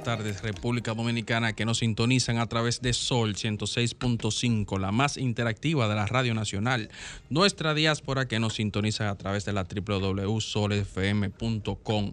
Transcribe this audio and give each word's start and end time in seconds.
Tardes, 0.00 0.40
República 0.42 0.94
Dominicana, 0.94 1.52
que 1.52 1.66
nos 1.66 1.78
sintonizan 1.78 2.38
a 2.38 2.46
través 2.46 2.80
de 2.80 2.92
Sol 2.94 3.34
106.5, 3.34 4.78
la 4.78 4.92
más 4.92 5.18
interactiva 5.18 5.88
de 5.88 5.94
la 5.94 6.06
Radio 6.06 6.32
Nacional. 6.32 6.88
Nuestra 7.28 7.74
diáspora 7.74 8.26
que 8.26 8.38
nos 8.38 8.54
sintoniza 8.54 9.10
a 9.10 9.16
través 9.16 9.44
de 9.44 9.52
la 9.52 9.64
www.solfm.com. 9.64 12.12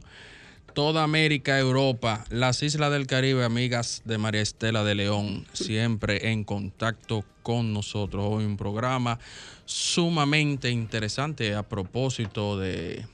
Toda 0.74 1.04
América, 1.04 1.58
Europa, 1.58 2.26
las 2.30 2.62
islas 2.64 2.92
del 2.92 3.08
Caribe, 3.08 3.46
amigas 3.46 4.02
de 4.04 4.18
María 4.18 4.42
Estela 4.42 4.84
de 4.84 4.96
León, 4.96 5.46
siempre 5.54 6.32
en 6.32 6.44
contacto 6.44 7.24
con 7.44 7.74
nosotros. 7.74 8.26
Hoy 8.28 8.44
un 8.46 8.58
programa 8.58 9.20
sumamente 9.66 10.70
interesante 10.70 11.56
a 11.56 11.64
propósito 11.64 12.60
de 12.60 13.06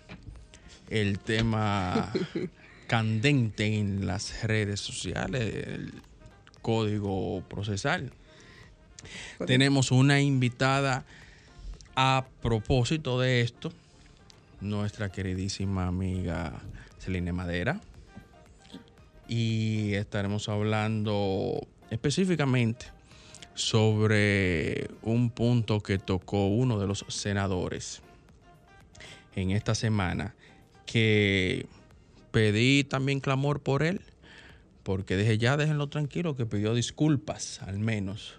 el 0.90 1.20
tema 1.20 2.12
candente 2.88 3.78
en 3.78 4.06
las 4.06 4.44
redes 4.44 4.80
sociales, 4.80 5.68
el 5.68 5.94
código 6.62 7.44
procesal. 7.48 8.12
Tenemos 9.46 9.92
una 9.92 10.20
invitada 10.20 11.06
a 11.96 12.26
propósito 12.42 13.20
de 13.20 13.42
esto, 13.42 13.72
nuestra 14.62 15.12
queridísima 15.12 15.88
amiga 15.88 16.54
Celine 17.00 17.34
Madera. 17.34 17.82
Y 19.28 19.94
estaremos 19.94 20.50
hablando 20.50 21.68
específicamente 21.90 22.88
sobre 23.56 24.90
un 25.02 25.30
punto 25.30 25.82
que 25.82 25.98
tocó 25.98 26.48
uno 26.48 26.78
de 26.80 26.88
los 26.88 27.06
senadores 27.08 28.02
en 29.36 29.52
esta 29.52 29.74
semana, 29.76 30.36
que 30.86 31.66
pedí 32.40 32.84
también 32.84 33.22
clamor 33.22 33.62
por 33.62 33.82
él, 33.82 34.02
porque 34.84 35.16
dije 35.16 35.38
ya 35.38 35.56
déjenlo 35.56 35.88
tranquilo, 35.88 36.36
que 36.36 36.46
pidió 36.46 36.74
disculpas 36.74 37.62
al 37.62 37.80
menos. 37.80 38.36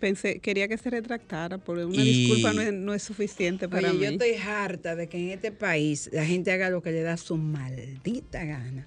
Pensé, 0.00 0.38
quería 0.40 0.68
que 0.68 0.76
se 0.76 0.90
retractara, 0.90 1.56
porque 1.56 1.86
una 1.86 1.96
Y- 2.04 2.26
disculpa 2.26 2.52
no 2.52 2.60
es, 2.60 2.74
no 2.74 2.92
es 2.92 3.02
suficiente 3.02 3.66
para 3.66 3.88
Oye, 3.88 3.98
mí. 3.98 4.04
yo 4.04 4.10
estoy 4.10 4.34
harta 4.34 4.94
de 4.96 5.08
que 5.08 5.16
en 5.18 5.30
este 5.30 5.50
país 5.50 6.10
la 6.12 6.26
gente 6.26 6.52
haga 6.52 6.68
lo 6.68 6.82
que 6.82 6.92
le 6.92 7.00
da 7.00 7.16
su 7.16 7.38
maldita 7.38 8.44
gana. 8.44 8.86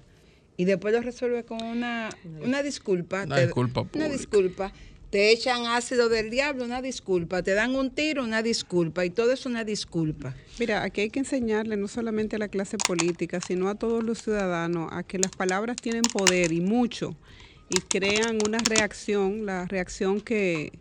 Y 0.56 0.64
después 0.64 0.94
lo 0.94 1.00
resuelve 1.00 1.42
con 1.44 1.60
una, 1.60 2.10
una 2.40 2.62
disculpa. 2.62 3.24
Una 3.24 3.40
disculpa 3.40 3.84
Una 3.94 4.08
disculpa. 4.08 4.72
Te 5.12 5.30
echan 5.30 5.66
ácido 5.66 6.08
del 6.08 6.30
diablo, 6.30 6.64
una 6.64 6.80
disculpa. 6.80 7.42
Te 7.42 7.52
dan 7.52 7.76
un 7.76 7.90
tiro, 7.90 8.24
una 8.24 8.42
disculpa. 8.42 9.04
Y 9.04 9.10
todo 9.10 9.32
es 9.32 9.44
una 9.44 9.62
disculpa. 9.62 10.34
Mira, 10.58 10.82
aquí 10.82 11.02
hay 11.02 11.10
que 11.10 11.18
enseñarle 11.18 11.76
no 11.76 11.86
solamente 11.86 12.36
a 12.36 12.38
la 12.38 12.48
clase 12.48 12.78
política, 12.78 13.38
sino 13.46 13.68
a 13.68 13.74
todos 13.74 14.02
los 14.02 14.22
ciudadanos 14.22 14.88
a 14.90 15.02
que 15.02 15.18
las 15.18 15.30
palabras 15.32 15.76
tienen 15.76 16.00
poder 16.00 16.50
y 16.50 16.62
mucho 16.62 17.14
y 17.68 17.78
crean 17.82 18.38
una 18.42 18.56
reacción, 18.56 19.44
la 19.44 19.66
reacción 19.66 20.22
que, 20.22 20.72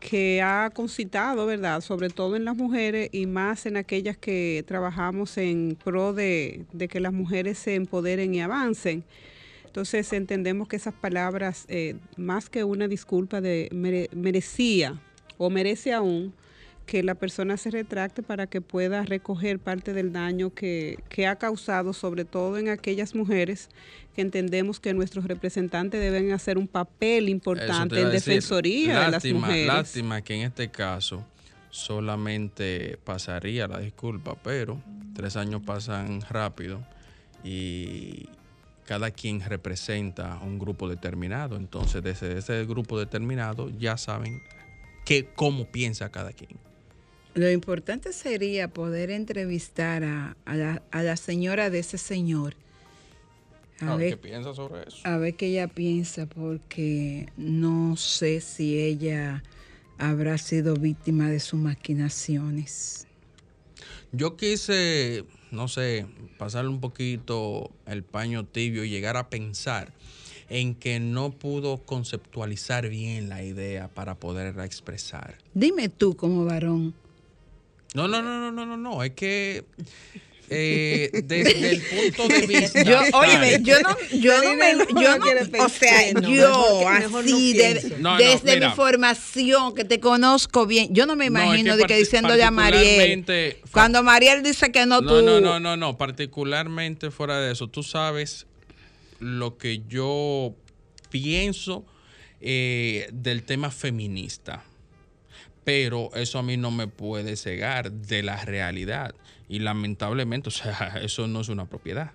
que 0.00 0.42
ha 0.42 0.72
concitado, 0.74 1.46
¿verdad? 1.46 1.80
Sobre 1.80 2.10
todo 2.10 2.34
en 2.34 2.44
las 2.44 2.56
mujeres 2.56 3.08
y 3.12 3.26
más 3.26 3.66
en 3.66 3.76
aquellas 3.76 4.16
que 4.16 4.64
trabajamos 4.66 5.38
en 5.38 5.78
pro 5.84 6.12
de, 6.12 6.64
de 6.72 6.88
que 6.88 6.98
las 6.98 7.12
mujeres 7.12 7.58
se 7.58 7.76
empoderen 7.76 8.34
y 8.34 8.40
avancen. 8.40 9.04
Entonces 9.74 10.12
entendemos 10.12 10.68
que 10.68 10.76
esas 10.76 10.94
palabras, 10.94 11.64
eh, 11.66 11.96
más 12.16 12.48
que 12.48 12.62
una 12.62 12.86
disculpa, 12.86 13.40
de 13.40 13.68
mere- 13.72 14.08
merecía 14.14 15.00
o 15.36 15.50
merece 15.50 15.92
aún 15.92 16.32
que 16.86 17.02
la 17.02 17.16
persona 17.16 17.56
se 17.56 17.72
retracte 17.72 18.22
para 18.22 18.46
que 18.46 18.60
pueda 18.60 19.02
recoger 19.02 19.58
parte 19.58 19.92
del 19.92 20.12
daño 20.12 20.54
que, 20.54 21.00
que 21.08 21.26
ha 21.26 21.34
causado, 21.36 21.92
sobre 21.92 22.24
todo 22.24 22.56
en 22.56 22.68
aquellas 22.68 23.16
mujeres 23.16 23.68
que 24.14 24.22
entendemos 24.22 24.78
que 24.78 24.94
nuestros 24.94 25.24
representantes 25.24 26.00
deben 26.00 26.30
hacer 26.30 26.56
un 26.56 26.68
papel 26.68 27.28
importante 27.28 28.00
en 28.00 28.10
decir. 28.12 28.34
defensoría 28.34 28.88
de 28.94 29.00
las 29.00 29.10
Lástima, 29.10 29.40
mujeres. 29.40 29.66
Lástima 29.66 30.22
que 30.22 30.34
en 30.36 30.42
este 30.42 30.70
caso 30.70 31.26
solamente 31.70 32.96
pasaría 33.02 33.66
la 33.66 33.80
disculpa, 33.80 34.36
pero 34.40 34.80
tres 35.16 35.34
años 35.36 35.62
pasan 35.66 36.20
rápido 36.30 36.80
y 37.42 38.28
cada 38.86 39.10
quien 39.10 39.40
representa 39.40 40.38
un 40.42 40.58
grupo 40.58 40.88
determinado. 40.88 41.56
Entonces, 41.56 42.02
desde 42.02 42.38
ese 42.38 42.64
grupo 42.64 42.98
determinado 42.98 43.70
ya 43.78 43.96
saben 43.96 44.42
que, 45.04 45.26
cómo 45.34 45.66
piensa 45.66 46.10
cada 46.10 46.32
quien. 46.32 46.58
Lo 47.34 47.50
importante 47.50 48.12
sería 48.12 48.68
poder 48.68 49.10
entrevistar 49.10 50.04
a, 50.04 50.36
a 50.44 50.54
la, 50.54 50.82
a 50.92 51.02
la 51.02 51.16
señora 51.16 51.68
de 51.68 51.80
ese 51.80 51.98
señor. 51.98 52.54
A 53.80 53.96
ver 53.96 54.10
qué 54.10 54.16
piensa 54.16 54.54
sobre 54.54 54.86
eso. 54.86 54.98
A 55.02 55.18
ver 55.18 55.34
qué 55.34 55.46
ella 55.46 55.66
piensa, 55.66 56.26
porque 56.26 57.28
no 57.36 57.96
sé 57.96 58.40
si 58.40 58.78
ella 58.78 59.42
habrá 59.98 60.38
sido 60.38 60.74
víctima 60.74 61.28
de 61.28 61.40
sus 61.40 61.58
maquinaciones. 61.58 63.08
Yo 64.12 64.36
quise, 64.36 65.24
no 65.54 65.68
sé, 65.68 66.06
pasarle 66.38 66.70
un 66.70 66.80
poquito 66.80 67.70
el 67.86 68.02
paño 68.02 68.44
tibio 68.44 68.84
y 68.84 68.90
llegar 68.90 69.16
a 69.16 69.30
pensar 69.30 69.92
en 70.48 70.74
que 70.74 71.00
no 71.00 71.30
pudo 71.30 71.78
conceptualizar 71.78 72.88
bien 72.88 73.28
la 73.28 73.42
idea 73.42 73.88
para 73.88 74.16
poderla 74.16 74.64
expresar. 74.64 75.38
Dime 75.54 75.88
tú 75.88 76.16
como 76.16 76.44
varón. 76.44 76.94
No, 77.94 78.08
no, 78.08 78.22
no, 78.22 78.38
no, 78.38 78.52
no, 78.52 78.66
no, 78.66 78.76
no, 78.76 79.02
es 79.02 79.12
que 79.12 79.64
eh, 80.50 81.10
desde 81.24 81.70
el 81.70 81.82
punto 81.82 82.28
de 82.28 82.46
vista... 82.46 82.82
Yo, 82.82 83.00
óyeme, 83.12 83.58
yo 83.62 83.80
no, 83.80 83.96
yo 84.12 84.42
no 84.42 84.54
me, 84.54 84.76
yo 85.00 85.18
no 85.18 85.64
o 85.64 85.68
sea, 85.68 86.12
yo 86.20 86.88
así, 86.88 87.52
de- 87.54 87.74
piense. 87.80 87.88
No, 88.00 88.12
no, 88.12 88.16
desde 88.18 88.54
mira. 88.54 88.68
mi 88.70 88.74
formación, 88.76 89.74
que 89.74 89.84
te 89.84 90.00
conozco 90.00 90.66
bien, 90.66 90.88
yo 90.94 91.06
no 91.06 91.16
me 91.16 91.30
No, 91.30 91.38
es 91.40 91.44
imagino 91.46 91.72
que 91.76 91.82
de 91.82 91.84
que 91.86 91.96
diciéndole 91.96 92.42
a 92.42 92.50
Mariel, 92.50 93.24
cuando 93.72 94.02
Mariel 94.02 94.42
dice 94.42 94.70
que 94.70 94.86
no, 94.86 95.00
tú, 95.00 95.22
No, 95.22 95.22
no, 95.22 95.40
no, 95.40 95.60
no, 95.60 95.76
no, 95.76 95.96
particularmente 95.98 97.10
fuera 97.10 97.40
de 97.40 97.52
eso. 97.52 97.68
Tú 97.68 97.82
sabes 97.82 98.46
lo 99.20 99.56
que 99.56 99.82
yo 99.88 100.54
pienso 101.10 101.84
eh, 102.40 103.08
del 103.12 103.44
tema 103.44 103.70
feminista, 103.70 104.64
pero 105.64 106.10
eso 106.14 106.38
a 106.38 106.42
mí 106.42 106.56
no 106.56 106.70
me 106.70 106.86
puede 106.86 107.36
cegar 107.36 107.90
de 107.90 108.22
la 108.22 108.44
realidad. 108.44 109.14
Y 109.48 109.58
lamentablemente, 109.60 110.48
o 110.48 110.52
sea, 110.52 110.98
eso 111.02 111.26
no 111.26 111.40
es 111.40 111.48
una 111.48 111.66
propiedad. 111.66 112.12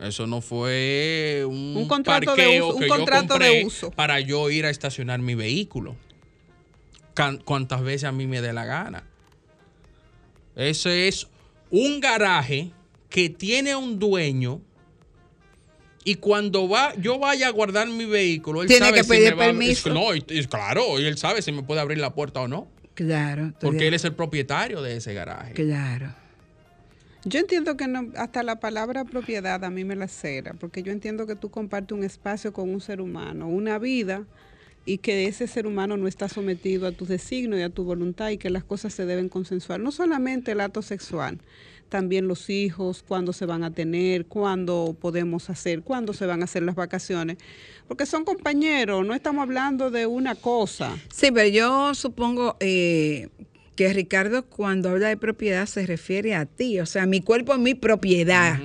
Eso 0.00 0.26
no 0.26 0.40
fue 0.40 1.42
un, 1.44 1.76
Un 1.76 1.88
contrato 1.88 2.36
de 2.36 2.62
uso, 2.62 2.74
un 2.74 2.80
que 2.80 2.88
yo 2.88 2.96
contrato 2.96 3.38
de 3.38 3.64
uso. 3.64 3.90
para 3.90 4.20
yo 4.20 4.48
ir 4.48 4.64
a 4.64 4.70
estacionar 4.70 5.18
mi 5.20 5.34
vehículo. 5.34 5.96
Cuantas 7.44 7.82
veces 7.82 8.04
a 8.04 8.12
mí 8.12 8.28
me 8.28 8.40
dé 8.40 8.52
la 8.52 8.64
gana. 8.64 9.02
Ese 10.54 11.08
es 11.08 11.26
un 11.70 11.98
garaje 12.00 12.70
que 13.10 13.28
tiene 13.28 13.74
un 13.74 13.98
dueño 13.98 14.60
y 16.10 16.14
cuando 16.16 16.68
va, 16.68 16.94
yo 16.96 17.18
vaya 17.18 17.48
a 17.48 17.50
guardar 17.50 17.88
mi 17.88 18.04
vehículo, 18.04 18.62
él 18.62 18.68
Tiene 18.68 18.86
sabe 18.86 18.98
que 18.98 19.04
si 19.04 19.10
pedir 19.10 19.30
me 19.30 19.34
va- 19.36 19.44
permiso. 19.46 19.90
no, 19.92 20.14
y- 20.14 20.24
y 20.28 20.44
claro, 20.46 20.98
y 21.00 21.04
él 21.06 21.18
sabe 21.18 21.42
si 21.42 21.52
me 21.52 21.62
puede 21.62 21.80
abrir 21.80 21.98
la 21.98 22.14
puerta 22.14 22.40
o 22.40 22.48
no, 22.48 22.68
Claro, 22.94 23.52
porque 23.60 23.86
él 23.88 23.94
es 23.94 24.04
el 24.04 24.14
propietario 24.14 24.82
de 24.82 24.96
ese 24.96 25.14
garaje. 25.14 25.52
claro. 25.54 26.14
Yo 27.24 27.40
entiendo 27.40 27.76
que 27.76 27.88
no, 27.88 28.10
hasta 28.16 28.42
la 28.42 28.60
palabra 28.60 29.04
propiedad 29.04 29.62
a 29.64 29.70
mí 29.70 29.84
me 29.84 29.96
la 29.96 30.08
cera, 30.08 30.54
porque 30.54 30.82
yo 30.82 30.92
entiendo 30.92 31.26
que 31.26 31.34
tú 31.36 31.50
compartes 31.50 31.96
un 31.96 32.04
espacio 32.04 32.52
con 32.52 32.70
un 32.70 32.80
ser 32.80 33.00
humano, 33.00 33.48
una 33.48 33.78
vida, 33.78 34.24
y 34.86 34.98
que 34.98 35.26
ese 35.26 35.46
ser 35.46 35.66
humano 35.66 35.96
no 35.98 36.08
está 36.08 36.28
sometido 36.28 36.86
a 36.86 36.92
tus 36.92 37.08
designios 37.08 37.60
y 37.60 37.62
a 37.62 37.68
tu 37.70 37.84
voluntad 37.84 38.30
y 38.30 38.38
que 38.38 38.48
las 38.48 38.64
cosas 38.64 38.94
se 38.94 39.04
deben 39.04 39.28
consensuar. 39.28 39.80
No 39.80 39.92
solamente 39.92 40.52
el 40.52 40.60
acto 40.62 40.80
sexual, 40.80 41.38
también 41.88 42.28
los 42.28 42.50
hijos, 42.50 43.04
cuándo 43.06 43.32
se 43.32 43.46
van 43.46 43.64
a 43.64 43.72
tener, 43.72 44.26
cuándo 44.26 44.96
podemos 45.00 45.50
hacer, 45.50 45.82
cuándo 45.82 46.12
se 46.12 46.26
van 46.26 46.42
a 46.42 46.44
hacer 46.44 46.62
las 46.62 46.74
vacaciones, 46.74 47.38
porque 47.86 48.06
son 48.06 48.24
compañeros, 48.24 49.06
no 49.06 49.14
estamos 49.14 49.42
hablando 49.42 49.90
de 49.90 50.06
una 50.06 50.34
cosa. 50.34 50.96
Sí, 51.12 51.30
pero 51.32 51.48
yo 51.48 51.94
supongo 51.94 52.56
eh, 52.60 53.28
que 53.78 53.92
Ricardo 53.92 54.44
cuando 54.44 54.88
habla 54.88 55.06
de 55.06 55.16
propiedad 55.16 55.64
se 55.66 55.86
refiere 55.86 56.34
a 56.34 56.46
ti, 56.46 56.80
o 56.80 56.86
sea, 56.86 57.06
mi 57.06 57.20
cuerpo 57.20 57.52
es 57.52 57.60
mi 57.60 57.74
propiedad 57.74 58.58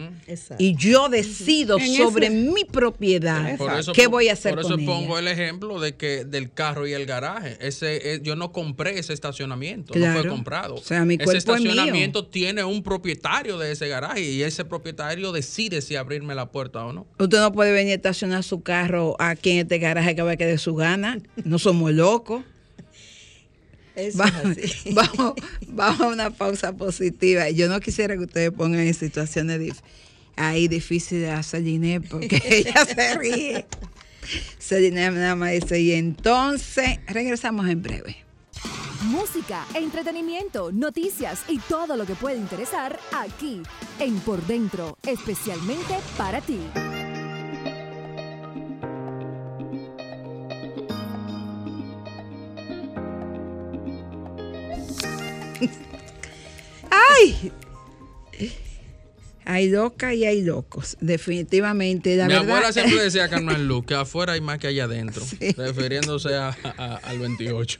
y 0.57 0.75
yo 0.75 1.07
decido 1.07 1.77
sobre 1.79 2.27
ese- 2.27 2.35
mi 2.35 2.65
propiedad 2.65 3.55
Por 3.57 3.73
eso 3.77 3.93
qué 3.93 4.07
voy 4.07 4.29
a 4.29 4.33
hacer 4.33 4.55
Por 4.55 4.61
eso 4.61 4.69
con 4.69 4.85
pongo 4.87 5.19
ella. 5.19 5.31
el 5.31 5.39
ejemplo 5.39 5.79
de 5.79 5.95
que 5.95 6.25
del 6.25 6.51
carro 6.51 6.87
y 6.87 6.93
el 6.93 7.05
garaje. 7.05 7.57
Ese, 7.59 8.21
yo 8.23 8.35
no 8.35 8.51
compré 8.51 8.97
ese 8.97 9.13
estacionamiento, 9.13 9.93
no 9.93 10.13
fue 10.13 10.27
comprado. 10.27 10.73
O 10.75 10.81
sea, 10.81 11.05
mi 11.05 11.13
ese 11.13 11.25
cuerpo 11.25 11.53
es 11.53 11.61
mío. 11.61 11.69
estacionamiento 11.73 12.25
tiene 12.25 12.63
un 12.63 12.81
propietario 12.81 13.59
de 13.59 13.71
ese 13.71 13.87
garaje 13.87 14.21
y 14.23 14.41
ese 14.41 14.65
propietario 14.65 15.31
decide 15.31 15.81
si 15.81 15.95
abrirme 15.95 16.33
la 16.33 16.49
puerta 16.51 16.83
o 16.85 16.91
no. 16.91 17.05
Usted 17.19 17.37
no 17.39 17.53
puede 17.53 17.71
venir 17.71 17.91
a 17.91 17.95
estacionar 17.97 18.41
su 18.43 18.63
carro 18.63 19.15
aquí 19.19 19.51
en 19.51 19.57
este 19.59 19.77
garaje 19.77 20.15
que 20.15 20.23
va 20.23 20.31
a 20.31 20.37
quedar 20.37 20.53
de 20.53 20.57
su 20.57 20.73
gana. 20.73 21.19
No 21.43 21.59
somos 21.59 21.91
locos. 21.91 22.43
Eso 23.95 24.17
Vamos, 24.17 24.57
vamos, 24.93 25.33
vamos 25.67 26.01
a 26.01 26.07
una 26.07 26.29
pausa 26.31 26.73
positiva. 26.73 27.49
Yo 27.49 27.67
no 27.69 27.79
quisiera 27.79 28.15
que 28.15 28.23
ustedes 28.23 28.51
pongan 28.51 28.81
en 28.81 28.93
situaciones 28.93 29.59
dif- 29.59 29.81
ahí 30.35 30.67
difíciles 30.67 31.29
a 31.29 31.43
Celine 31.43 32.01
porque 32.01 32.41
ella 32.45 32.85
se 32.85 33.15
ríe. 33.17 33.65
Celine 34.57 35.11
nada 35.11 35.35
más 35.35 35.51
dice, 35.51 35.79
y 35.79 35.91
entonces 35.93 36.99
regresamos 37.07 37.67
en 37.69 37.81
breve. 37.83 38.17
Música, 39.03 39.65
entretenimiento, 39.75 40.71
noticias 40.71 41.41
y 41.49 41.59
todo 41.59 41.97
lo 41.97 42.05
que 42.05 42.15
puede 42.15 42.37
interesar 42.37 42.97
aquí 43.11 43.61
en 43.99 44.17
Por 44.21 44.41
Dentro, 44.47 44.97
especialmente 45.05 45.95
para 46.17 46.39
ti. 46.39 46.57
¡Ay! 57.11 57.51
Hay 59.45 59.69
locas 59.69 60.13
y 60.13 60.23
hay 60.25 60.41
locos, 60.41 60.95
definitivamente. 61.01 62.15
La 62.15 62.27
Mi 62.27 62.33
verdad, 62.33 62.49
abuela 62.49 62.71
siempre 62.71 63.03
decía 63.03 63.27
Carmen 63.29 63.67
Luz 63.67 63.85
que 63.85 63.93
afuera 63.93 64.33
hay 64.33 64.41
más 64.41 64.57
que 64.57 64.67
allá 64.67 64.85
adentro, 64.85 65.21
refiriéndose 65.57 66.33
a- 66.35 66.55
a- 66.77 66.95
al 67.03 67.19
28. 67.19 67.77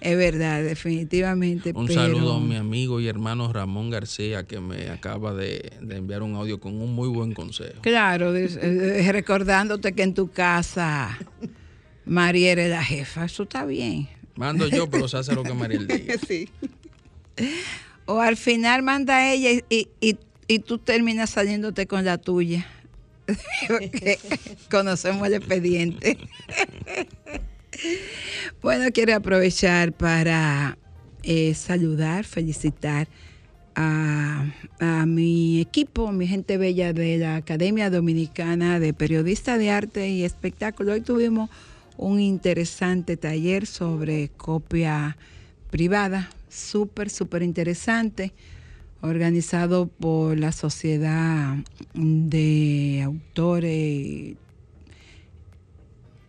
es 0.00 0.16
verdad, 0.16 0.64
definitivamente. 0.64 1.72
Un 1.76 1.86
pero- 1.86 2.00
saludo 2.02 2.34
a 2.34 2.40
mi 2.40 2.56
amigo 2.56 3.00
y 3.00 3.06
hermano 3.06 3.52
Ramón 3.52 3.90
García 3.90 4.42
que 4.44 4.58
me 4.58 4.88
acaba 4.88 5.32
de, 5.32 5.70
de 5.80 5.96
enviar 5.96 6.22
un 6.22 6.34
audio 6.34 6.58
con 6.58 6.80
un 6.80 6.92
muy 6.92 7.08
buen 7.08 7.32
consejo. 7.32 7.80
Claro, 7.82 8.32
de- 8.32 8.46
eh, 9.00 9.12
recordándote 9.12 9.92
que 9.92 10.02
en 10.02 10.14
tu 10.14 10.28
casa 10.32 11.18
María 12.04 12.50
eres 12.50 12.70
la 12.70 12.82
jefa, 12.82 13.26
eso 13.26 13.44
está 13.44 13.64
bien. 13.64 14.08
Mando 14.40 14.66
yo, 14.68 14.88
pero 14.88 15.06
se 15.06 15.18
hace 15.18 15.34
lo 15.34 15.42
que 15.42 15.52
Mariel 15.52 15.86
diga. 15.86 16.14
Sí. 16.26 16.48
O 18.06 18.20
al 18.20 18.38
final 18.38 18.82
manda 18.82 19.30
ella 19.30 19.50
y, 19.68 19.86
y- 20.00 20.16
y- 20.48 20.58
tú 20.60 20.78
terminas 20.78 21.28
saliéndote 21.28 21.86
con 21.86 22.06
la 22.06 22.16
tuya. 22.16 22.66
Conocemos 24.70 25.26
el 25.26 25.34
expediente. 25.34 26.16
bueno, 28.62 28.90
quiero 28.94 29.14
aprovechar 29.14 29.92
para 29.92 30.78
eh, 31.22 31.52
saludar, 31.52 32.24
felicitar 32.24 33.08
a, 33.74 34.46
a 34.80 35.04
mi 35.04 35.60
equipo, 35.60 36.12
mi 36.12 36.26
gente 36.26 36.56
bella 36.56 36.94
de 36.94 37.18
la 37.18 37.36
Academia 37.36 37.90
Dominicana 37.90 38.80
de 38.80 38.94
Periodistas 38.94 39.58
de 39.58 39.70
Arte 39.70 40.08
y 40.08 40.24
Espectáculo. 40.24 40.92
Hoy 40.92 41.02
tuvimos 41.02 41.50
un 42.00 42.18
interesante 42.18 43.16
taller 43.18 43.66
sobre 43.66 44.30
copia 44.30 45.18
privada, 45.70 46.30
súper, 46.48 47.10
súper 47.10 47.42
interesante, 47.42 48.32
organizado 49.02 49.86
por 49.86 50.38
la 50.38 50.50
Sociedad 50.52 51.56
de 51.94 53.02
Autores, 53.04 54.34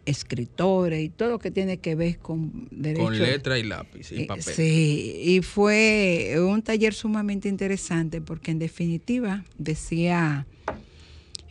Escritores 0.06 1.04
y 1.04 1.10
todo 1.10 1.30
lo 1.30 1.40
que 1.40 1.52
tiene 1.52 1.78
que 1.78 1.96
ver 1.96 2.18
con 2.18 2.68
derecho. 2.72 3.04
Con 3.04 3.18
letra 3.18 3.58
y 3.58 3.64
lápiz 3.64 4.12
y 4.12 4.24
Eh, 4.24 4.26
papel. 4.26 4.44
Sí, 4.44 5.22
y 5.24 5.42
fue 5.42 6.36
un 6.40 6.62
taller 6.64 6.94
sumamente 6.94 7.48
interesante 7.48 8.20
porque 8.20 8.52
en 8.52 8.60
definitiva 8.60 9.46
decía 9.58 10.48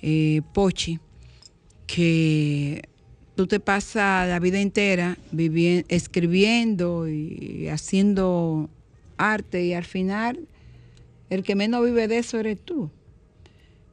eh, 0.02 0.42
Pochi 0.52 0.98
que 1.86 2.82
tú 3.40 3.46
te 3.46 3.58
pasas 3.58 4.28
la 4.28 4.38
vida 4.38 4.60
entera 4.60 5.16
viviendo, 5.32 5.86
escribiendo 5.88 7.08
y 7.08 7.68
haciendo 7.68 8.68
arte 9.16 9.64
y 9.64 9.72
al 9.72 9.86
final 9.86 10.46
el 11.30 11.42
que 11.42 11.54
menos 11.54 11.82
vive 11.82 12.06
de 12.06 12.18
eso 12.18 12.38
eres 12.38 12.60
tú. 12.60 12.90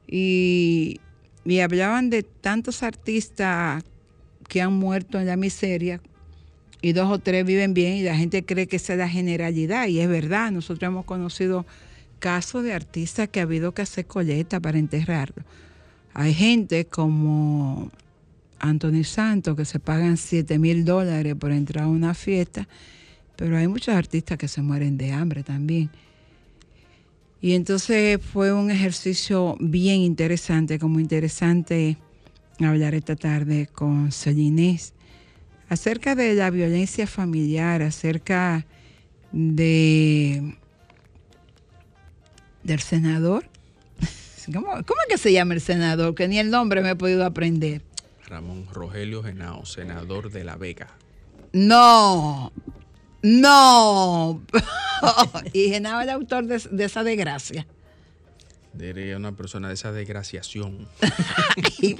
Y, 0.06 1.00
y 1.46 1.60
hablaban 1.60 2.10
de 2.10 2.24
tantos 2.24 2.82
artistas 2.82 3.82
que 4.48 4.60
han 4.60 4.74
muerto 4.74 5.18
en 5.18 5.24
la 5.24 5.36
miseria 5.36 6.02
y 6.82 6.92
dos 6.92 7.10
o 7.10 7.18
tres 7.18 7.46
viven 7.46 7.72
bien 7.72 7.94
y 7.94 8.02
la 8.02 8.18
gente 8.18 8.44
cree 8.44 8.66
que 8.66 8.76
esa 8.76 8.92
es 8.92 8.98
la 8.98 9.08
generalidad 9.08 9.88
y 9.88 10.00
es 10.00 10.10
verdad, 10.10 10.50
nosotros 10.50 10.86
hemos 10.86 11.06
conocido 11.06 11.64
casos 12.18 12.64
de 12.64 12.74
artistas 12.74 13.30
que 13.30 13.40
ha 13.40 13.44
habido 13.44 13.72
que 13.72 13.80
hacer 13.80 14.04
coleta 14.04 14.60
para 14.60 14.78
enterrarlo. 14.78 15.42
Hay 16.12 16.34
gente 16.34 16.84
como 16.84 17.90
Anthony 18.60 19.04
Santos 19.04 19.56
que 19.56 19.64
se 19.64 19.78
pagan 19.78 20.16
7 20.16 20.58
mil 20.58 20.84
dólares 20.84 21.34
por 21.34 21.52
entrar 21.52 21.84
a 21.84 21.88
una 21.88 22.14
fiesta, 22.14 22.68
pero 23.36 23.56
hay 23.56 23.68
muchos 23.68 23.94
artistas 23.94 24.38
que 24.38 24.48
se 24.48 24.62
mueren 24.62 24.98
de 24.98 25.12
hambre 25.12 25.42
también. 25.42 25.90
Y 27.40 27.52
entonces 27.52 28.18
fue 28.20 28.52
un 28.52 28.70
ejercicio 28.70 29.56
bien 29.60 30.00
interesante, 30.00 30.78
como 30.78 30.98
interesante 30.98 31.96
hablar 32.58 32.94
esta 32.94 33.14
tarde 33.14 33.68
con 33.72 34.10
Solinés 34.10 34.92
acerca 35.68 36.14
de 36.14 36.34
la 36.34 36.50
violencia 36.50 37.06
familiar, 37.06 37.82
acerca 37.82 38.66
de 39.32 40.56
del 42.62 42.80
senador. 42.80 43.48
¿Cómo, 44.52 44.66
cómo 44.66 45.00
es 45.06 45.08
que 45.08 45.18
se 45.18 45.32
llama 45.32 45.54
el 45.54 45.60
senador? 45.60 46.14
Que 46.14 46.26
ni 46.26 46.38
el 46.38 46.50
nombre 46.50 46.82
me 46.82 46.90
he 46.90 46.96
podido 46.96 47.24
aprender. 47.24 47.82
Ramón 48.28 48.66
Rogelio 48.72 49.22
Genao, 49.22 49.64
senador 49.64 50.30
de 50.30 50.44
La 50.44 50.56
Vega. 50.56 50.88
No, 51.52 52.52
no. 53.22 54.42
y 55.52 55.70
Genao 55.70 56.00
el 56.00 56.10
autor 56.10 56.46
de, 56.46 56.58
de 56.70 56.84
esa 56.84 57.02
desgracia. 57.02 57.66
Diría 58.74 59.16
una 59.16 59.32
persona 59.32 59.68
de 59.68 59.74
esa 59.74 59.90
desgraciación. 59.92 60.86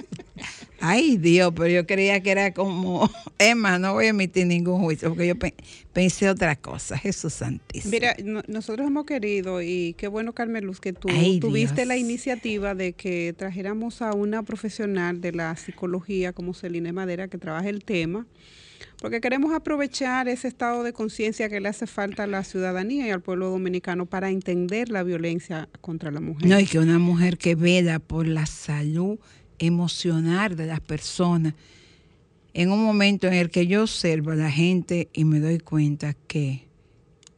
Ay, 0.81 1.17
Dios, 1.17 1.53
pero 1.57 1.69
yo 1.69 1.87
creía 1.87 2.21
que 2.23 2.31
era 2.31 2.55
como, 2.55 3.11
Emma, 3.39 3.79
no 3.81 3.95
voy 3.95 4.07
a 4.07 4.09
emitir 4.11 4.47
ningún 4.47 4.81
juicio, 4.81 5.09
porque 5.09 5.27
yo 5.27 5.37
pe- 5.37 5.55
pensé 5.93 6.29
otra 6.31 6.55
cosa, 6.55 6.97
Jesús 6.97 7.33
Santísimo. 7.35 7.91
Mira, 7.91 8.15
no- 8.23 8.43
nosotros 8.47 8.87
hemos 8.87 9.05
querido, 9.05 9.61
y 9.61 9.95
qué 9.99 10.07
bueno, 10.07 10.35
Carmen 10.35 10.65
Luz, 10.65 10.79
que 10.81 10.93
tú 10.93 11.09
Ay, 11.11 11.41
tuviste 11.41 11.75
Dios. 11.77 11.89
la 11.89 11.97
iniciativa 11.97 12.77
de 12.77 12.93
que 12.93 13.35
trajéramos 13.37 14.03
a 14.03 14.13
una 14.13 14.45
profesional 14.45 15.21
de 15.21 15.33
la 15.33 15.57
psicología 15.57 16.33
como 16.33 16.55
Celine 16.55 16.93
Madera 16.93 17.27
que 17.27 17.39
trabaja 17.39 17.69
el 17.69 17.83
tema, 17.85 18.27
porque 19.01 19.21
queremos 19.21 19.55
aprovechar 19.55 20.29
ese 20.29 20.49
estado 20.49 20.83
de 20.83 20.93
conciencia 20.93 21.49
que 21.49 21.61
le 21.61 21.69
hace 21.69 21.87
falta 21.87 22.25
a 22.25 22.27
la 22.27 22.43
ciudadanía 22.43 23.07
y 23.07 23.11
al 23.11 23.21
pueblo 23.21 23.49
dominicano 23.51 24.07
para 24.07 24.31
entender 24.31 24.89
la 24.89 25.03
violencia 25.05 25.69
contra 25.81 26.11
la 26.11 26.21
mujer. 26.21 26.47
No, 26.47 26.59
y 26.59 26.67
que 26.67 26.79
una 26.79 26.99
mujer 26.99 27.39
que 27.39 27.55
vela 27.55 28.01
por 28.01 28.27
la 28.27 28.47
salud 28.47 29.19
emocional 29.59 30.57
de 30.57 30.67
las 30.67 30.81
personas, 30.81 31.55
en 32.55 32.73
un 32.73 32.83
momento 32.83 33.29
en 33.29 33.35
el 33.35 33.51
que 33.51 33.67
yo 33.67 33.83
observo 33.83 34.33
a 34.33 34.37
la 34.37 34.51
gente 34.51 35.09
y 35.13 35.25
me 35.25 35.39
doy 35.39 35.59
cuenta 35.59 36.15
que 36.27 36.67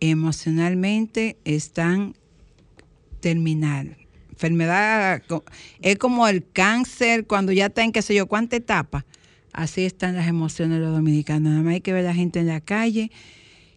emocionalmente 0.01 1.37
están 1.45 2.15
terminal. 3.21 3.99
Enfermedad 4.31 5.23
es 5.83 5.99
como 5.99 6.27
el 6.27 6.43
cáncer 6.51 7.27
cuando 7.27 7.53
ya 7.53 7.67
está 7.67 7.85
en 7.85 7.93
qué 7.93 8.01
sé 8.01 8.15
yo 8.15 8.27
cuánta 8.27 8.57
etapa. 8.57 9.05
Así 9.53 9.85
están 9.85 10.17
las 10.17 10.29
emociones 10.29 10.79
de 10.79 10.85
los 10.85 10.95
dominicanos. 10.95 11.51
Nada 11.51 11.63
más 11.63 11.75
hay 11.75 11.81
que 11.81 11.93
ver 11.93 12.05
a 12.05 12.09
la 12.09 12.15
gente 12.15 12.41
en 12.41 12.47
la 12.47 12.61
calle 12.61 13.11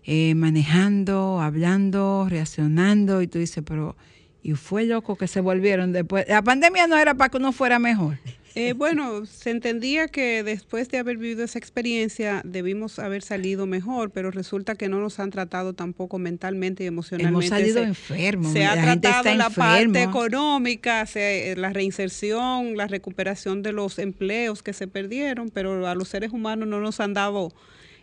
eh, 0.06 0.36
manejando, 0.36 1.40
hablando, 1.40 2.28
reaccionando 2.30 3.22
y 3.22 3.28
tú 3.28 3.40
dices, 3.40 3.64
pero 3.66 3.96
y 4.44 4.52
fue 4.54 4.84
loco 4.84 5.16
que 5.16 5.28
se 5.28 5.40
volvieron 5.40 5.94
después. 5.94 6.26
La 6.28 6.42
pandemia 6.42 6.86
no 6.88 6.98
era 6.98 7.14
para 7.14 7.30
que 7.30 7.38
uno 7.38 7.54
fuera 7.54 7.80
mejor. 7.80 8.18
Eh, 8.56 8.74
bueno, 8.74 9.26
se 9.26 9.50
entendía 9.50 10.08
que 10.08 10.44
después 10.44 10.90
de 10.90 11.00
haber 11.00 11.18
vivido 11.18 11.44
esa 11.44 11.58
experiencia 11.58 12.42
debimos 12.46 13.00
haber 13.00 13.24
salido 13.24 13.66
mejor, 13.66 14.12
pero 14.12 14.30
resulta 14.32 14.76
que 14.76 14.90
no 14.90 15.00
nos 15.00 15.20
han 15.20 15.32
tratado 15.32 15.74
tampoco 15.74 16.20
mentalmente 16.20 16.84
y 16.84 16.88
emocionalmente. 16.88 17.48
Hemos 17.48 17.50
salido 17.50 17.82
se, 17.82 17.88
enfermos. 17.90 18.54
Se 18.54 18.66
ha 18.66 18.74
gente 18.74 19.08
tratado 19.08 19.30
está 19.30 19.36
la 19.36 19.50
parte 19.50 20.04
económica, 20.04 21.06
se- 21.06 21.56
la 21.58 21.72
reinserción, 21.72 22.78
la 22.78 22.88
recuperación 22.88 23.64
de 23.64 23.72
los 23.72 23.98
empleos 24.00 24.62
que 24.62 24.74
se 24.74 24.88
perdieron, 24.88 25.50
pero 25.50 25.88
a 25.88 25.96
los 25.96 26.10
seres 26.10 26.32
humanos 26.32 26.68
no 26.68 26.80
nos 26.80 27.00
han 27.00 27.14
dado 27.14 27.54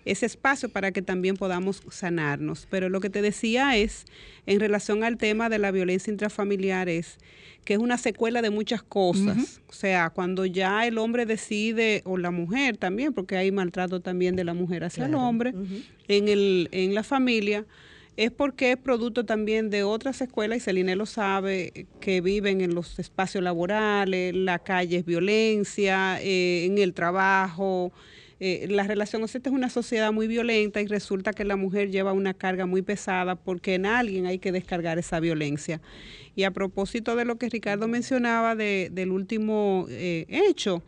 ese 0.04 0.26
espacio 0.26 0.68
para 0.68 0.92
que 0.92 1.02
también 1.02 1.36
podamos 1.36 1.82
sanarnos. 1.90 2.66
Pero 2.70 2.88
lo 2.88 3.00
que 3.00 3.10
te 3.10 3.22
decía 3.22 3.76
es, 3.76 4.04
en 4.46 4.60
relación 4.60 5.04
al 5.04 5.16
tema 5.16 5.48
de 5.48 5.58
la 5.58 5.70
violencia 5.70 6.10
intrafamiliar, 6.10 6.88
es 6.88 7.18
que 7.64 7.74
es 7.74 7.80
una 7.80 7.98
secuela 7.98 8.42
de 8.42 8.50
muchas 8.50 8.82
cosas. 8.82 9.60
O 9.68 9.72
sea, 9.72 10.10
cuando 10.10 10.46
ya 10.46 10.86
el 10.86 10.98
hombre 10.98 11.26
decide, 11.26 12.02
o 12.04 12.16
la 12.16 12.30
mujer 12.30 12.76
también, 12.76 13.12
porque 13.12 13.36
hay 13.36 13.52
maltrato 13.52 14.00
también 14.00 14.36
de 14.36 14.44
la 14.44 14.54
mujer 14.54 14.84
hacia 14.84 15.06
el 15.06 15.14
hombre, 15.14 15.54
en, 16.08 16.28
el, 16.28 16.68
en 16.72 16.94
la 16.94 17.02
familia, 17.02 17.66
es 18.16 18.30
porque 18.30 18.72
es 18.72 18.76
producto 18.76 19.24
también 19.24 19.70
de 19.70 19.82
otras 19.82 20.20
escuelas, 20.20 20.58
y 20.58 20.60
Celine 20.60 20.96
lo 20.96 21.06
sabe, 21.06 21.86
que 22.00 22.20
viven 22.20 22.60
en 22.60 22.74
los 22.74 22.98
espacios 22.98 23.44
laborales, 23.44 24.34
la 24.34 24.58
calle 24.58 24.98
es 24.98 25.04
violencia, 25.04 26.20
eh, 26.20 26.64
en 26.64 26.78
el 26.78 26.92
trabajo, 26.92 27.92
eh, 28.40 28.66
la 28.68 28.84
relación, 28.84 29.22
o 29.22 29.28
sea, 29.28 29.38
esta 29.38 29.50
es 29.50 29.54
una 29.54 29.68
sociedad 29.70 30.12
muy 30.12 30.26
violenta 30.26 30.80
y 30.80 30.86
resulta 30.86 31.32
que 31.32 31.44
la 31.44 31.56
mujer 31.56 31.90
lleva 31.90 32.12
una 32.14 32.32
carga 32.34 32.66
muy 32.66 32.82
pesada 32.82 33.36
porque 33.36 33.74
en 33.74 33.84
alguien 33.86 34.26
hay 34.26 34.38
que 34.38 34.50
descargar 34.50 34.98
esa 34.98 35.20
violencia. 35.20 35.80
Y 36.34 36.44
a 36.44 36.50
propósito 36.50 37.16
de 37.16 37.24
lo 37.26 37.36
que 37.36 37.48
Ricardo 37.50 37.86
mencionaba 37.86 38.54
de- 38.56 38.88
del 38.92 39.10
último 39.12 39.86
eh, 39.90 40.24
hecho, 40.28 40.82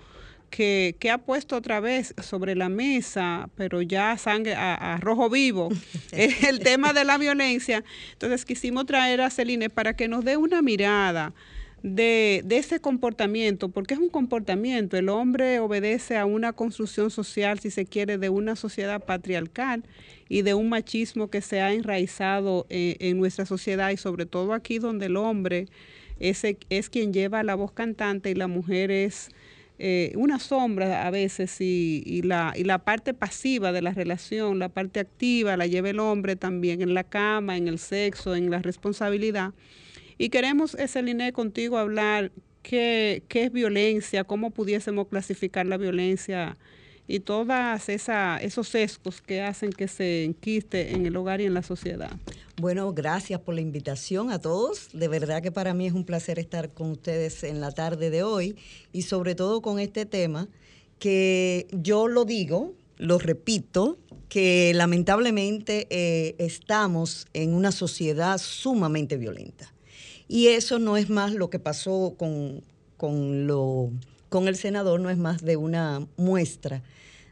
que, 0.51 0.97
que 0.99 1.11
ha 1.11 1.17
puesto 1.19 1.57
otra 1.57 1.81
vez 1.81 2.15
sobre 2.23 2.55
la 2.55 2.69
mesa, 2.69 3.49
pero 3.57 3.81
ya 3.81 4.17
sangre 4.19 4.55
a, 4.55 4.75
a 4.75 4.97
rojo 4.99 5.31
vivo, 5.31 5.71
es 6.13 6.45
el 6.49 6.59
tema 6.61 6.93
de 6.93 7.05
la 7.05 7.17
violencia. 7.19 7.83
Entonces 8.13 8.45
quisimos 8.45 8.85
traer 8.87 9.21
a 9.23 9.31
Celine 9.31 9.71
para 9.71 9.95
que 9.97 10.09
nos 10.09 10.25
dé 10.25 10.37
una 10.37 10.61
mirada 10.63 11.33
de, 11.83 12.43
de 12.45 12.59
ese 12.59 12.81
comportamiento, 12.81 13.69
porque 13.69 13.95
es 13.95 14.01
un 14.01 14.09
comportamiento. 14.09 14.97
El 14.97 15.09
hombre 15.09 15.59
obedece 15.59 16.17
a 16.17 16.27
una 16.27 16.53
construcción 16.53 17.11
social, 17.11 17.59
si 17.59 17.71
se 17.71 17.87
quiere, 17.87 18.19
de 18.19 18.29
una 18.29 18.57
sociedad 18.57 19.05
patriarcal 19.05 19.85
y 20.29 20.43
de 20.43 20.55
un 20.55 20.69
machismo 20.69 21.29
que 21.29 21.41
se 21.41 21.61
ha 21.61 21.73
enraizado 21.73 22.67
eh, 22.71 22.97
en 23.01 23.19
nuestra 23.19 23.47
sociedad 23.47 23.91
y 23.91 23.97
sobre 23.97 24.27
todo 24.27 24.53
aquí 24.53 24.79
donde 24.79 25.07
el 25.07 25.17
hombre 25.17 25.67
es, 26.21 26.43
es 26.71 26.89
quien 26.89 27.13
lleva 27.13 27.43
la 27.43 27.57
voz 27.57 27.73
cantante 27.73 28.31
y 28.31 28.35
la 28.35 28.47
mujer 28.47 28.91
es 28.91 29.31
eh, 29.79 30.13
una 30.15 30.39
sombra 30.39 31.07
a 31.07 31.11
veces 31.11 31.61
y, 31.61 32.05
y 32.07 32.23
la, 32.23 32.53
y 32.57 32.63
la 32.63 32.79
parte 32.85 33.15
pasiva 33.15 33.73
de 33.73 33.83
la 33.83 33.91
relación, 33.91 34.61
la 34.61 34.69
parte 34.69 35.01
activa 35.01 35.57
la 35.57 35.67
lleva 35.67 35.91
el 35.91 35.99
hombre 35.99 36.37
también 36.37 36.83
en 36.83 36.95
la 36.95 37.03
cama, 37.03 37.57
en 37.57 37.67
el 37.67 37.81
sexo, 37.81 38.37
en 38.37 38.51
la 38.51 38.61
responsabilidad. 38.61 39.53
Y 40.23 40.29
queremos, 40.29 40.77
Celine, 40.87 41.33
contigo 41.33 41.79
hablar 41.79 42.31
qué, 42.63 43.25
qué 43.27 43.43
es 43.43 43.53
violencia, 43.53 44.23
cómo 44.23 44.53
pudiésemos 44.53 45.09
clasificar 45.09 45.67
la 45.67 45.77
violencia 45.77 46.57
y 47.09 47.19
todas 47.19 47.89
esa, 47.89 48.37
esos 48.37 48.69
sesgos 48.69 49.21
que 49.21 49.43
hacen 49.43 49.73
que 49.73 49.89
se 49.89 50.23
enquiste 50.23 50.93
en 50.93 51.07
el 51.07 51.17
hogar 51.17 51.41
y 51.41 51.47
en 51.47 51.55
la 51.55 51.65
sociedad. 51.65 52.13
Bueno, 52.61 52.93
gracias 52.93 53.41
por 53.41 53.57
la 53.57 53.63
invitación 53.63 54.31
a 54.31 54.41
todos. 54.41 54.91
De 54.93 55.09
verdad 55.09 55.43
que 55.43 55.51
para 55.51 55.75
mí 55.75 55.89
es 55.89 55.93
un 55.93 56.05
placer 56.05 56.39
estar 56.39 56.71
con 56.71 56.93
ustedes 56.93 57.43
en 57.43 57.61
la 57.61 57.73
tarde 57.73 58.09
de 58.11 58.23
hoy 58.23 58.55
y 58.93 59.03
sobre 59.03 59.35
todo 59.35 59.61
con 59.61 59.81
este 59.81 60.07
tema 60.07 60.47
que 61.01 61.67
yo 61.73 62.07
lo 62.07 62.25
digo, 62.25 62.75
lo 62.97 63.19
repito, 63.19 63.99
que 64.29 64.73
lamentablemente 64.73 65.89
eh, 65.91 66.37
estamos 66.39 67.27
en 67.33 67.55
una 67.55 67.73
sociedad 67.73 68.39
sumamente 68.39 69.17
violenta. 69.17 69.73
Y 70.33 70.47
eso 70.47 70.79
no 70.79 70.97
es 70.97 71.11
más 71.11 71.35
lo 71.35 71.51
que 71.51 71.59
pasó 71.59 72.15
con, 72.17 72.63
con, 72.97 73.47
lo, 73.47 73.91
con 74.31 74.49
el 74.49 74.57
senador, 74.57 74.99
no 74.99 75.11
es 75.11 75.19
más 75.19 75.43
de 75.45 75.59
una 75.59 76.09
muestra 76.17 76.83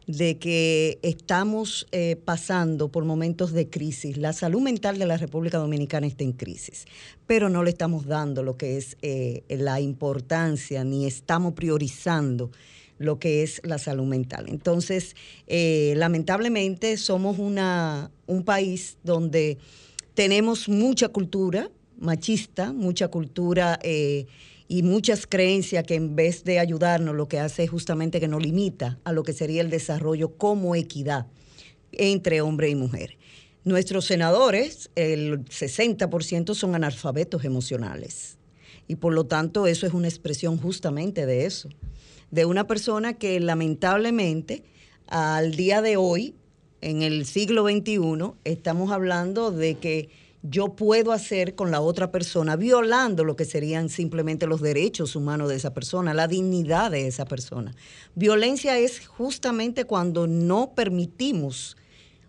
de 0.07 0.37
que 0.37 0.99
estamos 1.01 1.87
eh, 1.93 2.17
pasando 2.23 2.93
por 2.93 3.07
momentos 3.07 3.53
de 3.55 3.71
crisis. 3.71 4.19
La 4.19 4.35
salud 4.35 4.61
mental 4.61 4.99
de 4.99 5.07
la 5.07 5.17
República 5.17 5.57
Dominicana 5.57 6.07
está 6.07 6.25
en 6.25 6.33
crisis, 6.33 6.85
pero 7.27 7.49
no 7.49 7.63
le 7.63 7.71
estamos 7.71 8.05
dando 8.05 8.43
lo 8.43 8.59
que 8.59 8.77
es 8.77 8.99
eh, 9.01 9.45
la 9.49 9.81
importancia, 9.81 10.85
ni 10.85 11.07
estamos 11.07 11.55
priorizando 11.55 12.51
lo 12.99 13.19
que 13.19 13.43
es 13.43 13.63
la 13.65 13.79
salud 13.79 14.05
mental. 14.05 14.45
Entonces, 14.51 15.17
eh, 15.47 15.95
lamentablemente 15.97 16.99
somos 16.99 17.39
una, 17.39 18.11
un 18.27 18.45
país 18.45 18.99
donde 19.03 19.57
tenemos 20.13 20.69
mucha 20.69 21.09
cultura 21.09 21.71
machista, 22.01 22.73
mucha 22.73 23.09
cultura 23.09 23.79
eh, 23.83 24.27
y 24.67 24.83
muchas 24.83 25.27
creencias 25.27 25.85
que 25.85 25.95
en 25.95 26.17
vez 26.17 26.45
de 26.45 26.59
ayudarnos 26.59 27.15
lo 27.15 27.29
que 27.29 27.39
hace 27.39 27.65
es 27.65 27.71
justamente 27.71 28.19
que 28.21 28.29
nos 28.29 28.43
limita 28.43 28.99
a 29.05 29.13
lo 29.13 29.23
que 29.23 29.33
sería 29.33 29.61
el 29.61 29.71
desarrollo 29.71 30.37
como 30.37 30.75
equidad 30.75 31.27
entre 31.93 32.41
hombre 32.41 32.69
y 32.71 32.75
mujer. 32.75 33.17
Nuestros 33.63 34.07
senadores, 34.07 34.91
el 34.95 35.45
60% 35.45 36.55
son 36.55 36.75
analfabetos 36.75 37.45
emocionales 37.45 38.39
y 38.89 38.97
por 38.97 39.13
lo 39.13 39.27
tanto 39.27 39.67
eso 39.67 39.87
es 39.87 39.93
una 39.93 40.09
expresión 40.09 40.57
justamente 40.57 41.27
de 41.27 41.45
eso, 41.47 41.69
de 42.31 42.47
una 42.47 42.67
persona 42.67 43.15
que 43.15 43.39
lamentablemente 43.39 44.65
al 45.07 45.57
día 45.57 45.83
de 45.83 45.97
hoy, 45.97 46.35
en 46.81 47.03
el 47.03 47.27
siglo 47.27 47.69
XXI, 47.69 48.33
estamos 48.45 48.91
hablando 48.91 49.51
de 49.51 49.75
que 49.75 50.09
yo 50.43 50.75
puedo 50.75 51.13
hacer 51.13 51.55
con 51.55 51.71
la 51.71 51.81
otra 51.81 52.11
persona, 52.11 52.57
violando 52.57 53.25
lo 53.25 53.37
que 53.37 53.45
serían 53.45 53.89
simplemente 53.89 54.47
los 54.47 54.61
derechos 54.61 55.15
humanos 55.15 55.51
de 55.51 55.57
esa 55.57 55.75
persona, 55.75 56.15
la 56.15 56.29
dignidad 56.29 56.91
de 56.91 57.07
esa 57.07 57.27
persona. 57.27 57.75
Violencia 58.15 58.79
es 58.79 59.07
justamente 59.07 59.85
cuando 59.85 60.27
no 60.27 60.73
permitimos 60.75 61.77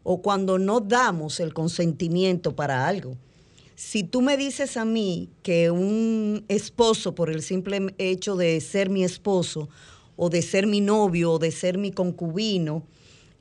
o 0.04 0.22
cuando 0.22 0.60
no 0.60 0.82
damos 0.82 1.40
el 1.40 1.54
consentimiento 1.54 2.56
para 2.56 2.88
algo. 2.88 3.16
Si 3.76 4.04
tú 4.04 4.22
me 4.22 4.36
dices 4.36 4.78
a 4.78 4.86
mí 4.86 5.30
que 5.42 5.72
un 5.72 6.44
esposo, 6.50 7.16
por 7.16 7.30
el 7.30 7.42
simple 7.42 7.96
hecho 7.98 8.36
de 8.36 8.60
ser 8.60 8.90
mi 8.90 9.04
esposo, 9.04 9.70
o 10.18 10.30
de 10.30 10.42
ser 10.42 10.68
mi 10.68 10.82
novio, 10.82 11.34
o 11.34 11.40
de 11.40 11.52
ser 11.52 11.78
mi 11.78 11.92
concubino, 11.92 12.84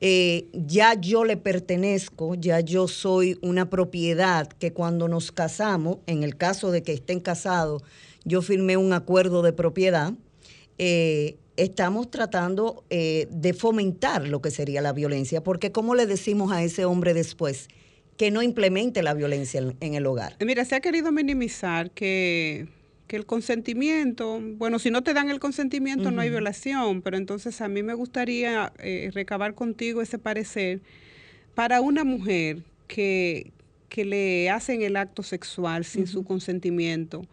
eh, 0.03 0.49
ya 0.53 0.95
yo 0.95 1.23
le 1.25 1.37
pertenezco, 1.37 2.33
ya 2.33 2.59
yo 2.59 2.87
soy 2.87 3.37
una 3.43 3.69
propiedad 3.69 4.47
que 4.47 4.73
cuando 4.73 5.07
nos 5.07 5.31
casamos, 5.31 5.99
en 6.07 6.23
el 6.23 6.35
caso 6.37 6.71
de 6.71 6.81
que 6.81 6.91
estén 6.91 7.19
casados, 7.19 7.83
yo 8.25 8.41
firmé 8.41 8.77
un 8.77 8.93
acuerdo 8.93 9.43
de 9.43 9.53
propiedad, 9.53 10.13
eh, 10.79 11.37
estamos 11.55 12.09
tratando 12.09 12.83
eh, 12.89 13.27
de 13.29 13.53
fomentar 13.53 14.27
lo 14.27 14.41
que 14.41 14.49
sería 14.49 14.81
la 14.81 14.91
violencia, 14.91 15.43
porque 15.43 15.71
¿cómo 15.71 15.93
le 15.93 16.07
decimos 16.07 16.51
a 16.51 16.63
ese 16.63 16.83
hombre 16.85 17.13
después 17.13 17.67
que 18.17 18.31
no 18.31 18.41
implemente 18.41 19.03
la 19.03 19.13
violencia 19.13 19.59
en, 19.59 19.77
en 19.81 19.93
el 19.93 20.07
hogar? 20.07 20.35
Mira, 20.43 20.65
se 20.65 20.73
ha 20.73 20.81
querido 20.81 21.11
minimizar 21.11 21.91
que, 21.91 22.67
que, 23.11 23.17
el 23.17 23.25
consentimiento, 23.25 24.39
bueno, 24.41 24.79
si 24.79 24.89
no 24.89 25.03
te 25.03 25.13
dan 25.13 25.29
el 25.29 25.41
consentimiento 25.41 26.05
uh 26.05 26.11
-huh. 26.11 26.15
no 26.15 26.21
hay 26.21 26.29
violación, 26.29 27.01
pero 27.01 27.17
entonces 27.17 27.59
a 27.59 27.67
mí 27.67 27.83
me 27.83 27.93
gustaría 27.93 28.71
eh, 28.79 29.11
recabar 29.13 29.53
contigo 29.53 30.01
ese 30.01 30.17
parecer 30.17 30.79
para 31.53 31.81
una 31.81 32.05
mujer 32.05 32.63
que, 32.87 33.51
que 33.89 34.05
le 34.05 34.49
hacen 34.49 34.81
el 34.81 34.95
acto 34.95 35.23
sexual 35.23 35.83
sin 35.83 36.03
uh 36.03 36.05
-huh. 36.05 36.11
su 36.11 36.23
consentimiento. 36.23 37.23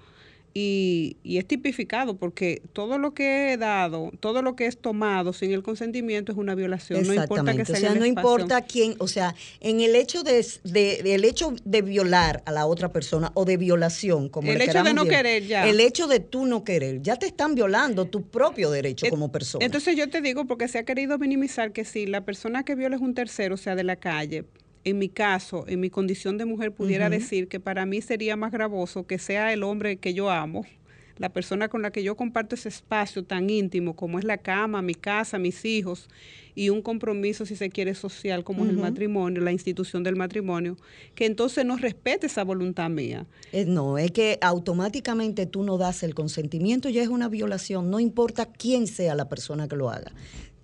Y, 0.60 1.16
y, 1.22 1.38
es 1.38 1.46
tipificado 1.46 2.16
porque 2.16 2.62
todo 2.72 2.98
lo 2.98 3.14
que 3.14 3.52
he 3.52 3.56
dado, 3.56 4.10
todo 4.18 4.42
lo 4.42 4.56
que 4.56 4.66
es 4.66 4.76
tomado 4.76 5.32
sin 5.32 5.52
el 5.52 5.62
consentimiento 5.62 6.32
es 6.32 6.38
una 6.38 6.56
violación. 6.56 7.06
No 7.06 7.14
importa 7.14 7.54
que 7.54 7.64
sea 7.64 7.76
o 7.76 7.78
sea, 7.78 7.94
no 7.94 8.04
importa 8.04 8.62
quién, 8.62 8.96
o 8.98 9.06
sea, 9.06 9.36
en 9.60 9.80
el 9.80 9.94
hecho 9.94 10.24
de, 10.24 10.44
de, 10.64 11.14
el 11.14 11.24
hecho 11.24 11.54
de 11.64 11.82
violar 11.82 12.42
a 12.44 12.50
la 12.50 12.66
otra 12.66 12.92
persona 12.92 13.30
o 13.34 13.44
de 13.44 13.56
violación, 13.56 14.28
como 14.28 14.50
el 14.50 14.58
le 14.58 14.64
hecho 14.64 14.82
de 14.82 14.94
no 14.94 15.04
querer 15.04 15.46
ya. 15.46 15.68
El 15.68 15.78
hecho 15.78 16.08
de 16.08 16.18
tú 16.18 16.44
no 16.44 16.64
querer, 16.64 17.02
ya 17.02 17.14
te 17.14 17.26
están 17.26 17.54
violando 17.54 18.06
tu 18.06 18.22
propio 18.22 18.72
derecho 18.72 19.06
como 19.10 19.30
persona. 19.30 19.64
Entonces 19.64 19.94
yo 19.94 20.10
te 20.10 20.20
digo 20.20 20.44
porque 20.46 20.66
se 20.66 20.78
ha 20.78 20.84
querido 20.84 21.18
minimizar 21.18 21.70
que 21.70 21.84
si 21.84 22.06
la 22.06 22.24
persona 22.24 22.64
que 22.64 22.74
viola 22.74 22.96
es 22.96 23.02
un 23.02 23.14
tercero, 23.14 23.54
o 23.54 23.58
sea, 23.58 23.76
de 23.76 23.84
la 23.84 23.94
calle, 23.94 24.44
en 24.84 24.98
mi 24.98 25.08
caso, 25.08 25.64
en 25.68 25.80
mi 25.80 25.90
condición 25.90 26.38
de 26.38 26.44
mujer, 26.44 26.72
pudiera 26.72 27.06
uh 27.06 27.08
-huh. 27.08 27.18
decir 27.18 27.48
que 27.48 27.60
para 27.60 27.86
mí 27.86 28.00
sería 28.00 28.36
más 28.36 28.52
gravoso 28.52 29.06
que 29.06 29.18
sea 29.18 29.52
el 29.52 29.62
hombre 29.62 29.96
que 29.96 30.14
yo 30.14 30.30
amo, 30.30 30.64
la 31.18 31.30
persona 31.30 31.68
con 31.68 31.82
la 31.82 31.90
que 31.90 32.02
yo 32.04 32.16
comparto 32.16 32.54
ese 32.54 32.68
espacio 32.68 33.24
tan 33.24 33.50
íntimo 33.50 33.96
como 33.96 34.18
es 34.18 34.24
la 34.24 34.38
cama, 34.38 34.82
mi 34.82 34.94
casa, 34.94 35.36
mis 35.38 35.64
hijos 35.64 36.08
y 36.54 36.70
un 36.70 36.80
compromiso, 36.82 37.44
si 37.44 37.56
se 37.56 37.70
quiere, 37.70 37.94
social 37.94 38.44
como 38.44 38.64
es 38.64 38.70
el 38.70 38.78
matrimonio, 38.78 39.42
la 39.42 39.52
institución 39.52 40.02
del 40.02 40.16
matrimonio, 40.16 40.76
que 41.14 41.26
entonces 41.26 41.64
no 41.64 41.76
respete 41.76 42.26
esa 42.26 42.44
voluntad 42.44 42.88
mía. 42.90 43.26
Eh, 43.52 43.64
No, 43.64 43.98
es 43.98 44.10
que 44.12 44.38
automáticamente 44.40 45.46
tú 45.46 45.62
no 45.62 45.76
das 45.76 46.02
el 46.02 46.14
consentimiento, 46.14 46.88
ya 46.88 47.02
es 47.02 47.08
una 47.08 47.28
violación, 47.28 47.90
no 47.90 48.00
importa 48.00 48.46
quién 48.46 48.86
sea 48.86 49.14
la 49.14 49.28
persona 49.28 49.68
que 49.68 49.76
lo 49.76 49.90
haga. 49.90 50.12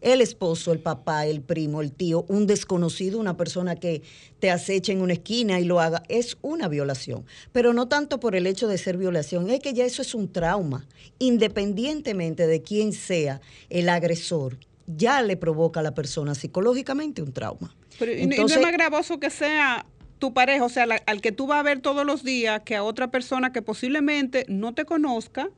El 0.04 0.20
esposo, 0.20 0.72
el 0.72 0.80
papá, 0.80 1.24
el 1.26 1.40
primo, 1.40 1.80
el 1.80 1.90
tío, 1.90 2.26
un 2.28 2.46
desconocido, 2.46 3.18
una 3.18 3.38
persona 3.38 3.74
que 3.76 4.02
te 4.38 4.50
acecha 4.50 4.92
en 4.92 5.00
una 5.00 5.14
esquina 5.14 5.58
y 5.60 5.64
lo 5.64 5.80
haga, 5.80 6.02
es 6.08 6.36
una 6.42 6.68
violación. 6.68 7.24
Pero 7.52 7.72
no 7.72 7.88
tanto 7.88 8.20
por 8.20 8.36
el 8.36 8.46
hecho 8.46 8.68
de 8.68 8.76
ser 8.76 8.98
violación, 8.98 9.48
es 9.48 9.60
que 9.60 9.72
ya 9.72 9.84
eso 9.86 10.02
es 10.02 10.14
un 10.14 10.30
trauma. 10.30 10.86
Independientemente 11.18 12.46
de 12.46 12.62
quién 12.62 12.92
sea 12.92 13.40
el 13.70 13.88
agresor, 13.88 14.58
ya 14.86 15.22
le 15.22 15.36
provoca 15.36 15.80
a 15.80 15.82
la 15.82 15.94
persona 15.94 16.34
psicológicamente 16.34 17.22
un 17.22 17.32
trauma. 17.32 17.74
Pero, 17.98 18.12
y 18.12 18.16
no- 18.16 18.20
y 18.20 18.24
Entonces- 18.24 18.56
no 18.58 18.62
es 18.62 18.66
más 18.66 18.72
gravoso 18.72 19.18
que 19.20 19.30
sea 19.30 19.86
tu 20.18 20.34
pareja, 20.34 20.64
o 20.64 20.68
sea, 20.68 20.84
la- 20.86 21.02
al 21.06 21.20
que 21.20 21.32
tú 21.32 21.46
vas 21.46 21.60
a 21.60 21.62
ver 21.62 21.80
todos 21.80 22.04
los 22.04 22.22
días, 22.24 22.60
que 22.64 22.76
a 22.76 22.82
otra 22.84 23.10
persona 23.10 23.52
que 23.52 23.62
posiblemente 23.62 24.44
no 24.48 24.74
te 24.74 24.84
conozca, 24.84 25.48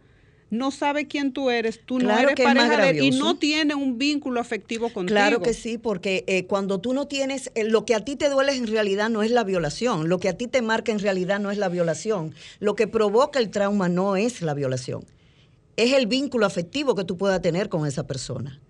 no 0.49 0.71
sabe 0.71 1.07
quién 1.09 1.33
tú 1.33 1.51
eres, 1.51 1.81
tú 1.85 1.99
no 1.99 2.09
eres 2.23 2.35
pareja 2.45 2.69
de 2.85 2.91
él 2.91 2.97
y 3.05 3.11
no 3.19 3.37
tiene 3.37 3.75
un 3.75 3.99
vínculo 3.99 4.41
afectivo 4.41 4.93
contigo. 4.93 5.15
Claro 5.17 5.43
que 5.43 5.53
sí, 5.55 5.77
porque 5.77 6.25
eh, 6.29 6.47
cuando 6.47 6.81
tú 6.81 6.95
no 6.95 7.09
tienes, 7.09 7.51
eh, 7.57 7.65
lo 7.65 7.85
que 7.85 7.95
a 7.97 8.05
ti 8.05 8.15
te 8.17 8.29
duele 8.29 8.53
en 8.55 8.67
realidad 8.69 9.09
no 9.11 9.23
es 9.25 9.31
la 9.33 9.43
violación, 9.43 10.09
lo 10.09 10.19
que 10.21 10.29
a 10.29 10.37
ti 10.37 10.47
te 10.47 10.63
marca 10.63 10.93
en 10.93 11.01
realidad 11.01 11.41
no 11.41 11.51
es 11.51 11.59
la 11.59 11.69
violación, 11.69 12.33
lo 12.61 12.77
que 12.77 12.87
provoca 12.87 13.39
el 13.41 13.51
trauma 13.51 13.89
no 13.89 14.17
es 14.17 14.41
la 14.41 14.55
violación, 14.55 15.05
es 15.77 15.93
el 15.93 16.07
vínculo 16.07 16.47
afectivo 16.47 16.95
que 16.95 17.05
tú 17.05 17.17
puedas 17.17 17.43
tener 17.43 17.69
con 17.69 17.85
esa 17.87 18.07
persona. 18.07 18.61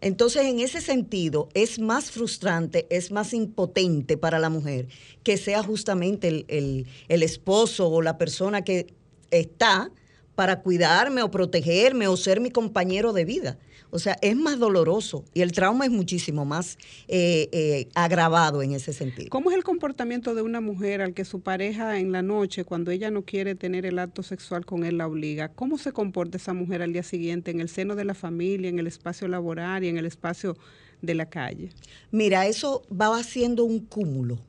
Entonces, 0.00 0.44
en 0.44 0.60
ese 0.60 0.82
sentido, 0.82 1.48
es 1.54 1.78
más 1.78 2.10
frustrante, 2.10 2.86
es 2.90 3.10
más 3.10 3.32
impotente 3.32 4.18
para 4.18 4.38
la 4.38 4.50
mujer 4.50 4.88
que 5.22 5.38
sea 5.38 5.62
justamente 5.62 6.28
el, 6.28 6.44
el- 6.48 6.86
el 7.08 7.22
esposo 7.22 7.88
o 7.88 8.02
la 8.02 8.18
persona 8.18 8.62
que 8.62 8.88
está 9.30 9.90
para 10.34 10.60
cuidarme 10.60 11.22
o 11.22 11.30
protegerme 11.30 12.08
o 12.08 12.16
ser 12.16 12.40
mi 12.40 12.50
compañero 12.50 13.12
de 13.12 13.24
vida. 13.24 13.58
O 13.90 14.00
sea, 14.00 14.18
es 14.22 14.34
más 14.34 14.58
doloroso 14.58 15.24
y 15.34 15.42
el 15.42 15.52
trauma 15.52 15.84
es 15.84 15.90
muchísimo 15.92 16.44
más 16.44 16.78
eh, 17.06 17.48
eh, 17.52 17.88
agravado 17.94 18.60
en 18.60 18.72
ese 18.72 18.92
sentido. 18.92 19.28
¿Cómo 19.30 19.52
es 19.52 19.56
el 19.56 19.62
comportamiento 19.62 20.34
de 20.34 20.42
una 20.42 20.60
mujer 20.60 21.00
al 21.00 21.14
que 21.14 21.24
su 21.24 21.42
pareja 21.42 22.00
en 22.00 22.10
la 22.10 22.20
noche, 22.20 22.64
cuando 22.64 22.90
ella 22.90 23.12
no 23.12 23.22
quiere 23.22 23.54
tener 23.54 23.86
el 23.86 24.00
acto 24.00 24.24
sexual 24.24 24.66
con 24.66 24.84
él, 24.84 24.98
la 24.98 25.06
obliga? 25.06 25.48
¿Cómo 25.48 25.78
se 25.78 25.92
comporta 25.92 26.38
esa 26.38 26.54
mujer 26.54 26.82
al 26.82 26.92
día 26.92 27.04
siguiente 27.04 27.52
en 27.52 27.60
el 27.60 27.68
seno 27.68 27.94
de 27.94 28.04
la 28.04 28.14
familia, 28.14 28.68
en 28.68 28.80
el 28.80 28.88
espacio 28.88 29.28
laboral 29.28 29.84
y 29.84 29.88
en 29.88 29.96
el 29.96 30.06
espacio 30.06 30.56
de 31.00 31.14
la 31.14 31.26
calle? 31.26 31.70
Mira, 32.10 32.48
eso 32.48 32.82
va 32.90 33.16
haciendo 33.16 33.62
un 33.62 33.78
cúmulo 33.78 34.40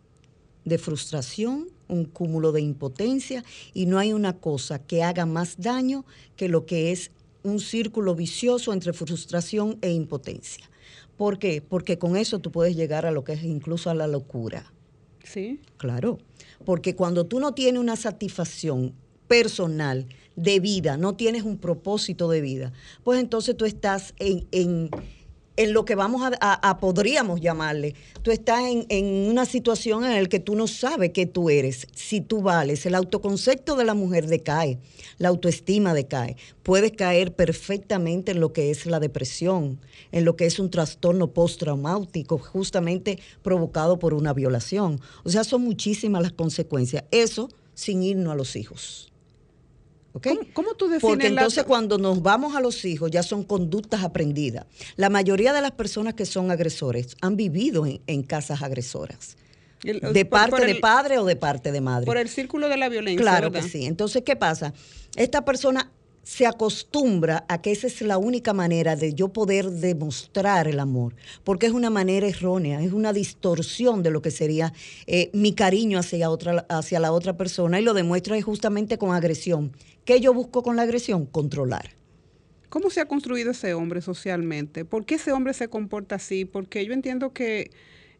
de 0.64 0.80
frustración, 0.80 1.68
un 1.88 2.06
cúmulo 2.06 2.52
de 2.52 2.62
impotencia 2.62 3.44
y 3.74 3.86
no 3.86 3.98
hay 4.00 4.14
una 4.14 4.38
cosa 4.38 4.80
que 4.80 5.04
haga 5.04 5.26
más 5.26 5.58
daño 5.58 6.06
que 6.36 6.50
lo 6.50 6.66
que 6.66 6.92
es 6.92 7.12
un 7.44 7.60
círculo 7.60 8.16
vicioso 8.16 8.74
entre 8.74 8.94
frustración 8.94 9.78
e 9.82 9.92
impotencia. 9.92 10.70
¿Por 11.18 11.40
qué? 11.40 11.62
Porque 11.62 11.98
con 11.98 12.18
eso 12.18 12.40
tú 12.40 12.52
puedes 12.52 12.76
llegar 12.76 13.06
a 13.06 13.12
lo 13.12 13.24
que 13.24 13.34
es 13.34 13.44
incluso 13.44 13.90
a 13.90 13.94
la 13.94 14.08
locura. 14.08 14.72
Sí. 15.24 15.60
Claro, 15.78 16.20
porque 16.66 16.96
cuando 16.96 17.26
tú 17.26 17.40
no 17.40 17.54
tienes 17.54 17.80
una 17.82 17.96
satisfacción 17.96 18.94
personal 19.28 20.08
de 20.36 20.60
vida, 20.60 20.98
no 20.98 21.16
tienes 21.16 21.44
un 21.44 21.58
propósito 21.58 22.30
de 22.30 22.42
vida, 22.42 22.74
pues 23.04 23.20
entonces 23.20 23.56
tú 23.58 23.66
estás 23.66 24.14
en, 24.20 24.46
en- 24.52 24.90
en 25.58 25.74
lo 25.74 25.86
que 25.86 25.96
vamos 25.96 26.22
a, 26.42 26.78
podríamos 26.80 27.42
llamarle, 27.42 27.96
tú 28.22 28.32
estás 28.32 28.62
en, 28.62 28.86
en 28.90 29.30
una 29.30 29.46
situación 29.46 30.04
en 30.04 30.22
la 30.24 30.30
que 30.30 30.40
tú 30.40 30.56
no 30.56 30.68
sabes 30.68 31.12
qué 31.12 31.26
tú 31.26 31.50
eres, 31.50 31.88
si 31.94 32.22
tú 32.22 32.42
vales, 32.42 32.86
el 32.86 32.96
autoconcepto 32.96 33.76
de 33.76 33.86
la 33.86 33.94
mujer 33.94 34.28
decae, 34.28 34.80
la 35.18 35.30
autoestima 35.30 35.94
decae, 35.94 36.36
puedes 36.64 36.92
caer 36.92 37.34
perfectamente 37.34 38.32
en 38.32 38.40
lo 38.40 38.54
que 38.54 38.72
es 38.72 38.86
la 38.86 39.00
depresión, 39.00 39.80
en 40.12 40.26
lo 40.26 40.36
que 40.36 40.46
es 40.46 40.60
un 40.60 40.70
trastorno 40.70 41.34
postraumático 41.34 42.38
justamente 42.38 43.20
provocado 43.42 44.00
por 44.00 44.14
una 44.14 44.34
violación. 44.34 45.00
O 45.24 45.30
sea, 45.30 45.44
son 45.44 45.62
muchísimas 45.62 46.22
las 46.22 46.32
consecuencias. 46.34 47.04
Eso 47.12 47.50
sin 47.74 48.02
irnos 48.04 48.34
a 48.34 48.36
los 48.36 48.56
hijos. 48.56 49.12
¿Cómo, 50.24 50.40
cómo 50.54 50.74
tú 50.76 50.86
defines 50.86 51.02
Porque 51.02 51.30
la- 51.30 51.42
entonces 51.42 51.64
cuando 51.66 51.98
nos 51.98 52.22
vamos 52.22 52.56
a 52.56 52.62
los 52.62 52.84
hijos 52.86 53.12
ya 53.12 53.22
son 53.24 53.44
conductas 53.44 54.04
aprendidas. 54.04 54.66
La 54.96 55.10
mayoría 55.10 55.52
de 55.54 55.62
las 55.62 55.72
personas 55.72 56.14
que 56.14 56.26
son 56.26 56.52
agresores 56.52 57.16
han 57.22 57.36
vivido 57.36 57.86
en, 57.86 58.02
en 58.08 58.24
casas 58.24 58.62
agresoras. 58.62 59.36
el- 59.84 60.00
De 60.14 60.26
por- 60.26 60.40
parte 60.40 60.52
por 60.52 60.66
de 60.66 60.76
padre 60.76 61.18
o 61.20 61.26
de 61.26 61.36
parte 61.36 61.72
de 61.72 61.82
madre. 61.82 62.06
Por 62.06 62.18
el 62.18 62.30
círculo 62.30 62.70
de 62.70 62.78
la 62.78 62.90
violencia. 62.90 63.22
Claro 63.22 63.52
¿verdad? 63.52 63.66
que 63.66 63.72
sí. 63.72 63.86
Entonces, 63.86 64.24
¿qué 64.26 64.36
pasa? 64.36 64.74
Esta 65.16 65.44
persona 65.46 65.92
se 66.24 66.48
acostumbra 66.48 67.46
a 67.48 67.62
que 67.62 67.72
esa 67.72 67.86
es 67.86 68.02
la 68.02 68.18
única 68.18 68.52
manera 68.52 68.96
de 68.96 69.14
yo 69.14 69.28
poder 69.28 69.70
demostrar 69.70 70.68
el 70.68 70.80
amor, 70.80 71.14
porque 71.44 71.68
es 71.68 71.72
una 71.72 71.92
manera 71.92 72.26
errónea, 72.28 72.82
es 72.82 72.94
una 72.94 73.14
distorsión 73.14 74.02
de 74.02 74.10
lo 74.10 74.24
que 74.24 74.32
sería 74.32 74.74
eh, 75.06 75.30
mi 75.34 75.54
cariño 75.54 76.00
hacia, 76.00 76.32
otra, 76.32 76.66
hacia 76.68 77.00
la 77.00 77.12
otra 77.12 77.38
persona 77.38 77.80
y 77.80 77.84
lo 77.84 77.94
demuestra 77.94 78.42
justamente 78.42 78.98
con 78.98 79.14
agresión. 79.14 79.72
¿Qué 80.06 80.22
yo 80.22 80.34
busco 80.34 80.62
con 80.62 80.76
la 80.76 80.84
agresión? 80.84 81.26
Controlar. 81.26 81.96
¿Cómo 82.70 82.92
se 82.92 83.02
ha 83.02 83.06
construido 83.06 83.52
ese 83.52 83.74
hombre 83.74 84.02
socialmente? 84.02 84.86
¿Por 84.86 85.06
qué 85.06 85.16
ese 85.16 85.32
hombre 85.32 85.54
se 85.54 85.68
comporta 85.68 86.16
así? 86.16 86.46
Porque 86.46 86.86
yo 86.86 86.94
entiendo 86.94 87.34
que 87.34 87.72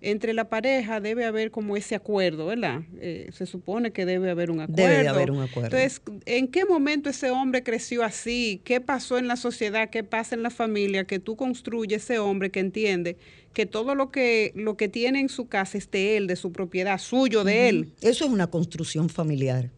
entre 0.02 0.34
la 0.34 0.50
pareja 0.50 1.00
debe 1.00 1.26
haber 1.26 1.52
como 1.52 1.78
ese 1.78 1.96
acuerdo, 1.96 2.48
¿verdad? 2.48 2.82
Eh, 3.00 3.30
se 3.34 3.46
supone 3.46 3.92
que 3.92 4.06
debe 4.06 4.32
haber 4.32 4.50
un 4.50 4.62
acuerdo. 4.62 4.82
Debe 4.82 5.04
de 5.04 5.10
haber 5.10 5.32
un 5.32 5.42
acuerdo. 5.42 5.78
Entonces, 5.78 6.02
¿en 6.26 6.48
qué 6.48 6.66
momento 6.66 7.10
ese 7.10 7.30
hombre 7.30 7.64
creció 7.64 8.04
así? 8.04 8.62
¿Qué 8.64 8.82
pasó 8.82 9.18
en 9.18 9.28
la 9.28 9.36
sociedad? 9.36 9.90
¿Qué 9.90 10.04
pasa 10.04 10.36
en 10.36 10.44
la 10.44 10.50
familia? 10.50 11.06
Que 11.06 11.20
tú 11.20 11.36
construyes 11.36 12.04
ese 12.04 12.18
hombre 12.20 12.50
que 12.50 12.62
entiende 12.62 13.18
que 13.54 13.66
todo 13.66 13.96
lo 13.96 14.12
que, 14.12 14.52
lo 14.56 14.76
que 14.76 14.90
tiene 14.90 15.20
en 15.22 15.30
su 15.30 15.48
casa 15.48 15.78
es 15.78 15.90
de 15.90 16.18
él, 16.18 16.28
de 16.28 16.36
su 16.36 16.52
propiedad, 16.52 16.98
suyo, 17.00 17.44
de 17.44 17.70
él. 17.70 17.94
Eso 18.02 18.26
es 18.26 18.32
una 18.32 18.48
construcción 18.48 19.08
familiar. 19.10 19.72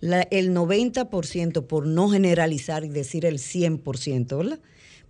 La- 0.00 0.22
el 0.30 0.52
90%, 0.54 1.66
por 1.66 1.86
no 1.86 2.08
generalizar 2.08 2.84
y 2.84 2.88
decir 2.88 3.24
el 3.26 3.38
100%, 3.38 4.38
¿verdad? 4.38 4.60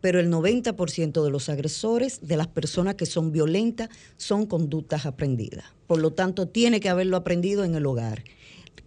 Pero 0.00 0.18
el 0.18 0.31
90% 0.31 1.22
de 1.22 1.31
los 1.31 1.48
agresores, 1.48 2.20
de 2.22 2.37
las 2.37 2.46
personas 2.48 2.94
que 2.94 3.07
son 3.07 3.33
violentas, 3.33 3.88
son 4.16 4.46
conductas 4.46 5.05
aprendidas. 5.07 5.64
Por 5.87 6.00
lo 6.00 6.12
tanto, 6.12 6.48
tiene 6.48 6.81
que 6.81 6.88
haberlo 6.88 7.16
aprendido 7.16 7.64
en 7.64 7.74
el 7.74 7.85
hogar. 7.87 8.24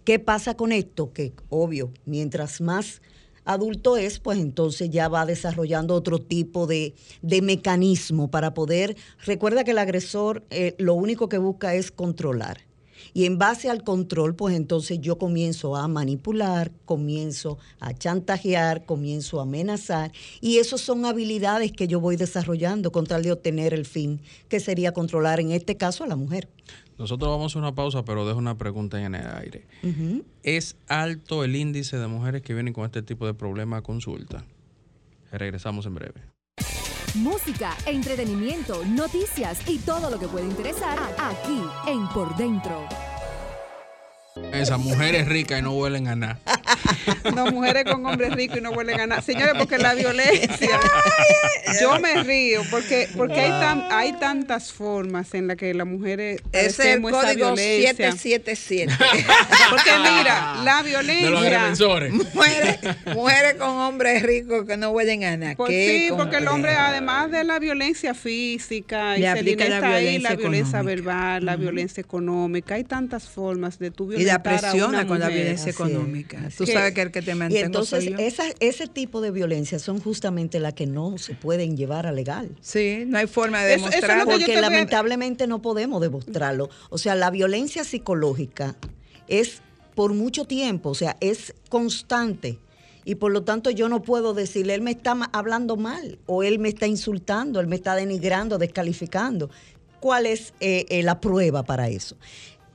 ¿Qué 0.04 0.18
pasa 0.18 0.54
con 0.56 0.72
esto? 0.72 1.12
Que, 1.12 1.32
obvio, 1.48 1.92
mientras 2.04 2.60
más 2.60 3.00
adulto 3.44 3.96
es, 3.96 4.18
pues 4.18 4.38
entonces 4.38 4.90
ya 4.90 5.08
va 5.08 5.24
desarrollando 5.24 5.94
otro 5.94 6.18
tipo 6.20 6.66
de, 6.66 6.94
de 7.22 7.42
mecanismo 7.42 8.30
para 8.30 8.52
poder... 8.52 8.96
Recuerda 9.24 9.64
que 9.64 9.70
el 9.70 9.78
agresor 9.78 10.44
eh, 10.50 10.74
lo 10.78 10.94
único 10.94 11.28
que 11.28 11.38
busca 11.38 11.74
es 11.74 11.90
controlar. 11.90 12.62
Y 13.14 13.26
en 13.26 13.38
base 13.38 13.70
al 13.70 13.84
control, 13.84 14.34
pues 14.34 14.56
entonces 14.56 15.00
yo 15.00 15.16
comienzo 15.18 15.76
a 15.76 15.86
manipular, 15.86 16.72
comienzo 16.84 17.58
a 17.78 17.94
chantajear, 17.94 18.84
comienzo 18.84 19.38
a 19.38 19.44
amenazar. 19.44 20.12
Y 20.40 20.58
esas 20.58 20.80
son 20.80 21.06
habilidades 21.06 21.70
que 21.72 21.86
yo 21.86 22.00
voy 22.00 22.16
desarrollando 22.16 22.90
con 22.90 23.06
tal 23.06 23.22
de 23.22 23.30
obtener 23.32 23.72
el 23.72 23.86
fin, 23.86 24.20
que 24.48 24.58
sería 24.58 24.92
controlar 24.92 25.38
en 25.38 25.52
este 25.52 25.76
caso 25.76 26.02
a 26.02 26.08
la 26.08 26.16
mujer. 26.16 26.48
Nosotros 26.98 27.30
vamos 27.30 27.54
a 27.54 27.58
una 27.60 27.74
pausa, 27.74 28.04
pero 28.04 28.26
dejo 28.26 28.38
una 28.38 28.58
pregunta 28.58 29.00
en 29.00 29.14
el 29.14 29.26
aire. 29.36 29.66
¿Es 30.42 30.76
alto 30.88 31.44
el 31.44 31.56
índice 31.56 31.98
de 31.98 32.08
mujeres 32.08 32.42
que 32.42 32.52
vienen 32.52 32.74
con 32.74 32.84
este 32.84 33.02
tipo 33.02 33.26
de 33.26 33.34
problema 33.34 33.78
a 33.78 33.82
consulta? 33.82 34.44
Regresamos 35.30 35.86
en 35.86 35.94
breve. 35.94 36.33
Música, 37.14 37.76
entretenimiento, 37.86 38.84
noticias 38.86 39.60
y 39.68 39.78
todo 39.78 40.10
lo 40.10 40.18
que 40.18 40.26
puede 40.26 40.46
interesar 40.46 40.98
aquí 41.16 41.62
en 41.86 42.08
Por 42.08 42.36
Dentro. 42.36 42.88
Esas 44.52 44.80
mujeres 44.80 45.28
ricas 45.28 45.60
y 45.60 45.62
no 45.62 45.74
huelen 45.74 46.08
a 46.08 46.16
nada. 46.16 46.40
No, 47.34 47.46
mujeres 47.46 47.84
con 47.84 48.04
hombres 48.06 48.32
ricos 48.34 48.58
y 48.58 48.60
no 48.60 48.72
vuelven 48.72 48.94
a 48.96 48.98
ganar. 48.98 49.22
Señores, 49.22 49.54
porque 49.58 49.78
la 49.78 49.94
violencia. 49.94 50.78
Yo 51.80 51.98
me 51.98 52.22
río 52.22 52.62
porque 52.70 53.08
porque 53.16 53.40
hay 53.40 53.50
tan 53.50 53.84
hay 53.90 54.12
tantas 54.18 54.72
formas 54.72 55.32
en 55.34 55.48
las 55.48 55.56
que 55.56 55.74
las 55.74 55.86
mujeres 55.86 56.40
Ese 56.52 56.66
es 56.66 56.96
el 56.96 57.02
código 57.02 57.54
violencia. 57.54 58.12
777. 58.12 58.92
Porque 59.70 59.90
mira, 59.98 60.56
la 60.62 60.82
De 60.82 60.92
los 60.92 61.42
violencia. 61.42 61.86
mujeres, 62.12 62.78
mujeres 63.14 63.54
con 63.54 63.70
hombres 63.70 64.22
ricos 64.22 64.66
que 64.66 64.76
no 64.76 64.90
huelen 64.90 65.24
a 65.24 65.36
nada. 65.36 65.54
Por- 65.56 65.68
Qué 65.68 66.06
sí, 66.08 66.14
porque 66.16 66.36
el 66.36 66.48
hombre, 66.48 66.72
además 66.72 67.30
de 67.30 67.44
la 67.44 67.58
violencia 67.58 68.14
física, 68.14 69.16
y 69.16 69.20
Le 69.20 69.26
Celina 69.32 69.40
aplica 69.40 69.64
la 69.68 69.74
está 69.76 69.88
ahí, 69.94 70.04
violencia 70.18 70.30
la 70.30 70.36
violencia 70.36 70.82
verbal, 70.82 71.44
la 71.44 71.56
violencia 71.56 72.00
económica, 72.00 72.74
hay 72.74 72.84
tantas 72.84 73.28
formas 73.28 73.78
de 73.78 73.90
tu 73.90 74.04
Y 74.12 74.16
violentar 74.16 74.52
la 74.52 74.56
a 74.58 74.60
presiona 74.60 74.88
una 74.98 75.06
con 75.06 75.18
la 75.20 75.28
violencia 75.28 75.70
Así 75.70 75.82
económica. 75.82 76.38
Tú 76.56 76.66
sabes 76.66 76.92
que 76.92 77.02
el 77.02 77.10
que 77.10 77.22
te 77.22 77.32
Y 77.32 77.34
mantengo 77.34 77.66
entonces 77.66 78.04
soy 78.04 78.12
yo. 78.12 78.18
esa- 78.18 78.52
ese 78.60 78.86
tipo 78.86 79.20
de 79.20 79.30
violencia 79.30 79.78
son 79.78 80.00
justamente 80.00 80.60
las 80.60 80.74
que 80.74 80.86
no 80.86 81.18
se 81.18 81.34
pueden 81.34 81.76
llevar 81.76 82.06
a 82.06 82.12
legal. 82.12 82.50
Sí, 82.60 83.04
no 83.06 83.18
hay 83.18 83.26
forma 83.26 83.62
de 83.64 83.74
Eso- 83.74 83.86
eso 83.88 83.96
es 83.96 84.02
lo 84.02 84.08
demostrarlo. 84.08 84.32
Porque 84.38 84.56
a- 84.56 84.60
lamentablemente 84.60 85.46
no 85.46 85.60
podemos 85.62 86.00
demostrarlo. 86.00 86.70
O 86.90 86.98
sea, 86.98 87.14
la 87.14 87.30
violencia 87.30 87.84
psicológica 87.84 88.76
es 89.28 89.60
por 89.94 90.12
mucho 90.12 90.44
tiempo, 90.44 90.90
o 90.90 90.94
sea, 90.94 91.16
es 91.20 91.54
constante. 91.68 92.58
Y 93.06 93.16
por 93.16 93.32
lo 93.32 93.42
tanto 93.44 93.70
yo 93.70 93.88
no 93.88 94.02
puedo 94.02 94.32
decirle, 94.34 94.74
él 94.74 94.80
me 94.80 94.90
está 94.92 95.12
hablando 95.32 95.76
mal, 95.76 96.18
o 96.26 96.42
él 96.42 96.58
me 96.58 96.70
está 96.70 96.86
insultando, 96.86 97.60
él 97.60 97.66
me 97.66 97.76
está 97.76 97.94
denigrando, 97.94 98.56
descalificando. 98.58 99.50
¿Cuál 100.00 100.26
es 100.26 100.52
eh, 100.60 100.86
eh, 100.88 101.02
la 101.02 101.20
prueba 101.20 101.62
para 101.64 101.88
eso? 101.88 102.16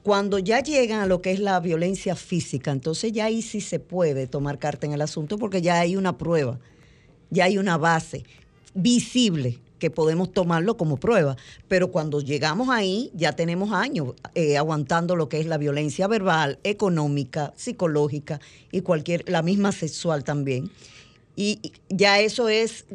Cuando 0.04 0.40
ya 0.40 0.62
llegan 0.62 1.02
a 1.02 1.06
lo 1.06 1.22
que 1.22 1.32
es 1.32 1.40
la 1.40 1.60
violencia 1.60 2.16
física, 2.16 2.72
entonces 2.72 3.12
ya 3.12 3.26
ahí 3.26 3.42
sí 3.42 3.62
se 3.62 3.80
puede 3.80 4.28
tomar 4.28 4.58
carta 4.58 4.88
en 4.88 4.94
el 4.94 5.02
asunto 5.02 5.38
porque 5.38 5.62
ya 5.62 5.80
hay 5.80 5.96
una 5.96 6.18
prueba, 6.18 6.60
ya 7.30 7.46
hay 7.46 7.58
una 7.58 7.78
base 7.78 8.24
visible 8.74 9.60
que 9.80 9.90
podemos 9.90 10.32
tomarlo 10.32 10.78
como 10.78 10.98
prueba. 10.98 11.38
Pero 11.68 11.92
cuando 11.92 12.22
llegamos 12.22 12.70
ahí, 12.70 13.12
ya 13.16 13.34
tenemos 13.34 13.72
años 13.72 14.14
eh, 14.36 14.58
aguantando 14.58 15.16
lo 15.16 15.30
que 15.30 15.40
es 15.40 15.48
la 15.48 15.58
violencia 15.58 16.08
verbal, 16.08 16.60
económica, 16.64 17.54
psicológica 17.56 18.40
y 18.72 18.82
cualquier, 18.82 19.28
la 19.28 19.42
misma 19.42 19.72
sexual 19.72 20.24
también. 20.24 20.70
Y 21.36 21.74
ya 21.90 22.20
eso 22.20 22.50
es 22.50 22.86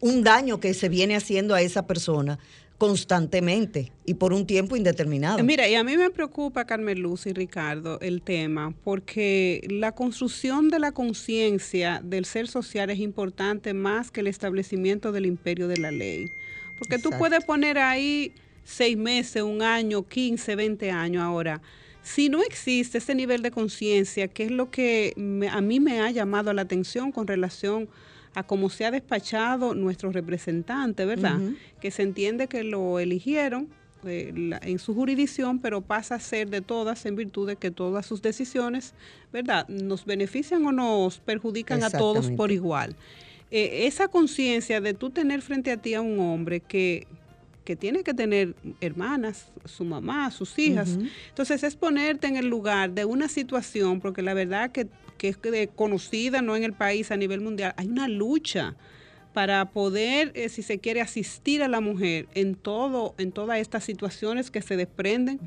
un 0.00 0.22
daño 0.22 0.60
que 0.60 0.74
se 0.74 0.88
viene 0.88 1.16
haciendo 1.16 1.54
a 1.54 1.62
esa 1.62 1.86
persona 1.86 2.38
constantemente 2.78 3.92
y 4.04 4.14
por 4.14 4.32
un 4.32 4.46
tiempo 4.46 4.76
indeterminado. 4.76 5.42
Mira, 5.42 5.68
y 5.68 5.74
a 5.74 5.84
mí 5.84 5.96
me 5.96 6.10
preocupa, 6.10 6.64
Carmen 6.66 7.00
Luz 7.00 7.26
y 7.26 7.32
Ricardo, 7.32 7.98
el 8.00 8.22
tema, 8.22 8.74
porque 8.84 9.66
la 9.70 9.92
construcción 9.92 10.68
de 10.68 10.78
la 10.78 10.92
conciencia 10.92 12.00
del 12.04 12.24
ser 12.24 12.48
social 12.48 12.90
es 12.90 12.98
importante 12.98 13.74
más 13.74 14.10
que 14.10 14.20
el 14.20 14.26
establecimiento 14.26 15.12
del 15.12 15.26
imperio 15.26 15.68
de 15.68 15.78
la 15.78 15.90
ley. 15.90 16.26
Porque 16.78 16.96
tú 16.98 17.08
Exacto. 17.08 17.18
puedes 17.18 17.44
poner 17.44 17.78
ahí 17.78 18.32
seis 18.64 18.96
meses, 18.96 19.42
un 19.42 19.62
año, 19.62 20.02
15, 20.06 20.56
20 20.56 20.90
años 20.90 21.22
ahora. 21.22 21.62
Si 22.02 22.28
no 22.28 22.42
existe 22.42 22.98
ese 22.98 23.14
nivel 23.14 23.42
de 23.42 23.50
conciencia, 23.50 24.28
que 24.28 24.44
es 24.44 24.50
lo 24.50 24.70
que 24.70 25.12
me- 25.16 25.48
a 25.48 25.60
mí 25.60 25.80
me 25.80 26.00
ha 26.00 26.10
llamado 26.10 26.52
la 26.52 26.62
atención 26.62 27.10
con 27.12 27.26
relación 27.26 27.84
a 27.84 27.88
cómo 28.42 28.68
se 28.70 28.84
ha 28.84 28.90
despachado 28.90 29.74
nuestro 29.74 30.12
representante, 30.12 31.04
¿verdad? 31.04 31.38
Que 31.80 31.90
se 31.90 32.02
entiende 32.02 32.46
que 32.48 32.64
lo 32.64 32.98
eligieron 32.98 33.68
eh, 34.04 34.32
la- 34.36 34.58
en 34.62 34.78
su 34.78 34.94
jurisdicción, 34.94 35.58
pero 35.58 35.80
pasa 35.80 36.14
a 36.16 36.20
ser 36.20 36.48
de 36.48 36.60
todas 36.60 37.06
en 37.06 37.16
virtud 37.16 37.48
de 37.48 37.56
que 37.56 37.70
todas 37.72 38.06
sus 38.06 38.22
decisiones, 38.22 38.94
¿verdad? 39.32 39.66
Nos 39.68 40.04
benefician 40.04 40.64
o 40.66 40.70
nos 40.70 41.18
perjudican 41.18 41.82
a 41.82 41.90
todos 41.98 42.26
por 42.36 42.52
igual. 42.52 42.94
Eh, 43.50 43.86
esa 43.86 44.06
conciencia 44.08 44.80
de 44.80 44.94
tú 44.94 45.10
tener 45.10 45.40
frente 45.42 45.72
a 45.72 45.76
ti 45.76 45.94
a 45.94 46.02
un 46.02 46.20
hombre 46.20 46.60
que, 46.60 47.06
que 47.64 47.74
tiene 47.74 48.04
que 48.04 48.14
tener 48.14 48.54
hermanas, 48.80 49.48
su 49.64 49.84
mamá, 49.84 50.30
sus 50.30 50.56
hijas. 50.58 50.98
Entonces 51.30 51.64
es 51.64 51.74
ponerte 51.74 52.28
en 52.28 52.36
el 52.36 52.46
lugar 52.46 52.92
de 52.92 53.04
una 53.06 53.28
situación, 53.28 54.00
porque 54.00 54.22
la 54.22 54.34
verdad 54.34 54.70
que, 54.70 54.86
que 55.16 55.28
es 55.28 55.40
de- 55.42 55.68
conocida 55.68 56.42
no 56.42 56.56
en 56.56 56.64
el 56.64 56.72
país, 56.72 57.10
a 57.10 57.16
nivel 57.16 57.40
mundial, 57.40 57.74
hay 57.76 57.88
una 57.88 58.08
lucha 58.08 58.74
para 59.32 59.66
poder, 59.66 60.32
eh, 60.34 60.48
si 60.48 60.62
se 60.62 60.78
quiere, 60.78 61.02
asistir 61.02 61.62
a 61.62 61.68
la 61.68 61.80
mujer 61.80 62.26
en 62.34 62.54
todo, 62.54 63.14
en 63.18 63.32
todas 63.32 63.58
estas 63.58 63.84
situaciones 63.84 64.50
que 64.50 64.62
se 64.62 64.76
desprenden 64.76 65.38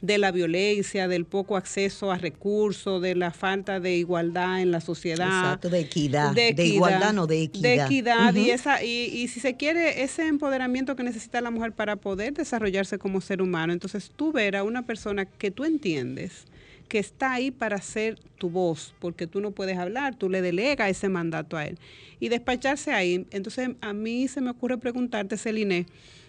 de 0.00 0.18
la 0.18 0.30
violencia, 0.30 1.08
del 1.08 1.24
poco 1.24 1.56
acceso 1.56 2.12
a 2.12 2.18
recursos, 2.18 3.02
de 3.02 3.14
la 3.14 3.32
falta 3.32 3.80
de 3.80 3.96
igualdad 3.96 4.60
en 4.60 4.70
la 4.70 4.80
sociedad. 4.80 5.26
Exacto, 5.26 5.70
de 5.70 5.80
equidad, 5.80 6.32
de, 6.34 6.48
equidad, 6.48 6.66
igualdad, 6.66 7.12
no 7.12 7.26
de 7.26 7.42
equidad. 7.42 7.62
De 7.62 7.84
equidad 7.84 8.34
y, 8.34 8.50
esa, 8.50 8.84
y, 8.84 9.06
y 9.06 9.28
si 9.28 9.40
se 9.40 9.56
quiere, 9.56 10.02
ese 10.02 10.28
empoderamiento 10.28 10.94
que 10.94 11.02
necesita 11.02 11.40
la 11.40 11.50
mujer 11.50 11.72
para 11.72 11.96
poder 11.96 12.34
desarrollarse 12.34 12.98
como 12.98 13.20
ser 13.20 13.40
humano. 13.42 13.72
Entonces 13.72 14.12
tú 14.14 14.30
ver 14.30 14.56
a 14.56 14.62
una 14.62 14.82
persona 14.82 15.24
que 15.24 15.50
tú 15.50 15.64
entiendes 15.64 16.44
que 16.88 16.98
está 16.98 17.32
ahí 17.32 17.50
para 17.50 17.80
ser 17.80 18.18
tu 18.38 18.50
voz, 18.50 18.94
porque 18.98 19.26
tú 19.26 19.40
no 19.40 19.52
puedes 19.52 19.78
hablar, 19.78 20.16
tú 20.16 20.28
le 20.28 20.42
delegas 20.42 20.90
ese 20.90 21.08
mandato 21.08 21.56
a 21.56 21.66
él. 21.66 21.78
Y 22.18 22.28
despacharse 22.28 22.92
ahí. 22.92 23.26
Entonces 23.30 23.70
a 23.80 23.92
mí 23.92 24.26
se 24.28 24.40
me 24.40 24.50
ocurre 24.50 24.78
preguntarte, 24.78 25.36
Celine, 25.36 25.86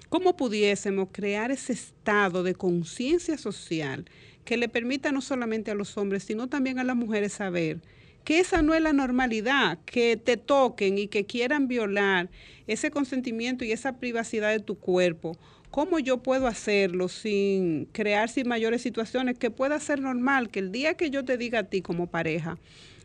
¿cómo 0.10 0.36
pudiésemos 0.36 1.10
crear 1.12 1.52
ese 1.52 1.74
estado 1.74 2.44
de 2.44 2.56
conciencia 2.56 3.38
social 3.38 4.06
que 4.46 4.58
le 4.58 4.70
permita 4.70 5.12
no 5.12 5.22
solamente 5.22 5.72
a 5.72 5.76
los 5.76 5.98
hombres, 5.98 6.24
sino 6.24 6.48
también 6.48 6.80
a 6.80 6.84
las 6.84 6.96
mujeres 6.96 7.34
saber 7.34 7.80
que 8.24 8.40
esa 8.40 8.62
no 8.62 8.76
es 8.76 8.82
la 8.82 8.94
normalidad, 8.94 9.80
que 9.86 10.18
te 10.18 10.38
toquen 10.38 10.98
y 10.98 11.08
que 11.08 11.26
quieran 11.26 11.68
violar 11.68 12.30
ese 12.68 12.92
consentimiento 12.92 13.66
y 13.66 13.72
esa 13.72 13.98
privacidad 13.98 14.52
de 14.52 14.60
tu 14.60 14.76
cuerpo. 14.76 15.38
¿Cómo 15.72 16.00
yo 16.00 16.18
puedo 16.18 16.48
hacerlo 16.48 17.10
sin 17.10 17.86
crear 17.92 18.30
sin 18.30 18.48
mayores 18.48 18.82
situaciones 18.82 19.38
que 19.38 19.52
pueda 19.52 19.80
ser 19.80 20.02
normal? 20.02 20.50
Que 20.50 20.60
el 20.60 20.72
día 20.72 20.96
que 20.96 21.12
yo 21.12 21.24
te 21.24 21.38
diga 21.38 21.60
a 21.60 21.64
ti 21.64 21.84
como 21.84 22.08
pareja, 22.08 22.58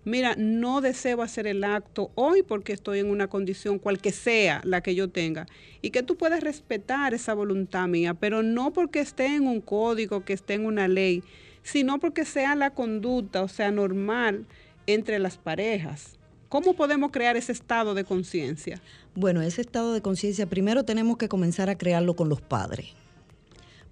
mira, 0.04 0.34
no 0.38 0.80
deseo 0.80 1.20
hacer 1.20 1.46
el 1.46 1.62
acto 1.62 2.10
hoy 2.14 2.42
porque 2.42 2.72
estoy 2.72 3.00
en 3.00 3.10
una 3.10 3.28
condición 3.28 3.78
cual 3.78 3.98
que 3.98 4.12
sea 4.12 4.62
la 4.64 4.80
que 4.80 4.94
yo 4.94 5.10
tenga 5.10 5.46
y 5.82 5.90
que 5.90 6.02
tú 6.02 6.16
puedas 6.16 6.42
respetar 6.42 7.12
esa 7.12 7.34
voluntad 7.34 7.86
mía, 7.86 8.14
pero 8.14 8.42
no 8.42 8.72
porque 8.72 9.00
esté 9.00 9.26
en 9.26 9.46
un 9.46 9.60
código, 9.60 10.24
que 10.24 10.32
esté 10.32 10.54
en 10.54 10.64
una 10.64 10.88
ley, 10.88 11.22
sino 11.62 11.98
porque 11.98 12.24
sea 12.24 12.54
la 12.54 12.70
conducta, 12.70 13.42
o 13.42 13.48
sea, 13.48 13.70
normal 13.72 14.46
entre 14.86 15.18
las 15.18 15.36
parejas. 15.36 16.16
¿Cómo 16.54 16.74
podemos 16.74 17.10
crear 17.10 17.36
ese 17.36 17.50
estado 17.50 17.94
de 17.94 18.04
conciencia? 18.04 18.80
Bueno, 19.16 19.42
ese 19.42 19.60
estado 19.60 19.92
de 19.92 20.00
conciencia 20.02 20.46
primero 20.46 20.84
tenemos 20.84 21.16
que 21.16 21.28
comenzar 21.28 21.68
a 21.68 21.76
crearlo 21.76 22.14
con 22.14 22.28
los 22.28 22.40
padres. 22.40 22.90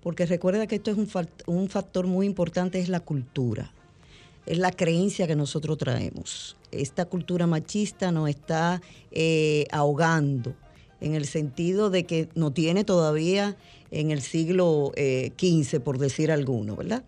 Porque 0.01 0.27
recuerda 0.27 0.69
que 0.69 0.77
esto 0.77 0.93
es 0.93 0.97
un, 0.97 1.09
un 1.47 1.69
factor 1.69 2.07
muy 2.07 2.25
importante, 2.25 2.79
es 2.79 2.89
la 2.89 3.01
cultura. 3.01 3.73
Es 4.47 4.59
la 4.59 4.71
creencia 4.71 5.27
que 5.27 5.35
nosotros 5.35 5.77
traemos. 5.77 6.57
Esta 6.71 7.05
cultura 7.05 7.49
machista 7.49 8.13
nos 8.13 8.29
está 8.29 8.81
eh, 9.11 9.67
ahogando 9.73 10.55
en 11.01 11.17
el 11.17 11.27
sentido 11.27 11.91
de 11.91 12.05
que 12.05 12.29
no 12.37 12.53
tiene 12.53 12.85
todavía 12.85 13.57
en 13.91 14.13
el 14.13 14.23
siglo 14.23 14.93
eh, 14.95 15.33
XV, 15.37 15.81
por 15.81 15.99
decir 15.99 16.31
alguno, 16.31 16.77
¿verdad? 16.77 17.03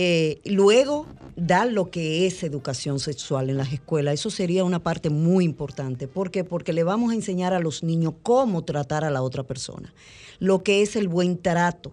Eh, 0.00 0.40
luego, 0.44 1.08
dar 1.34 1.72
lo 1.72 1.90
que 1.90 2.28
es 2.28 2.44
educación 2.44 3.00
sexual 3.00 3.50
en 3.50 3.56
las 3.56 3.72
escuelas, 3.72 4.14
eso 4.14 4.30
sería 4.30 4.62
una 4.62 4.80
parte 4.80 5.10
muy 5.10 5.44
importante. 5.44 6.06
¿Por 6.06 6.30
qué? 6.30 6.44
Porque 6.44 6.72
le 6.72 6.84
vamos 6.84 7.10
a 7.10 7.16
enseñar 7.16 7.52
a 7.52 7.58
los 7.58 7.82
niños 7.82 8.14
cómo 8.22 8.62
tratar 8.62 9.02
a 9.04 9.10
la 9.10 9.22
otra 9.22 9.42
persona, 9.42 9.92
lo 10.38 10.62
que 10.62 10.82
es 10.82 10.94
el 10.94 11.08
buen 11.08 11.36
trato. 11.36 11.90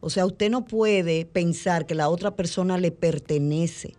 O 0.00 0.10
sea, 0.10 0.26
usted 0.26 0.50
no 0.50 0.64
puede 0.64 1.24
pensar 1.24 1.86
que 1.86 1.94
la 1.94 2.08
otra 2.08 2.34
persona 2.34 2.78
le 2.78 2.90
pertenece, 2.90 3.94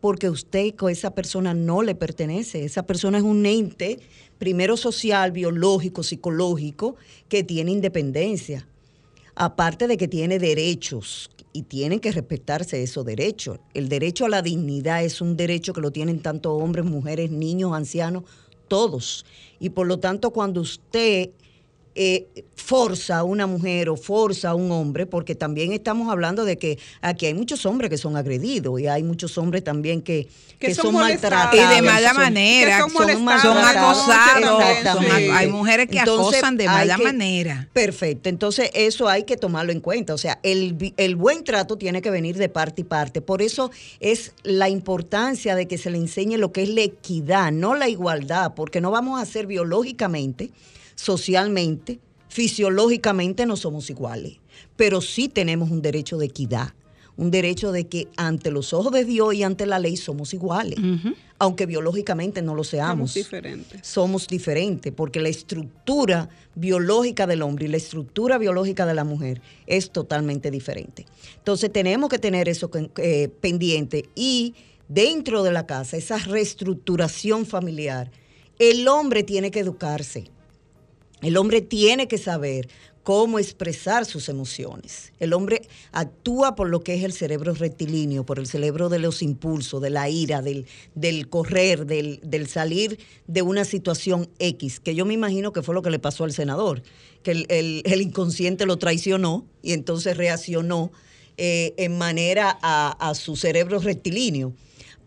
porque 0.00 0.28
usted 0.28 0.74
con 0.74 0.90
esa 0.90 1.14
persona 1.14 1.54
no 1.54 1.82
le 1.82 1.94
pertenece. 1.94 2.64
Esa 2.64 2.84
persona 2.84 3.18
es 3.18 3.24
un 3.24 3.46
ente, 3.46 4.00
primero 4.38 4.76
social, 4.76 5.30
biológico, 5.30 6.02
psicológico, 6.02 6.96
que 7.28 7.44
tiene 7.44 7.70
independencia 7.70 8.66
aparte 9.38 9.86
de 9.86 9.96
que 9.96 10.08
tiene 10.08 10.40
derechos 10.40 11.30
y 11.52 11.62
tienen 11.62 12.00
que 12.00 12.10
respetarse 12.10 12.82
esos 12.82 13.06
derechos. 13.06 13.60
El 13.72 13.88
derecho 13.88 14.24
a 14.24 14.28
la 14.28 14.42
dignidad 14.42 15.04
es 15.04 15.20
un 15.20 15.36
derecho 15.36 15.72
que 15.72 15.80
lo 15.80 15.92
tienen 15.92 16.20
tanto 16.20 16.54
hombres, 16.54 16.84
mujeres, 16.84 17.30
niños, 17.30 17.72
ancianos, 17.72 18.24
todos. 18.66 19.24
Y 19.60 19.70
por 19.70 19.86
lo 19.86 20.00
tanto, 20.00 20.32
cuando 20.32 20.60
usted 20.60 21.30
eh, 22.00 22.44
forza 22.54 23.18
a 23.18 23.24
una 23.24 23.46
mujer 23.48 23.88
o 23.88 23.96
forza 23.96 24.50
a 24.50 24.54
un 24.54 24.70
hombre, 24.70 25.04
porque 25.06 25.34
también 25.34 25.72
estamos 25.72 26.08
hablando 26.12 26.44
de 26.44 26.56
que 26.56 26.78
aquí 27.00 27.26
hay 27.26 27.34
muchos 27.34 27.66
hombres 27.66 27.90
que 27.90 27.98
son 27.98 28.16
agredidos 28.16 28.80
y 28.80 28.86
hay 28.86 29.02
muchos 29.02 29.36
hombres 29.36 29.64
también 29.64 30.00
que, 30.02 30.28
Que 30.60 30.68
que 30.68 30.74
son 30.76 30.94
maltratados. 30.94 31.54
Y 31.56 31.74
de 31.74 31.82
mala 31.82 32.08
son- 32.10 32.16
manera, 32.18 32.76
que 32.84 32.90
son 32.92 33.08
son, 33.08 33.28
acosados. 33.58 34.62
Exactamente. 34.62 35.30
hay 35.32 35.48
mujeres 35.48 35.88
que 35.88 35.98
Entonces, 35.98 36.38
acosan 36.38 36.56
de 36.56 36.66
mala 36.66 36.96
que- 36.96 37.02
manera. 37.04 37.68
Perfecto, 37.72 38.28
entonces 38.28 38.70
eso 38.74 39.08
hay 39.08 39.24
que 39.24 39.36
tomarlo 39.36 39.72
en 39.72 39.80
cuenta. 39.80 40.14
O 40.14 40.18
sea, 40.18 40.38
el, 40.44 40.92
el 40.96 41.16
buen 41.16 41.42
trato 41.42 41.78
tiene 41.78 42.00
que 42.00 42.10
venir 42.10 42.36
de 42.36 42.48
parte 42.48 42.82
y 42.82 42.84
parte. 42.84 43.20
Por 43.22 43.42
eso 43.42 43.70
es 43.98 44.34
la 44.44 44.68
importancia 44.68 45.56
de 45.56 45.66
que 45.66 45.78
se 45.78 45.90
le 45.90 45.98
enseñe 45.98 46.36
lo 46.36 46.52
que 46.52 46.62
es 46.62 46.68
la 46.68 46.82
equidad, 46.82 47.50
no 47.50 47.74
la 47.74 47.88
igualdad, 47.88 48.52
porque 48.54 48.80
no 48.80 48.90
vamos 48.92 49.20
a 49.20 49.24
ser 49.26 49.46
biológicamente, 49.46 50.50
socialmente, 50.98 52.00
fisiológicamente 52.28 53.46
no 53.46 53.56
somos 53.56 53.88
iguales, 53.88 54.38
pero 54.76 55.00
sí 55.00 55.28
tenemos 55.28 55.70
un 55.70 55.80
derecho 55.80 56.18
de 56.18 56.26
equidad, 56.26 56.74
un 57.16 57.30
derecho 57.30 57.70
de 57.70 57.86
que 57.86 58.08
ante 58.16 58.50
los 58.50 58.72
ojos 58.72 58.92
de 58.92 59.04
Dios 59.04 59.32
y 59.34 59.44
ante 59.44 59.64
la 59.64 59.78
ley 59.78 59.96
somos 59.96 60.34
iguales, 60.34 60.76
aunque 61.38 61.66
biológicamente 61.66 62.42
no 62.42 62.56
lo 62.56 62.64
seamos 62.64 63.12
Somos 63.12 63.14
diferentes. 63.14 63.86
somos 63.86 64.26
diferentes, 64.26 64.92
porque 64.92 65.20
la 65.20 65.28
estructura 65.28 66.28
biológica 66.56 67.28
del 67.28 67.42
hombre 67.42 67.66
y 67.66 67.68
la 67.68 67.76
estructura 67.76 68.36
biológica 68.38 68.84
de 68.84 68.94
la 68.94 69.04
mujer 69.04 69.40
es 69.68 69.90
totalmente 69.92 70.50
diferente. 70.50 71.06
Entonces 71.36 71.72
tenemos 71.72 72.10
que 72.10 72.18
tener 72.18 72.48
eso 72.48 72.70
eh, 72.96 73.28
pendiente 73.40 74.08
y 74.16 74.54
dentro 74.88 75.44
de 75.44 75.52
la 75.52 75.64
casa, 75.64 75.96
esa 75.96 76.18
reestructuración 76.18 77.46
familiar, 77.46 78.10
el 78.58 78.88
hombre 78.88 79.22
tiene 79.22 79.52
que 79.52 79.60
educarse. 79.60 80.24
El 81.22 81.36
hombre 81.36 81.60
tiene 81.60 82.06
que 82.08 82.18
saber 82.18 82.68
cómo 83.08 83.38
expresar 83.38 84.04
sus 84.04 84.28
emociones. 84.28 85.14
El 85.18 85.32
hombre 85.32 85.62
actúa 85.92 86.54
por 86.54 86.68
lo 86.68 86.84
que 86.84 86.94
es 86.94 87.04
el 87.04 87.14
cerebro 87.14 87.54
rectilíneo, 87.54 88.26
por 88.26 88.38
el 88.38 88.46
cerebro 88.46 88.90
de 88.90 88.98
los 88.98 89.22
impulsos, 89.22 89.80
de 89.80 89.88
la 89.88 90.10
ira, 90.10 90.42
del, 90.42 90.66
del 90.94 91.30
correr, 91.30 91.86
del, 91.86 92.20
del, 92.22 92.48
salir 92.48 92.98
de 93.26 93.40
una 93.40 93.64
situación 93.64 94.28
X, 94.38 94.78
que 94.78 94.94
yo 94.94 95.06
me 95.06 95.14
imagino 95.14 95.54
que 95.54 95.62
fue 95.62 95.74
lo 95.74 95.80
que 95.80 95.88
le 95.88 95.98
pasó 95.98 96.24
al 96.24 96.34
senador, 96.34 96.82
que 97.22 97.30
el, 97.30 97.46
el, 97.84 98.02
inconsciente 98.02 98.66
lo 98.66 98.76
traicionó 98.76 99.46
y 99.62 99.72
entonces 99.72 100.14
reaccionó 100.14 100.92
eh, 101.38 101.72
en 101.78 101.96
manera 101.96 102.58
a, 102.60 103.08
a 103.08 103.14
su 103.14 103.36
cerebro 103.36 103.78
rectilíneo. 103.78 104.52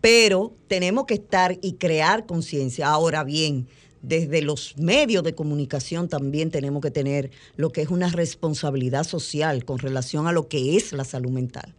Pero 0.00 0.52
tenemos 0.66 1.06
que 1.06 1.14
estar 1.14 1.56
y 1.62 1.74
crear 1.74 2.26
conciencia. 2.26 2.88
Ahora 2.88 3.22
bien, 3.22 3.68
desde 4.02 4.42
los 4.42 4.76
medios 4.76 5.22
de 5.22 5.34
comunicación 5.34 6.08
también 6.08 6.50
tenemos 6.50 6.82
que 6.82 6.90
tener 6.90 7.30
lo 7.56 7.70
que 7.70 7.82
es 7.82 7.88
una 7.88 8.08
responsabilidad 8.08 9.04
social 9.04 9.64
con 9.64 9.78
relación 9.78 10.26
a 10.26 10.32
lo 10.32 10.48
que 10.48 10.76
es 10.76 10.92
la 10.92 11.04
salud 11.04 11.30
mental, 11.30 11.74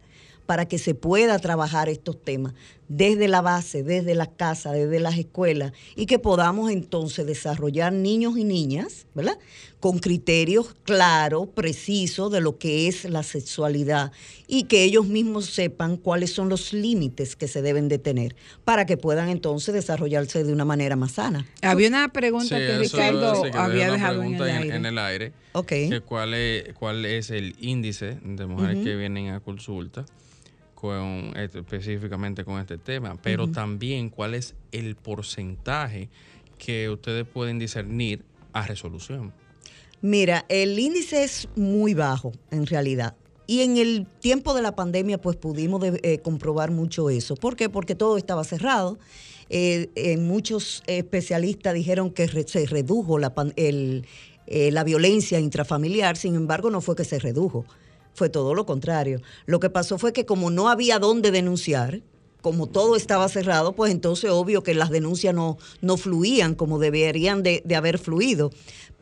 para 0.46 0.66
que 0.66 0.78
se 0.78 0.94
pueda 0.94 1.38
trabajar 1.38 1.88
estos 1.88 2.20
temas 2.20 2.54
desde 2.88 3.28
la 3.28 3.40
base, 3.40 3.82
desde 3.82 4.14
la 4.14 4.26
casa, 4.26 4.72
desde 4.72 5.00
las 5.00 5.16
escuelas, 5.18 5.72
y 5.96 6.06
que 6.06 6.18
podamos 6.18 6.70
entonces 6.70 7.26
desarrollar 7.26 7.92
niños 7.92 8.36
y 8.36 8.44
niñas, 8.44 9.06
¿verdad? 9.14 9.38
Con 9.80 9.98
criterios 9.98 10.74
claros, 10.84 11.48
precisos 11.48 12.30
de 12.32 12.40
lo 12.40 12.56
que 12.58 12.88
es 12.88 13.04
la 13.04 13.22
sexualidad 13.22 14.12
y 14.46 14.64
que 14.64 14.82
ellos 14.84 15.06
mismos 15.06 15.46
sepan 15.46 15.96
cuáles 15.96 16.32
son 16.32 16.48
los 16.48 16.72
límites 16.72 17.36
que 17.36 17.48
se 17.48 17.60
deben 17.62 17.88
de 17.88 17.98
tener 17.98 18.34
para 18.64 18.86
que 18.86 18.96
puedan 18.96 19.28
entonces 19.28 19.74
desarrollarse 19.74 20.42
de 20.44 20.52
una 20.52 20.64
manera 20.64 20.96
más 20.96 21.12
sana. 21.12 21.46
Había 21.62 21.88
una 21.88 22.12
pregunta 22.12 22.56
Sí, 22.58 22.64
que 22.66 22.78
Ricardo 22.78 23.44
sí, 23.44 23.50
que 23.50 23.58
había 23.58 23.90
dejado 23.90 24.22
en 24.22 24.34
el 24.34 24.42
aire. 24.42 24.76
en 24.76 24.86
el 24.86 24.98
aire, 24.98 25.32
Ok. 25.52 25.68
que 25.68 26.00
cuál, 26.04 26.32
es, 26.34 26.72
¿Cuál 26.74 27.04
es 27.04 27.30
el 27.30 27.54
índice 27.60 28.18
de 28.22 28.46
mujeres 28.46 28.82
que 28.84 28.96
vienen 28.96 29.28
a 29.30 29.40
consulta 29.40 30.06
con 30.84 31.32
este- 31.34 31.60
específicamente 31.60 32.44
con 32.44 32.60
este 32.60 32.76
tema? 32.76 33.16
Pero 33.22 33.48
también 33.50 34.10
cuál 34.10 34.34
es 34.34 34.54
el 34.70 34.96
porcentaje 34.96 36.10
que 36.58 36.90
ustedes 36.90 37.26
pueden 37.26 37.58
discernir 37.58 38.22
a 38.52 38.66
resolución. 38.66 39.32
Mira, 40.02 40.44
el 40.50 40.78
índice 40.78 41.24
es 41.24 41.48
muy 41.56 41.94
bajo 41.94 42.32
en 42.50 42.66
realidad. 42.66 43.16
Y 43.46 43.62
en 43.62 43.78
el 43.78 44.06
tiempo 44.20 44.52
de 44.52 44.60
la 44.60 44.76
pandemia, 44.76 45.18
pues 45.18 45.36
pudimos 45.36 45.80
de- 45.80 46.00
eh, 46.02 46.18
comprobar 46.18 46.70
mucho 46.70 47.08
eso. 47.08 47.34
¿Por 47.34 47.56
qué? 47.56 47.70
Porque 47.70 47.94
todo 47.94 48.18
estaba 48.18 48.44
cerrado. 48.44 48.98
Eh, 49.48 49.88
eh, 49.94 50.18
muchos 50.18 50.82
especialistas 50.86 51.72
dijeron 51.72 52.10
que 52.10 52.26
re- 52.26 52.46
se 52.46 52.66
redujo 52.66 53.18
la, 53.18 53.32
el- 53.56 54.04
la 54.46 54.84
violencia 54.84 55.40
intrafamiliar, 55.40 56.18
sin 56.18 56.34
embargo, 56.34 56.68
no 56.70 56.82
fue 56.82 56.94
que 56.94 57.04
se 57.04 57.18
redujo, 57.18 57.64
fue 58.14 58.28
todo 58.28 58.54
lo 58.54 58.64
contrario. 58.64 59.20
Lo 59.46 59.60
que 59.60 59.70
pasó 59.70 59.98
fue 59.98 60.12
que 60.12 60.24
como 60.24 60.50
no 60.50 60.68
había 60.68 60.98
dónde 60.98 61.30
denunciar, 61.30 62.00
como 62.40 62.66
todo 62.66 62.96
estaba 62.96 63.28
cerrado, 63.28 63.72
pues 63.72 63.90
entonces 63.90 64.30
obvio 64.30 64.62
que 64.62 64.74
las 64.74 64.90
denuncias 64.90 65.34
no, 65.34 65.56
no 65.80 65.96
fluían 65.96 66.54
como 66.54 66.78
deberían 66.78 67.42
de, 67.42 67.62
haber 67.74 67.98
fluido. 67.98 68.50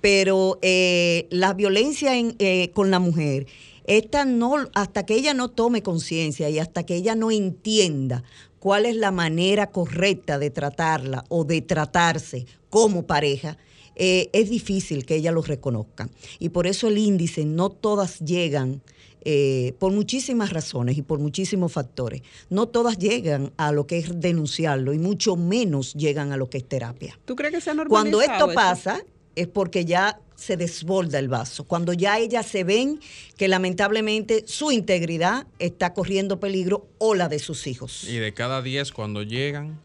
Pero 0.00 0.58
eh, 0.62 1.26
la 1.30 1.52
violencia 1.52 2.16
en, 2.16 2.36
eh, 2.38 2.70
con 2.72 2.90
la 2.90 2.98
mujer, 2.98 3.46
esta 3.84 4.24
no, 4.24 4.54
hasta 4.74 5.04
que 5.04 5.14
ella 5.14 5.34
no 5.34 5.50
tome 5.50 5.82
conciencia 5.82 6.48
y 6.50 6.58
hasta 6.58 6.84
que 6.84 6.94
ella 6.94 7.14
no 7.14 7.30
entienda 7.30 8.22
cuál 8.60 8.86
es 8.86 8.94
la 8.94 9.10
manera 9.10 9.70
correcta 9.70 10.38
de 10.38 10.50
tratarla 10.50 11.24
o 11.28 11.44
de 11.44 11.62
tratarse 11.62 12.46
como 12.70 13.06
pareja, 13.06 13.58
eh, 13.96 14.30
es 14.32 14.50
difícil 14.50 15.04
que 15.04 15.16
ella 15.16 15.32
lo 15.32 15.42
reconozca. 15.42 16.08
Y 16.38 16.50
por 16.50 16.68
eso 16.68 16.86
el 16.86 16.98
índice 16.98 17.44
no 17.44 17.70
todas 17.70 18.20
llegan 18.20 18.80
eh, 19.24 19.74
por 19.78 19.92
muchísimas 19.92 20.52
razones 20.52 20.98
y 20.98 21.02
por 21.02 21.18
muchísimos 21.18 21.72
factores. 21.72 22.22
No 22.50 22.68
todas 22.68 22.98
llegan 22.98 23.52
a 23.56 23.72
lo 23.72 23.86
que 23.86 23.98
es 23.98 24.20
denunciarlo 24.20 24.92
y 24.92 24.98
mucho 24.98 25.36
menos 25.36 25.94
llegan 25.94 26.32
a 26.32 26.36
lo 26.36 26.50
que 26.50 26.58
es 26.58 26.68
terapia. 26.68 27.18
¿Tú 27.24 27.36
crees 27.36 27.54
que 27.54 27.60
se 27.60 27.70
ha 27.70 27.74
Cuando 27.74 28.18
normalizado 28.18 28.32
esto 28.32 28.50
eso? 28.50 28.54
pasa 28.54 29.04
es 29.34 29.48
porque 29.48 29.84
ya 29.84 30.20
se 30.34 30.56
desborda 30.56 31.18
el 31.18 31.28
vaso. 31.28 31.64
Cuando 31.64 31.92
ya 31.92 32.18
ellas 32.18 32.46
se 32.46 32.64
ven 32.64 33.00
que 33.36 33.48
lamentablemente 33.48 34.44
su 34.46 34.72
integridad 34.72 35.46
está 35.58 35.94
corriendo 35.94 36.40
peligro 36.40 36.88
o 36.98 37.14
la 37.14 37.28
de 37.28 37.38
sus 37.38 37.66
hijos. 37.66 38.04
Y 38.04 38.16
de 38.16 38.34
cada 38.34 38.60
10 38.60 38.92
cuando 38.92 39.22
llegan, 39.22 39.80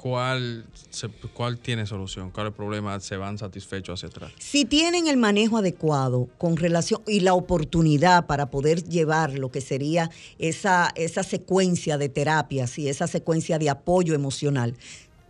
¿cuál, 0.00 0.64
se- 0.90 1.08
¿cuál 1.34 1.58
tiene 1.58 1.84
solución? 1.86 2.30
¿Cuál 2.30 2.52
problema 2.54 2.98
se 3.00 3.16
van 3.16 3.36
satisfechos 3.36 3.98
hacia 3.98 4.08
atrás? 4.08 4.32
Si 4.38 4.64
tienen 4.64 5.06
el 5.06 5.18
manejo 5.18 5.58
adecuado 5.58 6.28
con 6.38 6.56
relación 6.56 7.02
y 7.06 7.20
la 7.20 7.34
oportunidad 7.34 8.26
para 8.26 8.50
poder 8.50 8.82
llevar 8.84 9.38
lo 9.38 9.50
que 9.50 9.60
sería 9.60 10.10
esa, 10.38 10.90
esa 10.94 11.22
secuencia 11.22 11.98
de 11.98 12.08
terapias 12.08 12.78
y 12.78 12.88
esa 12.88 13.06
secuencia 13.06 13.58
de 13.58 13.68
apoyo 13.68 14.14
emocional, 14.14 14.74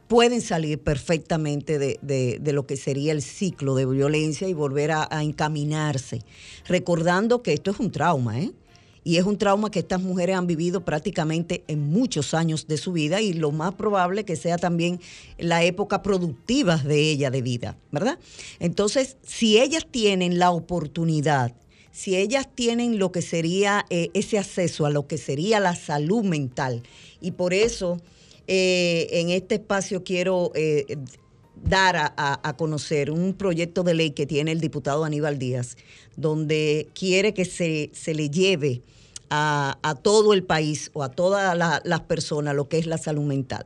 pueden 0.07 0.41
salir 0.41 0.79
perfectamente 0.81 1.79
de, 1.79 1.99
de- 2.03 2.39
de 2.41 2.53
lo 2.53 2.67
que 2.67 2.77
sería 2.77 3.13
el 3.13 3.23
ciclo 3.23 3.75
de 3.75 3.87
violencia 3.87 4.49
y 4.49 4.55
volver 4.55 4.91
a, 4.93 5.07
a 5.11 5.23
encaminarse, 5.23 6.23
recordando 6.67 7.43
que 7.43 7.53
esto 7.53 7.71
es 7.71 7.81
un 7.81 7.91
trauma, 7.91 8.41
¿eh? 8.41 8.51
Y 9.03 9.17
es 9.17 9.25
un 9.25 9.39
trauma 9.39 9.71
que 9.71 9.79
estas 9.79 10.03
mujeres 10.03 10.37
han 10.37 10.47
vivido 10.47 10.85
prácticamente 10.85 11.65
en 11.69 11.91
muchos 11.91 12.35
años 12.35 12.67
de 12.67 12.77
su 12.77 12.93
vida 12.93 13.21
y 13.21 13.33
lo 13.33 13.51
más 13.51 13.75
probable 13.75 14.25
que 14.25 14.37
sea 14.37 14.59
también 14.59 15.01
la 15.39 15.65
época 15.65 16.03
productiva 16.03 16.77
de 16.77 17.11
ella 17.11 17.31
de 17.31 17.43
vida, 17.43 17.79
¿verdad? 17.91 18.19
Entonces, 18.59 19.17
si 19.27 19.59
ellas 19.59 19.87
tienen 19.91 20.39
la 20.39 20.51
oportunidad, 20.51 21.55
si 21.93 22.17
ellas 22.17 22.49
tienen 22.55 22.99
lo 22.99 23.11
que 23.11 23.23
sería 23.23 23.87
eh, 23.91 24.11
ese 24.15 24.39
acceso 24.39 24.87
a 24.87 24.91
lo 24.91 25.07
que 25.07 25.19
sería 25.19 25.61
la 25.61 25.75
salud 25.75 26.25
mental, 26.25 26.83
y 27.21 27.33
por 27.33 27.55
eso 27.55 27.99
eh, 28.47 29.09
en 29.13 29.31
este 29.31 29.57
espacio 29.57 30.05
quiero 30.05 30.53
eh, 30.55 30.97
dar 31.63 31.97
a, 31.97 32.13
a- 32.17 32.57
conocer 32.57 33.11
un 33.11 33.35
proyecto 33.35 33.83
de 33.83 33.95
ley 33.95 34.11
que 34.11 34.27
tiene 34.27 34.53
el 34.53 34.61
diputado 34.61 35.05
Aníbal 35.05 35.39
Díaz, 35.39 35.77
donde 36.17 36.89
quiere 36.95 37.35
que 37.35 37.45
se, 37.45 37.91
se 37.93 38.15
le 38.15 38.31
lleve 38.31 38.83
a, 39.29 39.79
a 39.83 39.95
todo 39.95 40.33
el 40.33 40.43
país 40.43 40.91
o 40.95 41.03
a 41.03 41.11
todas 41.11 41.57
la- 41.57 41.81
las 41.85 42.01
personas 42.01 42.55
lo 42.55 42.69
que 42.69 42.79
es 42.79 42.87
la 42.87 42.99
salud 42.99 43.25
mental. 43.25 43.65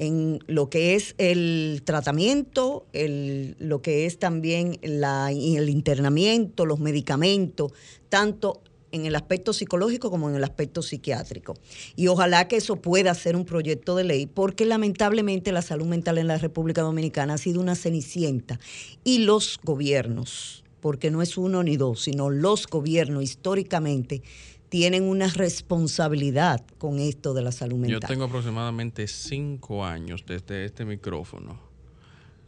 En 0.00 0.38
lo 0.46 0.70
que 0.70 0.94
es 0.94 1.14
el 1.18 1.82
tratamiento, 1.84 2.86
el- 2.92 3.56
lo 3.58 3.82
que 3.82 4.06
es 4.06 4.18
también 4.18 4.78
la- 4.82 5.30
el 5.32 5.68
internamiento, 5.68 6.66
los 6.66 6.78
medicamentos, 6.80 7.72
tanto 8.08 8.60
en 8.92 9.06
el 9.06 9.14
aspecto 9.14 9.52
psicológico 9.52 10.10
como 10.10 10.28
en 10.28 10.36
el 10.36 10.44
aspecto 10.44 10.82
psiquiátrico. 10.82 11.54
Y 11.96 12.08
ojalá 12.08 12.48
que 12.48 12.56
eso 12.56 12.76
pueda 12.76 13.14
ser 13.14 13.36
un 13.36 13.44
proyecto 13.44 13.96
de 13.96 14.04
ley, 14.04 14.26
porque 14.26 14.64
lamentablemente 14.64 15.52
la 15.52 15.62
salud 15.62 15.86
mental 15.86 16.18
en 16.18 16.26
la 16.26 16.38
República 16.38 16.82
Dominicana 16.82 17.34
ha 17.34 17.38
sido 17.38 17.60
una 17.60 17.74
cenicienta. 17.74 18.58
Y 19.04 19.18
los 19.18 19.60
gobiernos, 19.62 20.64
porque 20.80 21.10
no 21.10 21.22
es 21.22 21.36
uno 21.36 21.62
ni 21.62 21.76
dos, 21.76 22.02
sino 22.02 22.30
los 22.30 22.66
gobiernos 22.66 23.22
históricamente 23.22 24.22
tienen 24.68 25.04
una 25.04 25.28
responsabilidad 25.28 26.62
con 26.76 26.98
esto 26.98 27.32
de 27.32 27.42
la 27.42 27.52
salud 27.52 27.78
mental. 27.78 28.00
Yo 28.02 28.06
tengo 28.06 28.24
aproximadamente 28.24 29.06
cinco 29.06 29.84
años 29.84 30.24
desde 30.26 30.66
este 30.66 30.84
micrófono 30.84 31.67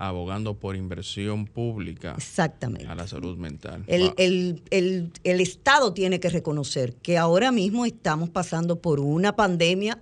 abogando 0.01 0.55
por 0.55 0.77
inversión 0.77 1.45
pública 1.47 2.15
Exactamente. 2.17 2.87
a 2.89 2.95
la 2.95 3.07
salud 3.07 3.37
mental. 3.37 3.85
El, 3.87 4.03
Wow. 4.05 4.15
el- 4.17 4.63
el- 4.71 5.13
el 5.25 5.41
Estado 5.41 5.93
tiene 5.93 6.19
que 6.21 6.31
reconocer 6.31 6.95
que 6.95 7.19
ahora 7.19 7.53
mismo 7.53 7.85
estamos 7.85 8.31
pasando 8.31 8.81
por 8.81 8.99
una 8.99 9.37
pandemia 9.37 9.99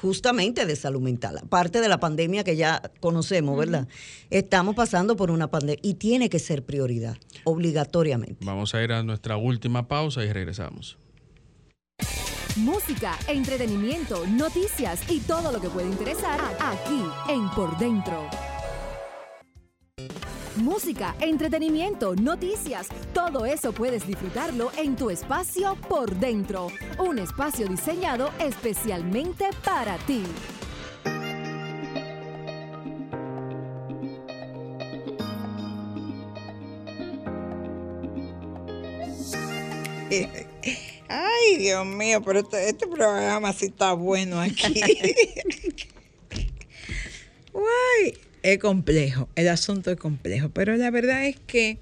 justamente 0.00 0.64
de 0.64 0.76
salud 0.76 1.00
mental, 1.02 1.38
aparte 1.42 1.80
de 1.80 1.88
la 1.88 1.98
pandemia 2.00 2.42
que 2.44 2.56
ya 2.56 2.80
conocemos, 3.00 3.58
¿verdad? 3.58 3.86
Estamos 4.30 4.74
pasando 4.74 5.14
por 5.16 5.30
una 5.30 5.48
pandemia 5.50 5.80
y 5.82 5.94
tiene 5.94 6.30
que 6.30 6.38
ser 6.38 6.64
prioridad, 6.64 7.18
obligatoriamente. 7.44 8.44
Vamos 8.46 8.74
a 8.74 8.82
ir 8.82 8.92
a 8.92 9.02
nuestra 9.02 9.36
última 9.36 9.88
pausa 9.88 10.24
y 10.24 10.32
regresamos. 10.32 10.96
Música, 12.56 13.16
entretenimiento, 13.28 14.26
noticias 14.26 15.02
y 15.10 15.20
todo 15.20 15.52
lo 15.52 15.60
que 15.60 15.68
puede 15.68 15.88
interesar 15.88 16.40
aquí 16.60 17.02
en 17.28 17.48
Por 17.50 17.76
Dentro. 17.78 18.28
Música, 20.56 21.14
entretenimiento, 21.20 22.14
noticias, 22.16 22.88
todo 23.14 23.46
eso 23.46 23.72
puedes 23.72 24.06
disfrutarlo 24.06 24.70
en 24.76 24.96
tu 24.96 25.08
espacio 25.10 25.76
Por 25.88 26.14
Dentro, 26.16 26.68
un 26.98 27.18
espacio 27.18 27.66
diseñado 27.68 28.30
especialmente 28.38 29.48
para 29.64 29.96
ti. 29.98 30.24
Ay, 41.08 41.56
Dios 41.58 41.86
mío, 41.86 42.20
pero 42.22 42.40
este, 42.40 42.68
este 42.68 42.86
programa 42.86 43.52
sí 43.52 43.66
está 43.66 43.92
bueno 43.92 44.40
aquí. 44.40 44.74
Es 48.42 48.58
complejo, 48.58 49.28
el 49.34 49.48
asunto 49.48 49.90
es 49.90 49.98
complejo, 49.98 50.48
pero 50.48 50.76
la 50.76 50.90
verdad 50.90 51.26
es 51.26 51.36
que 51.46 51.78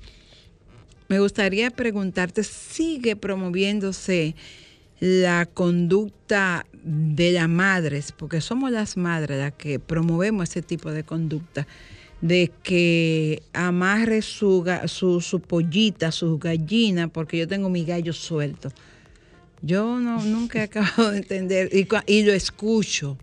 me 1.09 1.21
gustaría 1.21 1.71
preguntarte, 1.71 2.43
¿sigue 2.43 3.15
promoviéndose 3.15 4.35
la 5.01 5.47
conducta 5.47 6.67
de 6.83 7.31
las 7.31 7.49
madres? 7.49 8.13
Porque 8.13 8.41
somos 8.41 8.73
las 8.73 8.97
madres 8.97 9.39
las 9.39 9.53
que 9.53 9.79
promovemos 9.79 10.51
ese 10.51 10.63
tipo 10.63 10.91
de 10.91 11.05
conducta, 11.05 11.67
de 12.21 12.51
que 12.65 13.43
amarre 13.53 14.21
su, 14.23 14.65
su, 14.87 15.21
su 15.21 15.41
pollita, 15.41 16.11
sus 16.11 16.41
gallinas, 16.41 17.09
porque 17.11 17.39
yo 17.39 17.47
tengo 17.47 17.71
mi 17.71 17.85
gallo 17.85 18.13
suelto. 18.13 18.71
Yo 19.63 20.01
no, 20.01 20.23
nunca 20.25 20.59
he 20.59 20.63
acabado 20.63 21.13
de 21.13 21.19
entender, 21.19 21.71
y 21.73 22.23
lo 22.23 22.33
escucho, 22.33 23.17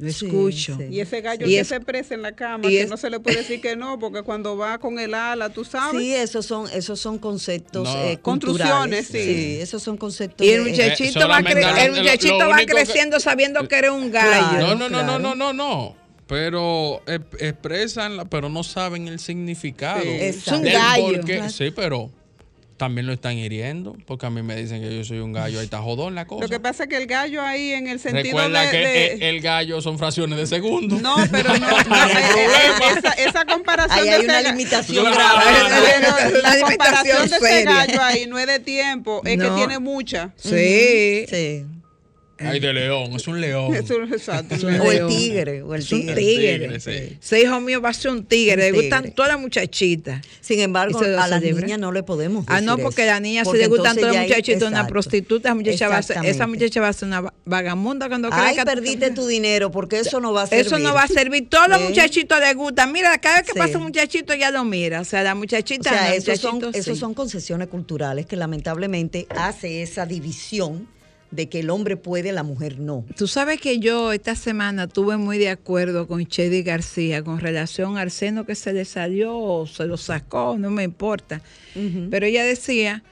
lo 0.00 0.08
escucho. 0.08 0.78
Y 0.90 1.00
ese 1.00 1.20
gallo 1.20 1.46
Y 1.46 1.50
que 1.50 1.60
es- 1.60 1.68
se 1.68 1.80
presa 1.80 2.14
en 2.14 2.22
la 2.22 2.32
cama, 2.32 2.66
y 2.66 2.70
que 2.70 2.82
es- 2.82 2.88
no 2.90 2.96
se 2.96 3.10
le 3.10 3.20
puede 3.20 3.36
decir 3.38 3.60
que 3.60 3.76
no, 3.76 3.98
porque 3.98 4.22
cuando 4.22 4.56
va 4.56 4.78
con 4.78 4.98
el 4.98 5.14
ala, 5.14 5.50
tú 5.50 5.64
sabes. 5.64 6.00
Sí, 6.00 6.14
esos 6.14 6.46
son, 6.46 6.68
esos 6.72 6.98
son 7.00 7.18
conceptos 7.18 7.84
No. 7.84 8.02
eh, 8.04 8.18
Construcciones, 8.20 9.06
sí. 9.08 9.58
esos 9.60 9.82
son 9.82 9.96
conceptos. 9.96 10.46
Y 10.46 10.50
el 10.50 10.64
de- 10.64 10.70
muchachito, 10.70 11.20
Eh, 11.20 11.24
va, 11.26 11.40
cre- 11.40 11.60
lo- 11.60 11.76
el 11.76 11.92
muchachito 11.92 12.38
lo 12.38 12.48
va 12.48 12.58
que- 12.58 12.66
creciendo 12.66 13.20
sabiendo 13.20 13.66
que 13.68 13.76
eres 13.76 13.90
un 13.90 14.10
gallo. 14.10 14.58
No, 14.60 14.74
no, 14.74 14.88
no, 14.88 15.02
no, 15.02 15.18
no, 15.18 15.34
no, 15.34 15.52
no. 15.52 15.96
Pero 16.26 17.02
eh, 17.08 17.18
expresan, 17.40 18.28
pero 18.28 18.48
no 18.48 18.62
saben 18.62 19.08
el 19.08 19.18
significado. 19.18 20.00
Sí. 20.02 20.08
Es 20.08 20.46
un 20.46 20.62
gallo. 20.62 21.20
Claro. 21.22 21.48
Sí, 21.50 21.72
pero 21.74 22.10
también 22.80 23.06
lo 23.06 23.12
están 23.12 23.36
hiriendo, 23.36 23.94
porque 24.06 24.24
a 24.24 24.30
mí 24.30 24.40
me 24.42 24.56
dicen 24.56 24.80
que 24.80 24.96
yo 24.96 25.04
soy 25.04 25.18
un 25.18 25.34
gallo, 25.34 25.58
ahí 25.58 25.66
está 25.66 25.82
jodón 25.82 26.14
la 26.14 26.26
cosa. 26.26 26.44
Lo 26.44 26.48
que 26.48 26.58
pasa 26.60 26.84
es 26.84 26.88
que 26.88 26.96
el 26.96 27.06
gallo 27.06 27.42
ahí 27.42 27.72
en 27.72 27.88
el 27.88 28.00
sentido 28.00 28.38
Recuerda 28.38 28.62
de, 28.62 28.70
que 28.70 28.76
de- 28.78 29.06
eh, 29.06 29.28
el 29.28 29.42
gallo 29.42 29.82
son 29.82 29.98
fracciones 29.98 30.38
de 30.38 30.46
segundo. 30.46 30.98
No, 30.98 31.14
pero 31.30 31.52
no, 31.58 31.68
no, 31.68 31.78
eh, 31.78 31.84
problema. 31.84 32.98
esa, 32.98 33.12
esa 33.22 33.44
comparación 33.44 33.98
Ahí 33.98 34.04
de 34.06 34.10
hay 34.14 34.20
ese 34.22 34.24
una 34.30 34.40
ga- 34.40 34.50
limitación 34.52 35.04
Claro. 35.12 35.14
grave. 35.14 35.84
Pero 36.00 36.40
la 36.42 36.48
Una 36.56 36.60
comparación 36.68 37.28
de 37.28 37.36
ese 37.36 37.64
gallo 37.64 38.02
ahí 38.02 38.26
no 38.26 38.38
es 38.38 38.46
de 38.46 38.60
tiempo, 38.60 39.20
es 39.26 39.30
que 39.32 39.36
No. 39.36 39.54
tiene 39.56 39.78
mucha. 39.78 40.30
Sí. 40.36 41.26
Sí. 41.28 41.66
Ay, 42.40 42.58
de 42.60 42.72
león, 42.72 43.12
es 43.14 43.28
un 43.28 43.40
león. 43.40 43.74
Exacto. 43.74 44.54
Es 44.54 44.62
un 44.62 44.80
O 44.80 44.90
el 44.90 45.06
tigre, 45.08 45.62
o 45.62 45.74
el 45.74 45.82
Es 45.82 45.92
un 45.92 46.00
tigre. 46.00 46.14
tigre. 46.16 46.58
Tigre, 46.58 46.80
sí. 46.80 47.18
Ese 47.22 47.40
hijo 47.42 47.60
mío 47.60 47.80
va 47.80 47.90
a 47.90 47.94
ser 47.94 48.10
un 48.12 48.24
tigre. 48.24 48.56
Le 48.56 48.72
gustan 48.72 49.02
tigre. 49.02 49.14
todas 49.14 49.32
las 49.32 49.40
muchachitas. 49.40 50.22
Sin 50.40 50.60
embargo, 50.60 50.98
se 50.98 51.04
a 51.04 51.08
las 51.08 51.28
celebra. 51.28 51.62
niñas 51.66 51.78
no 51.78 51.92
le 51.92 52.02
podemos 52.02 52.44
Ah, 52.48 52.60
no, 52.60 52.72
decir 52.76 52.84
porque 52.84 53.02
a 53.02 53.06
la 53.06 53.20
niña 53.20 53.42
si 53.42 53.46
Porque 53.46 53.60
le 53.60 53.66
gustan 53.68 53.96
todas 53.96 54.14
las 54.14 54.26
muchachitas, 54.26 54.68
una 54.68 54.86
prostituta, 54.86 55.48
esa 55.50 55.54
muchacha, 55.54 55.88
va 55.88 55.98
a 55.98 56.02
ser, 56.02 56.16
esa 56.24 56.46
muchacha 56.46 56.80
va 56.80 56.88
a 56.88 56.92
ser 56.92 57.08
una 57.08 57.20
va- 57.20 57.34
vagamunda 57.44 58.08
cuando 58.08 58.28
Ay, 58.32 58.54
crezca. 58.54 58.64
perdiste 58.64 59.10
tu 59.10 59.26
dinero, 59.26 59.70
porque 59.70 59.98
eso 60.00 60.20
no 60.20 60.32
va 60.32 60.42
a 60.42 60.46
servir. 60.46 60.66
Eso 60.66 60.78
no 60.78 60.94
va 60.94 61.02
a 61.02 61.08
servir. 61.08 61.48
Todos 61.48 61.68
los 61.68 61.80
¿Eh? 61.80 61.84
muchachitos 61.88 62.40
les 62.40 62.54
gustan. 62.56 62.90
Mira, 62.92 63.16
cada 63.18 63.36
vez 63.36 63.46
que 63.46 63.52
Sí. 63.52 63.58
pasa 63.58 63.78
un 63.78 63.84
muchachito 63.84 64.34
ya 64.34 64.50
lo 64.50 64.64
mira. 64.64 65.00
O 65.00 65.04
sea, 65.04 65.22
la 65.22 65.32
O 65.34 65.36
muchachita. 65.36 65.90
sea, 65.90 66.08
no, 66.08 66.14
esos 66.14 66.38
son, 66.40 66.60
esos 66.74 66.94
sí. 66.94 67.00
son 67.00 67.14
concesiones 67.14 67.68
culturales 67.68 68.26
que 68.26 68.36
lamentablemente 68.36 69.26
hace 69.30 69.82
esa 69.82 70.06
división 70.06 70.88
de 71.30 71.48
que 71.48 71.60
el 71.60 71.70
hombre 71.70 71.96
puede, 71.96 72.32
la 72.32 72.42
mujer 72.42 72.78
no. 72.78 73.04
Tú 73.16 73.26
sabes 73.26 73.60
que 73.60 73.78
yo 73.78 74.12
esta 74.12 74.34
semana 74.34 74.84
estuve 74.84 75.16
muy 75.16 75.38
de 75.38 75.50
acuerdo 75.50 76.06
con 76.08 76.26
Chedi 76.26 76.62
García 76.62 77.22
con 77.22 77.40
relación 77.40 77.98
al 77.98 78.10
seno 78.10 78.44
que 78.44 78.54
se 78.54 78.72
le 78.72 78.84
salió 78.84 79.36
o 79.38 79.66
se 79.66 79.86
lo 79.86 79.96
sacó, 79.96 80.56
no 80.58 80.70
me 80.70 80.82
importa. 80.82 81.40
Pero 82.10 82.26
ella 82.26 82.44
decía, 82.44 83.04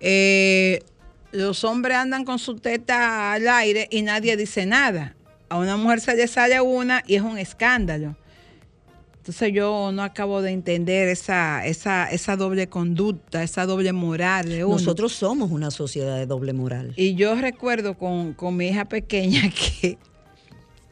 eh, 0.00 0.82
los 1.32 1.64
hombres 1.64 1.96
andan 1.96 2.24
con 2.24 2.38
su 2.38 2.56
teta 2.56 3.32
al 3.32 3.48
aire 3.48 3.88
y 3.90 4.02
nadie 4.02 4.36
dice 4.36 4.66
nada. 4.66 5.14
A 5.48 5.58
una 5.58 5.76
mujer 5.76 6.00
se 6.00 6.14
le 6.14 6.26
sale 6.26 6.60
una 6.60 7.02
y 7.06 7.16
es 7.16 7.22
un 7.22 7.38
escándalo. 7.38 8.16
Entonces 9.30 9.54
yo 9.54 9.92
no 9.92 10.02
acabo 10.02 10.42
de 10.42 10.50
entender 10.50 11.06
esa, 11.06 11.64
esa, 11.64 12.10
esa 12.10 12.34
doble 12.34 12.68
conducta, 12.68 13.44
esa 13.44 13.64
doble 13.64 13.92
moral 13.92 14.48
de 14.48 14.64
uno. 14.64 14.74
Nosotros 14.74 15.12
somos 15.12 15.52
una 15.52 15.70
sociedad 15.70 16.16
de 16.16 16.26
doble 16.26 16.52
moral. 16.52 16.94
Y 16.96 17.14
yo 17.14 17.36
recuerdo 17.36 17.96
con, 17.96 18.34
con 18.34 18.56
mi 18.56 18.66
hija 18.66 18.86
pequeña 18.86 19.42
que 19.80 19.98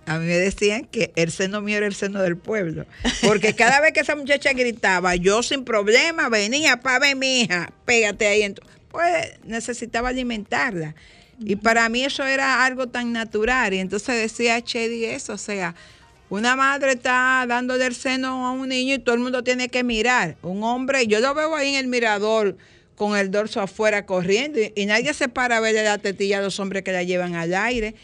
a 0.07 0.21
mí 0.21 0.27
me 0.27 0.37
decían 0.37 0.85
que 0.85 1.11
el 1.17 1.33
seno 1.33 1.61
mío 1.63 1.79
era 1.79 1.89
el 1.89 1.97
seno 1.97 2.23
del 2.23 2.37
pueblo. 2.37 2.87
Porque 3.27 3.57
cada 3.57 3.81
vez 3.81 3.93
que 3.93 4.01
esa 4.01 4.15
muchacha 4.15 4.53
gritaba, 4.53 5.17
yo 5.17 5.43
sin 5.43 5.65
problema 5.65 6.29
venía 6.29 6.79
para 6.79 7.01
ver 7.01 7.17
mi 7.17 7.41
hija, 7.41 7.73
pégate 7.87 8.29
ahí. 8.29 8.55
Pues 8.93 9.33
necesitaba 9.47 10.11
alimentarla. 10.11 10.95
Y 11.41 11.57
para 11.57 11.89
mí 11.89 12.05
eso 12.05 12.25
era 12.25 12.65
algo 12.65 12.87
tan 12.87 13.13
natural. 13.13 13.75
Y 13.75 13.79
entonces 13.79 14.15
decía 14.15 14.63
Chedi 14.63 15.07
eso, 15.07 15.33
o 15.33 15.39
sea, 15.39 15.75
una 16.31 16.57
madre 16.57 16.93
está 16.93 17.45
dándole 17.49 17.87
el 17.87 17.95
seno 17.95 18.47
a 18.47 18.53
un 18.53 18.69
niño 18.69 18.95
y 18.95 18.99
todo 18.99 19.15
el 19.15 19.21
mundo 19.21 19.43
tiene 19.43 19.69
que 19.69 19.83
mirar. 19.83 20.37
Un 20.43 20.63
hombre, 20.63 21.07
yo 21.07 21.21
lo 21.21 21.35
veo 21.35 21.55
ahí 21.55 21.71
en 21.71 21.77
el 21.77 21.87
mirador 21.87 22.57
con 22.97 23.17
el 23.17 23.31
dorso 23.31 23.61
afuera 23.61 24.05
corriendo 24.05 24.59
y, 24.75 24.87
nadie 24.87 25.15
se 25.15 25.29
para 25.29 25.59
a 25.59 25.61
verle 25.61 25.85
la 25.85 25.99
tetilla 25.99 26.39
a 26.39 26.43
los 26.43 26.61
hombres 26.61 26.83
que 26.83 26.93
la 26.93 27.03
llevan 27.03 27.35
al 27.35 27.55
aire. 27.55 27.95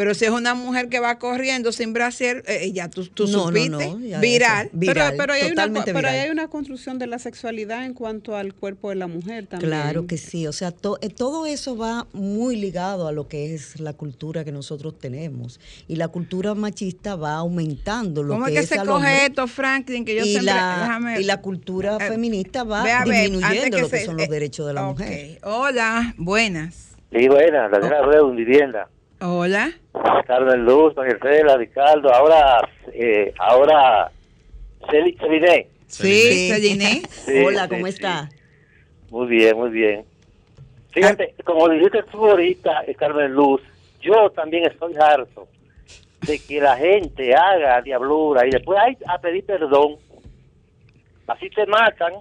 Pero 0.00 0.14
si 0.14 0.24
es 0.24 0.30
una 0.30 0.54
mujer 0.54 0.88
que 0.88 0.98
va 0.98 1.18
corriendo 1.18 1.72
sin 1.72 1.92
brasier, 1.92 2.42
eh, 2.46 2.72
ya 2.72 2.88
tú, 2.88 3.04
tú 3.06 3.26
No, 3.26 3.36
no, 3.36 3.44
supiste, 3.48 3.68
no, 3.70 4.00
ya 4.00 4.18
viral. 4.18 4.70
Viral, 4.72 5.10
pero, 5.10 5.16
pero, 5.18 5.32
hay 5.34 5.40
una, 5.42 5.50
totalmente 5.50 5.92
pero 5.92 6.08
viral. 6.08 6.24
hay 6.24 6.30
una 6.30 6.48
construcción 6.48 6.98
de 6.98 7.06
la 7.06 7.18
sexualidad 7.18 7.84
en 7.84 7.92
cuanto 7.92 8.34
al 8.34 8.54
cuerpo 8.54 8.88
de 8.88 8.94
la 8.94 9.08
mujer 9.08 9.46
también. 9.46 9.70
Claro 9.70 10.06
que 10.06 10.16
sí, 10.16 10.46
o 10.46 10.52
sea, 10.52 10.70
to- 10.70 10.96
eh, 11.02 11.10
todo 11.10 11.44
eso 11.44 11.76
va 11.76 12.06
muy 12.14 12.56
ligado 12.56 13.08
a 13.08 13.12
lo 13.12 13.28
que 13.28 13.54
es 13.54 13.78
la 13.78 13.92
cultura 13.92 14.42
que 14.42 14.52
nosotros 14.52 14.98
tenemos. 14.98 15.60
Y 15.86 15.96
la 15.96 16.08
cultura 16.08 16.54
machista 16.54 17.14
va 17.16 17.34
aumentando 17.34 18.22
lo 18.22 18.32
¿Cómo 18.32 18.46
que 18.46 18.54
es 18.54 18.60
que 18.70 18.76
se 18.76 18.76
coge 18.76 18.90
hombre. 18.92 19.26
esto, 19.26 19.46
Franklin? 19.48 20.06
Que 20.06 20.14
yo 20.14 20.24
y, 20.24 20.30
siempre, 20.30 20.54
la, 20.54 20.78
déjame- 20.80 21.20
y 21.20 21.24
la 21.24 21.42
cultura 21.42 21.98
Eh, 22.00 22.08
feminista 22.08 22.64
va 22.64 22.80
a 22.80 23.04
ver, 23.04 23.04
disminuyendo 23.04 23.78
lo 23.80 23.90
que 23.90 23.98
se- 23.98 24.06
son 24.06 24.16
los 24.16 24.26
eh, 24.26 24.30
derechos 24.30 24.66
de 24.66 24.72
la 24.72 24.82
mujer. 24.84 25.40
Hola, 25.42 26.14
buenas. 26.16 26.86
Sí, 27.12 27.28
buena, 27.28 27.68
la 27.68 27.78
de 27.80 28.16
en 28.18 28.36
vivienda. 28.36 28.88
Hola. 29.20 29.70
Carmen 30.26 30.64
Luz, 30.64 30.96
Marcela, 30.96 31.56
Ricardo, 31.56 32.12
ahora, 32.12 32.68
eh, 32.92 33.32
ahora, 33.38 34.10
Celi- 34.88 35.16
Celine. 35.18 35.66
Sí, 35.88 36.48
Celine. 36.48 37.02
Sí, 37.10 37.42
Hola, 37.44 37.68
¿cómo 37.68 37.86
sí. 37.86 37.92
está? 37.92 38.28
Muy 39.10 39.26
bien, 39.26 39.56
muy 39.56 39.70
bien. 39.70 40.04
Fíjate, 40.92 41.34
como 41.44 41.68
dijiste 41.68 42.02
tú 42.10 42.28
ahorita, 42.28 42.84
eh, 42.86 42.94
Carmen 42.94 43.32
Luz, 43.32 43.60
yo 44.00 44.30
también 44.30 44.64
estoy 44.64 44.94
harto 44.96 45.46
de 46.26 46.38
que 46.38 46.60
la 46.60 46.76
gente 46.76 47.34
haga 47.34 47.80
diablura 47.82 48.46
y 48.46 48.50
después 48.50 48.78
hay 48.80 48.96
a 49.06 49.18
pedir 49.18 49.44
perdón. 49.44 49.96
Así 51.26 51.48
se 51.50 51.66
matan 51.66 52.14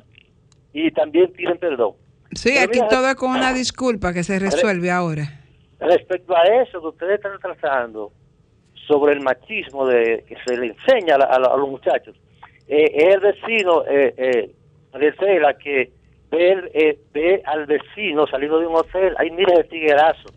y 0.74 0.92
también 0.92 1.32
piden 1.32 1.58
perdón. 1.58 1.94
Sí, 2.34 2.52
Pero 2.54 2.66
aquí 2.66 2.80
mira, 2.80 2.88
todo 2.90 3.08
es 3.10 3.16
con 3.16 3.32
una 3.32 3.54
disculpa 3.54 4.14
que 4.14 4.24
se 4.24 4.38
resuelve 4.40 4.92
ahora. 4.92 5.39
Respecto 5.80 6.36
a 6.36 6.44
eso 6.62 6.82
que 6.82 6.88
ustedes 6.88 7.16
están 7.16 7.40
tratando 7.40 8.12
sobre 8.88 9.14
el 9.14 9.22
machismo 9.22 9.86
de 9.88 10.24
que 10.28 10.36
se 10.46 10.58
le 10.58 10.68
enseña 10.68 11.16
a, 11.16 11.18
la- 11.20 11.26
a 11.26 11.40
la- 11.40 11.54
a 11.54 11.58
los 11.58 11.70
muchachos, 11.70 12.16
eh, 12.68 12.92
es 12.94 13.14
el 13.16 13.20
vecino, 13.22 13.84
eh, 13.88 14.14
eh, 14.18 14.52
Maricela, 14.94 15.54
que 15.58 15.92
ve, 16.32 16.52
el- 16.52 16.72
eh, 16.74 17.00
ve 17.14 17.42
al 17.46 17.66
vecino 17.66 18.28
saliendo 18.28 18.60
de 18.60 18.68
un 18.68 18.76
hotel, 18.76 19.14
ahí 19.18 19.32
mira 19.32 19.54
ese 19.54 19.64
tiguerazo. 19.66 20.30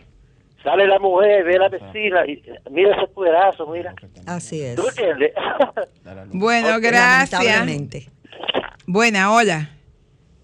Sale 0.62 0.86
la 0.86 0.98
mujer, 1.00 1.44
ve 1.44 1.56
a 1.56 1.58
la 1.58 1.68
vecina, 1.70 2.24
y 2.26 2.34
eh, 2.34 2.60
mira 2.70 2.94
ese 2.96 3.12
cuerazo, 3.12 3.66
mira. 3.66 3.94
Así 4.26 4.62
es. 4.62 4.76
¿Tú 4.76 4.86
entiendes? 4.88 5.32
Bueno, 6.32 6.68
gracias. 6.80 7.40
Buena, 8.86 9.32
hola. 9.34 9.70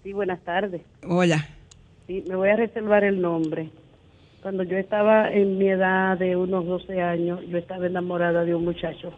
Sí, 0.03 0.13
buenas 0.13 0.41
tardes. 0.43 0.81
Hola. 1.07 1.47
Sí, 2.07 2.23
me 2.27 2.35
voy 2.35 2.49
a 2.49 2.55
reservar 2.55 3.03
el 3.03 3.21
nombre. 3.21 3.69
Cuando 4.41 4.63
yo 4.63 4.77
estaba 4.77 5.29
en 5.31 5.57
mi 5.57 5.67
edad 5.67 6.17
de 6.17 6.37
unos 6.37 6.65
12 6.65 7.01
años, 7.01 7.41
yo 7.49 7.57
estaba 7.57 7.87
enamorada 7.87 8.45
de 8.45 8.55
un 8.55 8.63
muchacho. 8.63 9.11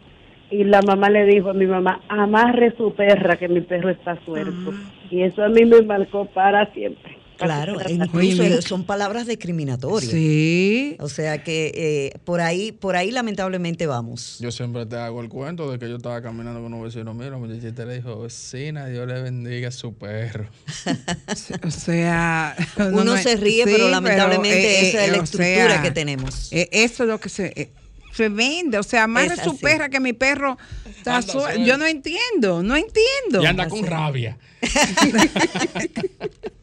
Y 0.50 0.64
la 0.64 0.82
mamá 0.82 1.10
le 1.10 1.24
dijo 1.24 1.50
a 1.50 1.54
mi 1.54 1.64
mamá, 1.64 2.00
amarre 2.08 2.74
su 2.76 2.92
perra, 2.92 3.36
que 3.36 3.48
mi 3.48 3.60
perro 3.60 3.90
está 3.90 4.16
suelto. 4.24 4.74
Y 5.10 5.22
eso 5.22 5.44
a 5.44 5.48
mí 5.48 5.64
me 5.64 5.80
marcó 5.82 6.24
para 6.24 6.66
siempre. 6.72 7.21
Claro, 7.42 7.76
incluso 7.88 8.42
Oye, 8.42 8.62
son 8.62 8.84
palabras 8.84 9.26
discriminatorias. 9.26 10.10
Sí. 10.10 10.96
O 11.00 11.08
sea 11.08 11.42
que 11.42 11.72
eh, 11.74 12.18
por 12.24 12.40
ahí, 12.40 12.72
por 12.72 12.96
ahí 12.96 13.10
lamentablemente 13.10 13.86
vamos. 13.86 14.38
Yo 14.40 14.50
siempre 14.50 14.86
te 14.86 14.96
hago 14.96 15.20
el 15.20 15.28
cuento 15.28 15.70
de 15.70 15.78
que 15.78 15.88
yo 15.88 15.96
estaba 15.96 16.20
caminando 16.22 16.60
con 16.62 16.72
un 16.74 16.82
vecino 16.84 17.14
mío, 17.14 17.30
la 17.30 17.38
muchachita 17.38 17.84
le 17.84 17.96
dijo, 17.96 18.20
vecina, 18.20 18.86
Dios 18.86 19.06
le 19.06 19.20
bendiga 19.22 19.68
a 19.68 19.72
su 19.72 19.94
perro. 19.94 20.46
O 21.66 21.70
sea, 21.70 22.54
Uno 22.78 23.04
no- 23.04 23.16
se 23.16 23.36
ríe, 23.36 23.64
sí, 23.64 23.70
pero 23.72 23.88
lamentablemente 23.88 24.80
eh, 24.80 24.88
esa 24.88 25.02
es 25.04 25.08
eh, 25.08 25.12
la 25.12 25.20
o 25.20 25.24
estructura 25.24 25.68
sea, 25.74 25.82
que 25.82 25.90
tenemos. 25.90 26.52
eh, 26.52 26.68
eso 26.72 27.04
es 27.04 27.08
lo 27.08 27.18
que 27.20 27.28
se, 27.28 27.52
eh, 27.56 27.70
se 28.12 28.28
vende. 28.28 28.78
O 28.78 28.82
sea, 28.82 29.04
amarre 29.04 29.34
Es 29.34 29.40
su 29.42 29.58
perra 29.58 29.88
que 29.88 30.00
mi 30.00 30.12
perro 30.12 30.58
está. 30.84 31.20
Yo 31.64 31.78
no 31.78 31.86
entiendo, 31.86 32.62
no 32.62 32.76
entiendo. 32.76 33.42
Y 33.42 33.46
anda 33.46 33.68
con 33.68 33.84
rabia. 33.86 34.36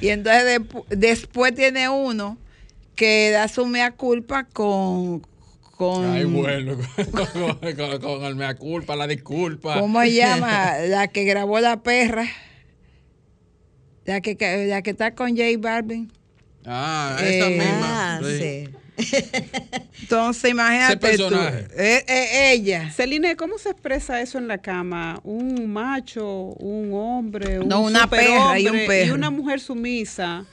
Y 0.00 0.08
entonces 0.08 0.60
después 0.90 1.54
tiene 1.54 1.88
uno 1.88 2.38
que 2.96 3.30
da 3.30 3.48
su 3.48 3.66
mea 3.66 3.92
culpa 3.92 4.44
con... 4.44 5.20
con 5.76 6.10
Ay, 6.12 6.24
bueno, 6.24 6.76
con, 7.12 7.58
con- 7.76 8.00
con 8.00 8.24
el 8.24 8.34
mea 8.36 8.54
culpa, 8.56 8.96
la 8.96 9.06
disculpa. 9.06 9.80
¿Cómo 9.80 10.00
se 10.02 10.12
llama? 10.14 10.78
La 10.88 11.08
que 11.08 11.24
grabó 11.24 11.60
la 11.60 11.82
perra. 11.82 12.26
La 14.04 14.20
que, 14.20 14.36
que- 14.36 14.66
la 14.66 14.82
que 14.82 14.90
está 14.90 15.14
con 15.14 15.30
J 15.36 15.44
Balvin. 15.58 16.12
Ah, 16.64 17.16
esa 17.20 17.46
Eh, 17.48 17.58
misma. 17.58 18.16
Ah, 18.16 18.20
sí. 18.22 18.38
sí. 18.38 18.68
Entonces, 20.02 20.50
imagínate 20.50 21.08
Ese 21.08 21.16
tú. 21.18 21.28
personaje. 21.30 21.66
Eh, 21.76 22.04
eh, 22.06 22.52
ella. 22.52 22.90
Celine, 22.90 23.36
¿cómo 23.36 23.58
se 23.58 23.70
expresa 23.70 24.20
eso 24.20 24.38
en 24.38 24.48
la 24.48 24.58
cama? 24.58 25.20
Un 25.24 25.72
macho, 25.72 26.26
un 26.58 26.92
hombre, 26.94 27.60
un 27.60 27.68
No, 27.68 27.80
una 27.82 28.06
perra 28.08 28.58
y 28.58 28.66
un 28.66 28.72
perro. 28.86 29.06
y 29.08 29.10
una 29.10 29.30
mujer 29.30 29.60
sumisa. 29.60 30.44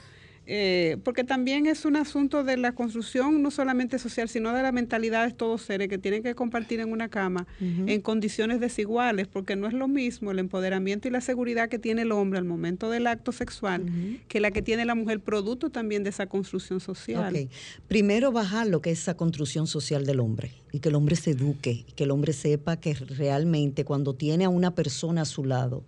Eh, 0.52 0.98
porque 1.04 1.24
también 1.24 1.68
es 1.68 1.86
un 1.86 1.96
asunto 1.96 2.44
de 2.44 2.58
la 2.58 2.72
construcción, 2.72 3.44
no 3.44 3.52
solamente 3.52 4.00
social, 4.00 4.28
sino 4.30 4.52
de 4.52 4.64
la 4.64 4.72
mentalidad 4.72 5.28
de 5.28 5.32
todos 5.32 5.62
seres 5.62 5.90
que 5.90 6.00
tienen 6.00 6.24
que 6.24 6.34
compartir 6.34 6.80
en 6.80 6.92
una 6.92 7.08
cama 7.08 7.46
en 7.60 8.02
condiciones 8.02 8.60
desiguales, 8.60 9.28
porque 9.28 9.56
no 9.56 9.68
es 9.68 9.74
lo 9.74 9.88
mismo 9.88 10.32
el 10.32 10.40
empoderamiento 10.40 11.08
y 11.08 11.12
la 11.12 11.22
seguridad 11.22 11.70
que 11.70 11.78
tiene 11.78 12.02
el 12.02 12.12
hombre 12.12 12.40
al 12.40 12.46
momento 12.46 12.90
del 12.90 13.06
acto 13.06 13.32
sexual 13.32 13.86
que 14.28 14.40
la 14.40 14.50
que 14.50 14.64
tiene 14.64 14.86
la 14.86 14.96
mujer, 14.96 15.20
producto 15.20 15.70
también 15.70 16.04
de 16.04 16.10
esa 16.10 16.26
construcción 16.26 16.80
social. 16.80 17.36
Ok. 17.36 17.52
Primero 17.88 18.32
bajar 18.32 18.66
lo 18.66 18.82
que 18.82 18.90
es 18.90 19.02
esa 19.02 19.16
construcción 19.16 19.68
social 19.68 20.04
del 20.04 20.20
hombre 20.20 20.52
y 20.72 20.80
que 20.80 20.90
el 20.90 20.96
hombre 20.96 21.16
se 21.16 21.32
eduque, 21.32 21.86
y 21.88 21.92
que 21.92 22.06
el 22.06 22.12
hombre 22.12 22.34
sepa 22.34 22.78
que 22.78 22.96
realmente 22.96 23.86
cuando 23.86 24.16
tiene 24.16 24.46
a 24.46 24.50
una 24.50 24.74
persona 24.74 25.22
a 25.22 25.26
su 25.26 25.46
lado, 25.46 25.84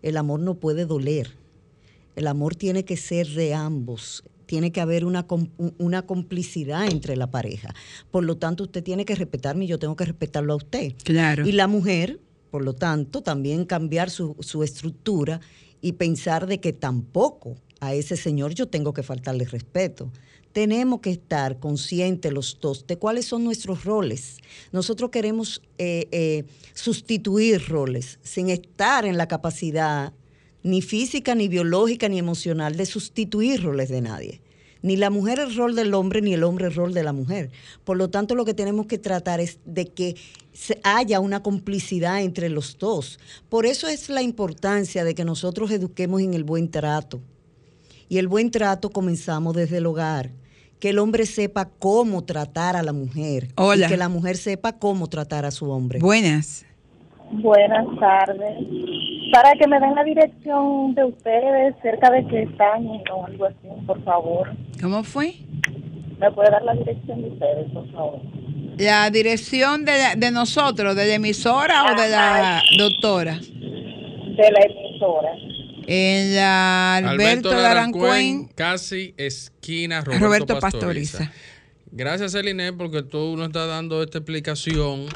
el 0.00 0.16
amor 0.16 0.40
no 0.40 0.54
puede 0.54 0.86
doler. 0.86 1.32
El 2.16 2.26
amor 2.26 2.56
tiene 2.56 2.84
que 2.84 2.96
ser 2.96 3.28
de 3.28 3.54
ambos. 3.54 4.24
Tiene 4.46 4.72
que 4.72 4.80
haber 4.80 5.04
una, 5.04 5.26
una 5.78 6.02
complicidad 6.02 6.86
entre 6.86 7.16
la 7.16 7.30
pareja. 7.30 7.74
Por 8.10 8.24
lo 8.24 8.36
tanto, 8.36 8.64
usted 8.64 8.82
tiene 8.82 9.04
que 9.04 9.14
respetarme 9.14 9.64
y 9.64 9.68
yo 9.68 9.78
tengo 9.78 9.96
que 9.96 10.06
respetarlo 10.06 10.54
a 10.54 10.56
usted. 10.56 10.94
Claro. 11.04 11.46
Y 11.46 11.52
la 11.52 11.66
mujer, 11.66 12.20
por 12.50 12.64
lo 12.64 12.72
tanto, 12.72 13.22
también 13.22 13.64
cambiar 13.64 14.08
su, 14.08 14.36
su 14.40 14.62
estructura 14.62 15.40
y 15.80 15.92
pensar 15.92 16.46
de 16.46 16.58
que 16.58 16.72
tampoco 16.72 17.56
a 17.80 17.94
ese 17.94 18.16
señor 18.16 18.54
yo 18.54 18.68
tengo 18.68 18.94
que 18.94 19.02
faltarle 19.02 19.44
respeto. 19.44 20.10
Tenemos 20.52 21.00
que 21.00 21.10
estar 21.10 21.58
conscientes 21.58 22.32
los 22.32 22.58
dos 22.60 22.86
de 22.86 22.96
cuáles 22.96 23.26
son 23.26 23.44
nuestros 23.44 23.84
roles. 23.84 24.38
Nosotros 24.72 25.10
queremos 25.10 25.60
eh, 25.76 26.08
eh, 26.12 26.44
sustituir 26.72 27.68
roles 27.68 28.18
sin 28.22 28.48
estar 28.48 29.04
en 29.04 29.18
la 29.18 29.28
capacidad 29.28 30.14
ni 30.66 30.82
física, 30.82 31.34
ni 31.34 31.48
biológica, 31.48 32.08
ni 32.08 32.18
emocional 32.18 32.76
de 32.76 32.86
sustituir 32.86 33.62
roles 33.62 33.88
de 33.88 34.00
nadie. 34.00 34.40
Ni 34.82 34.96
la 34.96 35.10
mujer 35.10 35.38
el 35.40 35.54
rol 35.56 35.74
del 35.74 35.94
hombre, 35.94 36.20
ni 36.20 36.34
el 36.34 36.44
hombre 36.44 36.66
el 36.66 36.74
rol 36.74 36.92
de 36.92 37.02
la 37.02 37.12
mujer. 37.12 37.50
Por 37.84 37.96
lo 37.96 38.08
tanto, 38.10 38.34
lo 38.34 38.44
que 38.44 38.54
tenemos 38.54 38.86
que 38.86 38.98
tratar 38.98 39.40
es 39.40 39.58
de 39.64 39.86
que 39.86 40.16
se- 40.52 40.78
haya 40.84 41.18
una 41.20 41.42
complicidad 41.42 42.22
entre 42.22 42.48
los 42.50 42.78
dos. 42.78 43.18
Por 43.48 43.66
eso 43.66 43.88
es 43.88 44.08
la 44.08 44.22
importancia 44.22 45.02
de 45.04 45.14
que 45.14 45.24
nosotros 45.24 45.70
eduquemos 45.70 46.20
en 46.20 46.34
el 46.34 46.44
buen 46.44 46.70
trato. 46.70 47.20
Y 48.08 48.18
el 48.18 48.28
buen 48.28 48.50
trato 48.50 48.90
comenzamos 48.90 49.54
desde 49.56 49.78
el 49.78 49.86
hogar. 49.86 50.30
Que 50.78 50.90
el 50.90 50.98
hombre 50.98 51.26
sepa 51.26 51.70
cómo 51.78 52.22
tratar 52.24 52.76
a 52.76 52.82
la 52.82 52.92
mujer. 52.92 53.48
Hola. 53.56 53.86
Y 53.86 53.88
que 53.88 53.96
la 53.96 54.08
mujer 54.08 54.36
sepa 54.36 54.78
cómo 54.78 55.08
tratar 55.08 55.44
a 55.46 55.50
su 55.50 55.68
hombre. 55.70 55.98
Buenas. 56.00 56.64
Buenas 57.32 57.86
tardes. 57.98 58.58
Para 59.32 59.52
que 59.58 59.66
me 59.66 59.78
den 59.80 59.94
la 59.94 60.04
dirección 60.04 60.94
de 60.94 61.04
ustedes, 61.04 61.74
cerca 61.82 62.10
de 62.10 62.26
que 62.28 62.42
están 62.44 62.86
o 62.86 63.26
algo 63.26 63.46
así, 63.46 63.56
por 63.86 64.02
favor. 64.04 64.50
¿Cómo 64.80 65.02
fue? 65.04 65.34
¿Me 66.18 66.30
puede 66.32 66.50
dar 66.50 66.62
la 66.62 66.74
dirección 66.74 67.22
de 67.22 67.28
ustedes, 67.28 67.70
por 67.72 67.90
favor? 67.92 68.20
La 68.78 69.10
dirección 69.10 69.84
de, 69.84 69.92
la- 69.98 70.14
de 70.16 70.30
nosotros, 70.30 70.94
de 70.96 71.06
la 71.06 71.14
emisora 71.14 71.84
o 71.92 72.00
de 72.00 72.08
la 72.08 72.62
doctora. 72.78 73.38
De 73.40 74.50
la 74.52 74.60
emisora. 74.64 75.30
En 75.88 76.34
la 76.34 76.96
Alberto, 76.96 77.50
Alberto 77.50 77.52
Larancuén. 77.54 78.48
Casi 78.54 79.14
esquina 79.16 80.00
Roberto, 80.00 80.24
Roberto 80.24 80.58
Pastoriza. 80.58 81.18
Pastoriza. 81.18 81.32
Gracias, 81.92 82.32
Celine, 82.32 82.72
porque 82.72 83.02
tú 83.02 83.36
nos 83.36 83.46
estás 83.48 83.68
dando 83.68 84.02
esta 84.02 84.18
explicación 84.18 85.06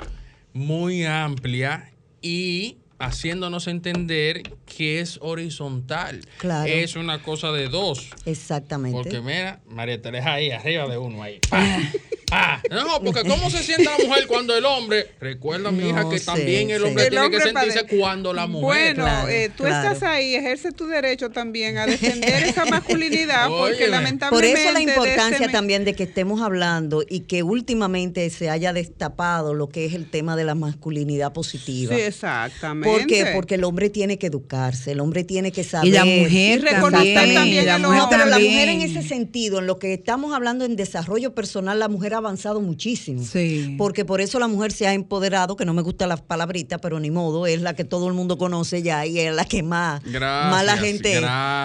muy 0.53 1.05
amplia 1.05 1.91
y 2.23 2.77
haciéndonos 3.01 3.67
entender 3.67 4.43
que 4.67 5.01
es 5.01 5.19
horizontal. 5.23 6.21
Claro. 6.39 6.71
Es 6.71 6.95
una 6.95 7.23
cosa 7.23 7.51
de 7.51 7.69
dos. 7.69 8.11
Exactamente. 8.27 8.97
Porque 8.97 9.21
mira, 9.21 9.61
María 9.67 10.01
Teresa 10.01 10.35
ahí, 10.35 10.51
arriba 10.51 10.87
de 10.87 10.99
uno 10.99 11.23
ahí. 11.23 11.41
Pa. 12.31 12.63
No, 12.71 13.01
porque 13.03 13.23
¿cómo 13.25 13.51
se 13.51 13.63
siente 13.63 13.85
la 13.85 13.99
mujer 14.07 14.27
cuando 14.27 14.57
el 14.57 14.65
hombre? 14.65 15.09
Recuerda, 15.21 15.71
mi 15.71 15.89
hija, 15.89 16.09
que 16.09 16.19
sé, 16.19 16.27
también 16.27 16.71
el 16.71 16.81
sí. 16.81 16.87
hombre 16.89 17.05
El 17.05 17.11
tiene 17.11 17.25
hombre 17.27 17.39
que 17.41 17.45
sentirse 17.45 17.87
cuando 17.99 18.33
la 18.33 18.47
mujer. 18.47 18.95
Bueno, 18.95 19.05
Claro, 19.05 19.29
eh, 19.29 19.51
tú 19.57 19.65
claro. 19.65 19.93
estás 19.93 20.09
ahí, 20.09 20.35
ejerce 20.35 20.73
tu 20.73 20.87
derecho 20.87 21.31
también 21.31 21.77
a 21.79 21.87
defender 21.87 22.45
esa 22.45 22.65
masculinidad, 22.71 23.49
porque 23.49 23.63
Óyeme. 23.75 23.81
Por 23.81 23.91
lamentablemente. 23.91 24.63
eso 24.63 24.73
la 24.73 24.79
de 24.79 24.85
importancia 24.85 25.49
también 25.51 25.85
de 25.85 25.95
que 25.95 26.05
estemos 26.05 26.41
hablando 26.41 27.03
y 27.09 27.21
que 27.21 27.43
últimamente 27.43 28.29
se 28.31 28.49
haya 28.51 28.73
destapado 28.73 29.55
lo 29.55 29.69
que 29.69 29.85
es 29.87 29.95
el 29.95 30.09
tema 30.09 30.37
de 30.37 30.45
la 30.45 30.55
masculinidad 30.55 31.33
positiva. 31.33 31.95
Sí, 31.95 32.01
exactamente. 32.03 32.89
¿Por 32.89 33.07
qué? 33.07 33.27
Porque 33.35 33.57
el 33.57 33.65
hombre 33.65 33.91
tiene 33.91 34.19
que 34.19 34.27
educarse, 34.29 34.93
el 34.93 35.01
hombre 35.01 35.25
tiene 35.25 35.53
que 35.53 35.65
saber. 35.65 35.89
Y 35.89 35.91
la 35.93 36.05
mujer 36.05 36.59
Y 36.61 36.63
reconocer 36.63 37.15
también. 37.15 37.35
también 37.35 37.67
la 37.67 37.77
el 37.77 37.83
mujer 37.83 37.99
No, 37.99 38.09
pero 38.11 38.25
la 38.27 38.39
mujer 38.39 38.69
en 38.69 38.83
ese 38.83 39.03
sentido, 39.03 39.59
en 39.59 39.67
lo 39.67 39.79
que 39.79 39.95
estamos 39.95 40.35
hablando 40.35 40.65
en 40.65 40.77
desarrollo 40.77 41.35
personal, 41.35 41.79
la 41.79 41.89
mujer 41.89 42.15
ha 42.15 42.20
avanzado 42.21 42.61
muchísimo. 42.61 43.25
Sí. 43.25 43.75
Porque 43.77 44.05
por 44.05 44.21
eso 44.21 44.39
la 44.39 44.49
mujer 44.49 44.73
se 44.73 44.87
ha 44.87 44.95
empoderado, 44.95 45.57
que 45.57 45.65
no 45.65 45.75
me 45.75 45.83
gusta 45.83 46.07
la 46.07 46.17
palabrita, 46.17 46.79
pero 46.79 47.01
ni 47.01 47.11
modo, 47.11 47.47
es 47.47 47.61
la 47.61 47.75
que 47.75 47.85
todo 47.85 48.07
el 48.09 48.15
mundo 48.15 48.39
conoce 48.39 48.83
ya 48.83 49.05
y 49.07 49.19
es 49.19 49.35
la 49.35 49.45
que 49.45 49.63
más, 49.63 50.03
Gracias, 50.05 50.51
más 50.51 50.65
la 50.65 50.77
gente 50.77 51.21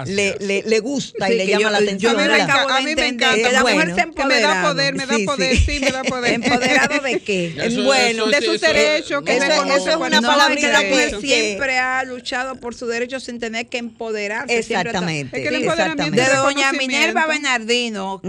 le, 0.07 0.35
le- 0.39 0.63
le 0.63 0.79
gusta 0.79 1.31
y 1.31 1.37
le 1.37 1.45
llama 1.47 1.61
yo- 1.61 1.69
la 1.69 1.77
atención. 1.77 2.11
yo 2.13 2.17
me 2.17 2.27
¿verdad? 2.27 2.49
acabo 2.49 2.67
de 2.69 2.73
A 2.73 2.79
mí 2.79 2.85
me 2.85 2.91
entender 2.91 3.13
encanta. 3.29 3.47
que 3.47 3.53
la 3.53 3.61
Bueno, 3.61 3.79
mujer 3.79 3.95
se 3.95 3.95
que 3.95 4.25
me 4.25 4.35
da 4.35 4.39
empoderado. 4.39 4.67
poder, 4.73 4.95
me 4.95 5.05
da 5.05 5.15
Sí, 5.15 5.25
poder, 5.25 5.57
sí. 5.57 5.63
sí, 5.65 5.79
me 5.79 5.91
da 5.91 6.03
poder. 6.03 6.33
¿Empoderado 6.33 6.99
de 7.03 7.19
qué? 7.19 7.55
Eso- 7.63 7.83
Bueno, 7.83 8.25
de 8.27 8.41
sus 8.41 8.61
derechos, 8.61 9.21
que 9.23 9.37
eso- 9.37 9.45
reconoce 9.47 9.77
eso 9.77 9.89
es 9.91 9.95
una 9.97 10.09
no, 10.09 10.15
es 10.15 10.21
que 10.21 10.21
la 10.21 10.27
palabrita 10.37 10.81
mujer 10.89 11.19
siempre 11.21 11.77
ha 11.79 12.03
luchado 12.03 12.55
por 12.55 12.73
sus 12.75 12.89
derechos 12.89 13.23
sin 13.23 13.39
tener 13.39 13.67
que 13.67 13.77
empoderarse. 13.77 14.57
Exactamente. 14.57 15.37
Es 15.37 15.43
que 15.43 15.49
el 15.49 15.55
sí, 15.55 15.61
empoderamiento 15.63 16.15
De 16.15 16.21
exactamente. 16.21 16.61
es 16.61 16.71
doña. 16.71 16.71
Minerva 16.73 17.27
Bernardino. 17.27 18.21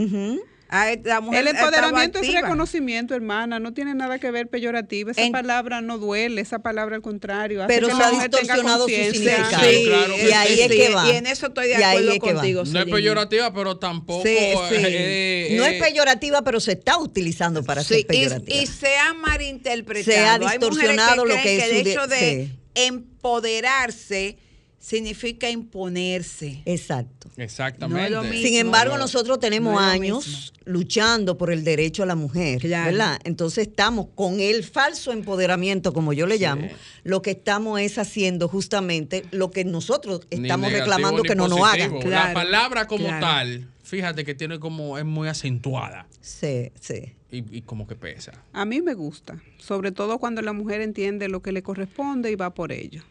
A 0.69 0.95
la 1.05 1.21
mujer 1.21 1.41
El 1.43 1.49
empoderamiento 1.49 2.19
es 2.21 2.33
reconocimiento, 2.33 3.15
hermana, 3.15 3.59
no 3.61 3.73
tiene 3.73 3.95
nada 3.95 4.19
que 4.19 4.31
ver 4.31 4.49
peyorativo. 4.49 5.11
Esa 5.11 5.23
En- 5.23 5.33
palabra 5.33 5.81
no 5.81 5.99
duele, 5.99 6.41
esa 6.41 6.59
palabra 6.59 6.97
al 6.97 7.03
contrario. 7.03 7.63
hace 7.63 7.73
Pero 7.73 7.87
que 7.89 7.93
se 7.95 7.99
la 8.01 8.09
ha 8.09 8.13
mujer 8.13 8.31
tenga 8.31 8.43
distorsionado 8.43 8.79
su 8.89 8.95
conciencia. 8.95 9.37
significado. 9.37 9.71
Sí, 9.71 9.85
Claro 9.87 10.15
que 10.17 10.29
y 10.29 10.33
ahí 10.33 10.55
sí. 10.57 10.61
es 10.63 10.69
que 10.69 10.89
va. 10.95 11.07
Y 11.13 11.17
en 11.17 11.27
eso 11.27 11.47
estoy 11.47 11.69
de 11.69 11.79
Y 11.79 11.83
acuerdo 11.83 12.11
es 12.13 12.19
que 12.21 12.27
va. 12.33 12.41
contigo. 12.41 12.65
No 12.67 12.79
es 12.81 12.85
peyorativa, 12.87 13.53
pero 13.55 13.77
tampoco. 13.79 14.23
Sí, 14.25 14.37
sí. 14.37 14.75
eh, 14.79 15.55
No 15.57 15.65
eh, 15.65 15.77
es 15.77 15.83
peyorativa, 15.83 16.43
pero 16.43 16.59
se 16.61 16.73
está 16.73 16.99
utilizando 16.99 17.63
para 17.63 17.83
Sí, 17.83 17.89
ser 17.89 17.99
y, 18.01 18.05
peyorativa. 18.05 18.57
y 18.63 18.67
se 18.67 18.97
ha 18.97 19.15
malinterpretado. 19.15 20.13
Se 20.17 20.19
ha 20.19 20.35
Hay 20.35 20.39
mujeres 20.41 20.61
distorsionado 20.61 21.25
lo 21.25 21.35
creen 21.35 21.43
que 21.45 21.57
es 21.59 21.63
el 21.65 21.69
su 21.79 21.85
de- 21.85 21.91
hecho 21.93 22.07
de 22.09 22.19
sí. 22.47 22.59
empoderarse 22.75 24.39
significa 24.79 25.51
imponerse. 25.51 26.63
Exacto. 26.65 27.29
Exactamente. 27.37 28.01
No 28.01 28.07
es 28.07 28.11
lo 28.13 28.23
mismo. 28.31 28.47
Sin 28.49 28.57
embargo, 28.59 28.95
No. 28.95 29.01
nosotros 29.01 29.39
tenemos 29.41 29.73
No 29.75 29.79
años 29.81 30.53
luchando 30.65 31.37
por 31.39 31.51
el 31.51 31.65
derecho 31.65 32.03
a 32.03 32.07
la 32.07 32.15
mujer, 32.15 32.61
Claro. 32.61 32.91
¿verdad? 32.91 33.19
Entonces 33.25 33.67
estamos 33.69 34.07
con 34.15 34.41
el 34.41 34.63
falso 34.65 35.13
empoderamiento, 35.13 35.93
como 35.93 36.13
yo 36.13 36.27
le 36.27 36.39
llamo, 36.39 36.69
lo 37.05 37.23
que 37.23 37.33
estamos 37.33 37.81
es 37.81 37.99
haciendo 37.99 38.49
justamente 38.49 39.25
lo 39.33 39.51
que 39.51 39.65
nosotros 39.65 40.21
estamos 40.31 40.71
negativo 40.71 40.81
reclamando 40.95 41.23
que 41.23 41.35
no 41.35 41.49
nos 41.49 41.61
hagan. 41.63 41.99
Claro, 42.01 42.29
la 42.29 42.35
palabra 42.35 42.87
como 42.87 43.07
claro. 43.07 43.27
tal, 43.27 43.69
fíjate 43.83 44.25
que 44.25 44.35
tiene 44.35 44.59
como, 44.61 44.99
es 44.99 45.05
muy 45.05 45.29
acentuada 45.29 46.07
Sí, 46.21 46.71
sí. 46.81 47.15
y, 47.31 47.59
y 47.59 47.63
como 47.63 47.87
que 47.87 47.95
pesa. 47.97 48.33
A 48.53 48.65
mí 48.65 48.81
me 48.83 48.95
gusta, 48.95 49.43
sobre 49.59 49.93
todo 49.93 50.19
cuando 50.19 50.43
la 50.43 50.53
mujer 50.53 50.81
entiende 50.81 51.29
lo 51.29 51.43
que 51.43 51.53
le 51.53 51.63
corresponde 51.63 52.31
y 52.31 52.35
va 52.37 52.55
por 52.55 52.73
ello. 52.73 53.03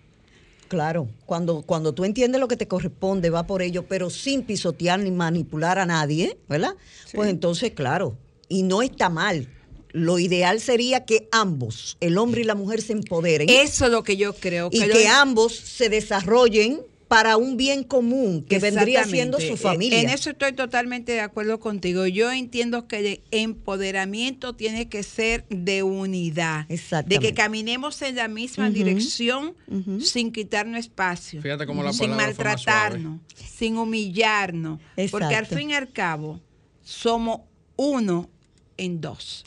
Claro, 0.68 1.08
cuando, 1.26 1.62
cuando 1.62 1.94
tú 1.94 2.06
entiendes 2.06 2.42
lo 2.42 2.48
que 2.48 2.58
te 2.58 2.68
corresponde, 2.68 3.30
va 3.30 3.46
por 3.46 3.62
ello, 3.62 3.86
pero 3.88 4.10
sin 4.10 4.44
pisotear 4.44 5.00
ni 5.00 5.12
manipular 5.12 5.78
a 5.80 5.86
nadie, 5.86 6.38
¿verdad? 6.50 6.76
Pues 7.14 7.30
entonces, 7.30 7.72
claro, 7.72 8.18
y 8.50 8.64
no 8.64 8.82
está 8.82 9.10
mal. 9.10 9.48
Lo 9.92 10.20
ideal 10.20 10.60
sería 10.60 11.06
que 11.06 11.30
ambos, 11.32 11.96
el 12.02 12.18
hombre 12.18 12.42
y 12.42 12.44
la 12.44 12.56
mujer, 12.56 12.82
se 12.82 12.92
empoderen 12.94 13.48
Eso 13.50 13.86
es 13.86 13.92
lo 13.92 14.04
que 14.04 14.18
yo 14.18 14.34
creo. 14.34 14.70
y 14.72 14.80
que 14.80 14.90
que 14.90 15.04
lo- 15.06 15.12
ambos 15.14 15.56
se 15.56 15.88
desarrollen 15.90 16.82
para 17.08 17.38
un 17.38 17.56
bien 17.56 17.84
común 17.84 18.44
que 18.44 18.58
vendría 18.60 19.04
siendo 19.04 19.40
su 19.40 19.58
familia. 19.58 20.02
En 20.02 20.10
eso 20.10 20.32
estoy 20.32 20.54
totalmente 20.54 21.12
de 21.12 21.22
acuerdo 21.22 21.60
contigo. 21.60 22.08
Yo 22.08 22.32
entiendo 22.32 22.88
que 22.88 22.98
el 22.98 23.22
empoderamiento 23.32 24.54
tiene 24.56 24.90
que 24.90 25.04
ser 25.04 25.46
de 25.50 25.84
unidad, 25.84 26.68
de 26.68 27.20
que 27.20 27.34
caminemos 27.34 28.02
en 28.02 28.16
la 28.16 28.28
misma 28.28 28.70
dirección 28.70 29.54
sin 30.02 30.32
quitarnos 30.32 30.80
espacio, 30.80 31.42
Fíjate 31.42 31.66
cómo 31.66 31.84
la 31.84 31.94
sin 31.94 32.12
maltratarnos, 32.16 33.20
sin 33.36 33.78
humillarnos, 33.78 34.80
porque 35.12 35.26
al 35.26 35.34
Exacto. 35.44 35.56
fin 35.58 35.70
y 35.72 35.74
al 35.76 35.92
cabo 35.92 36.40
somos 36.84 37.42
uno 37.76 38.30
en 38.78 39.02
dos. 39.02 39.46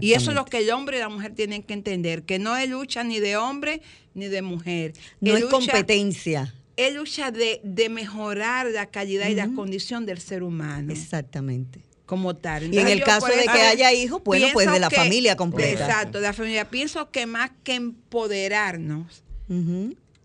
Y 0.00 0.12
eso 0.12 0.30
es 0.30 0.34
lo 0.34 0.44
que 0.46 0.58
el 0.58 0.70
hombre 0.70 0.96
y 0.96 1.00
la 1.00 1.10
mujer 1.10 1.34
tienen 1.34 1.62
que 1.62 1.74
entender, 1.74 2.22
que 2.22 2.38
no 2.38 2.56
es 2.56 2.70
lucha 2.70 3.04
ni 3.04 3.20
de 3.20 3.36
hombre 3.36 3.82
ni 4.14 4.26
de 4.28 4.40
mujer. 4.42 4.94
No 5.20 5.34
es 5.36 5.42
lucha- 5.42 5.50
competencia. 5.50 6.54
Es 6.78 6.94
lucha 6.94 7.30
de, 7.30 7.60
de 7.64 7.88
mejorar 7.90 8.66
la 8.68 8.86
calidad 8.86 9.28
y 9.28 9.34
la 9.34 9.48
condición 9.54 10.06
del 10.06 10.18
ser 10.20 10.42
humano. 10.42 10.92
Exactamente. 10.92 11.80
Como 12.06 12.34
tal. 12.36 12.72
Y 12.72 12.78
en 12.78 12.88
el 12.88 13.02
caso 13.02 13.26
de 13.26 13.42
eso 13.42 13.52
que 13.52 13.60
haya 13.60 13.92
hijos, 13.92 14.22
bueno, 14.24 14.46
pues 14.54 14.70
de 14.72 14.78
la 14.78 14.88
que- 14.88 14.96
familia 14.96 15.36
completa. 15.36 15.84
Exacto, 15.86 16.18
de 16.18 16.26
la 16.28 16.32
familia. 16.32 16.70
Pienso 16.70 17.10
que 17.10 17.26
más 17.26 17.50
que 17.64 17.74
empoderarnos. 17.74 19.22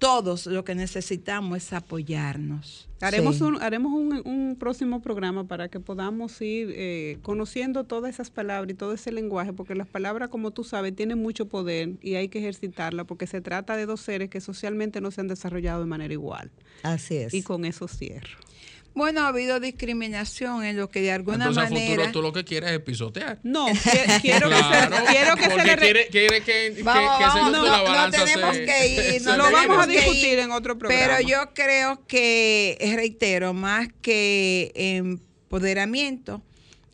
Todos 0.04 0.46
lo 0.48 0.64
que 0.66 0.76
necesitamos 0.76 1.58
es 1.58 1.74
apoyarnos. 1.74 2.90
Haremos, 3.02 3.38
Sí. 3.38 3.44
un, 3.44 3.62
haremos 3.62 3.94
un, 3.94 4.22
un 4.26 4.56
próximo 4.58 5.02
programa 5.02 5.46
para 5.48 5.68
que 5.70 5.80
podamos 5.80 6.42
ir 6.42 6.74
eh, 6.76 7.20
conociendo 7.22 7.84
todas 7.86 8.14
esas 8.14 8.30
palabras 8.30 8.72
y 8.72 8.76
todo 8.76 8.94
ese 8.94 9.12
lenguaje, 9.12 9.54
porque 9.54 9.76
las 9.76 9.88
palabras, 9.88 10.30
como 10.30 10.52
tú 10.52 10.64
sabes, 10.64 10.96
tienen 10.96 11.20
mucho 11.22 11.48
poder 11.48 11.92
y 12.02 12.16
hay 12.16 12.28
que 12.30 12.40
ejercitarla, 12.40 13.06
porque 13.06 13.28
se 13.28 13.42
trata 13.42 13.76
de 13.78 13.86
dos 13.86 14.02
seres 14.02 14.30
que 14.30 14.42
socialmente 14.42 15.00
no 15.02 15.10
se 15.12 15.22
han 15.22 15.28
desarrollado 15.28 15.80
de 15.82 15.86
manera 15.88 16.14
igual. 16.14 16.52
Así 16.84 17.16
es. 17.18 17.34
Y 17.34 17.42
con 17.42 17.66
eso 17.66 17.88
cierro. 17.88 18.38
Bueno, 18.96 19.22
ha 19.22 19.28
habido 19.30 19.60
discriminación 19.60 20.64
en 20.64 20.78
lo 20.78 20.88
que 20.90 21.02
de 21.02 21.12
alguna 21.12 21.46
Entonces, 21.48 21.64
a 21.64 21.70
manera... 21.70 21.90
futuro 21.96 22.12
tú 22.12 22.22
lo 22.22 22.32
que 22.34 22.44
quieres 22.44 22.72
es 22.72 22.80
pisotear. 22.80 23.40
No, 23.42 23.68
qui- 23.68 24.22
quiero 24.22 24.50
que 24.50 24.56
se, 24.56 25.06
quiero 25.12 25.36
que 25.36 25.44
se 25.44 25.56
le 25.58 25.64
quiere, 25.78 26.08
quiere 26.08 26.42
que, 26.44 26.82
Vamos, 26.84 27.20
vamos, 27.20 27.52
de 27.54 27.58
no, 27.58 27.66
la 27.66 28.06
no 28.06 28.12
tenemos 28.12 28.56
se- 28.56 28.66
que 28.66 28.88
ir, 29.16 29.22
se 29.22 29.30
no 29.30 29.38
Lo 29.38 29.52
vamos 29.52 29.84
a 29.84 29.88
discutir 29.88 30.34
ir, 30.34 30.40
en 30.40 30.52
otro 30.52 30.78
programa. 30.78 31.18
Pero 31.18 31.28
yo 31.28 31.54
creo 31.56 32.06
que, 32.06 32.78
reitero, 32.96 33.54
más 33.54 33.88
que 34.04 34.72
empoderamiento, 34.76 36.42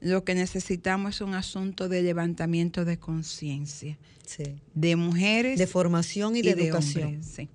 lo 0.01 0.23
que 0.23 0.35
necesitamos 0.35 1.15
es 1.15 1.21
un 1.21 1.33
asunto 1.33 1.89
de 1.89 2.01
levantamiento 2.01 2.85
de 2.85 2.97
conciencia 2.97 3.97
Sí. 4.25 4.43
de 4.73 4.95
mujeres 4.95 5.57
De 5.57 5.65
formación 5.67 6.35
y 6.35 6.43
de 6.43 6.51
educación. 6.51 7.07
hombres, 7.15 7.25
sí. 7.35 7.49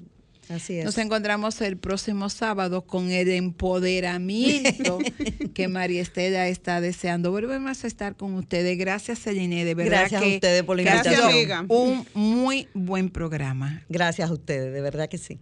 Así 0.48 0.78
es. 0.78 0.84
Nos 0.84 0.98
encontramos 0.98 1.60
el 1.60 1.76
próximo 1.76 2.28
sábado 2.28 2.82
con 2.82 3.10
el 3.10 3.28
empoderamiento 3.30 4.98
que 5.54 5.68
María 5.68 6.02
Estela 6.02 6.48
está 6.48 6.80
deseando. 6.80 7.30
Volvemos 7.30 7.84
a 7.84 7.86
estar 7.86 8.16
con 8.16 8.34
ustedes. 8.34 8.76
Gracias, 8.78 9.20
Celine. 9.20 9.64
De 9.64 9.74
verdad 9.74 10.00
Gracias 10.00 10.22
a 10.22 10.24
que 10.24 10.34
ustedes 10.34 10.62
por 10.62 10.76
la 10.76 10.82
invitación. 10.82 11.66
Un 11.68 12.06
muy 12.14 12.68
buen 12.74 13.10
programa. 13.10 13.82
Gracias 13.88 14.30
a 14.30 14.32
ustedes, 14.32 14.72
de 14.72 14.80
verdad 14.80 15.08
que 15.08 15.18
sí. 15.18 15.38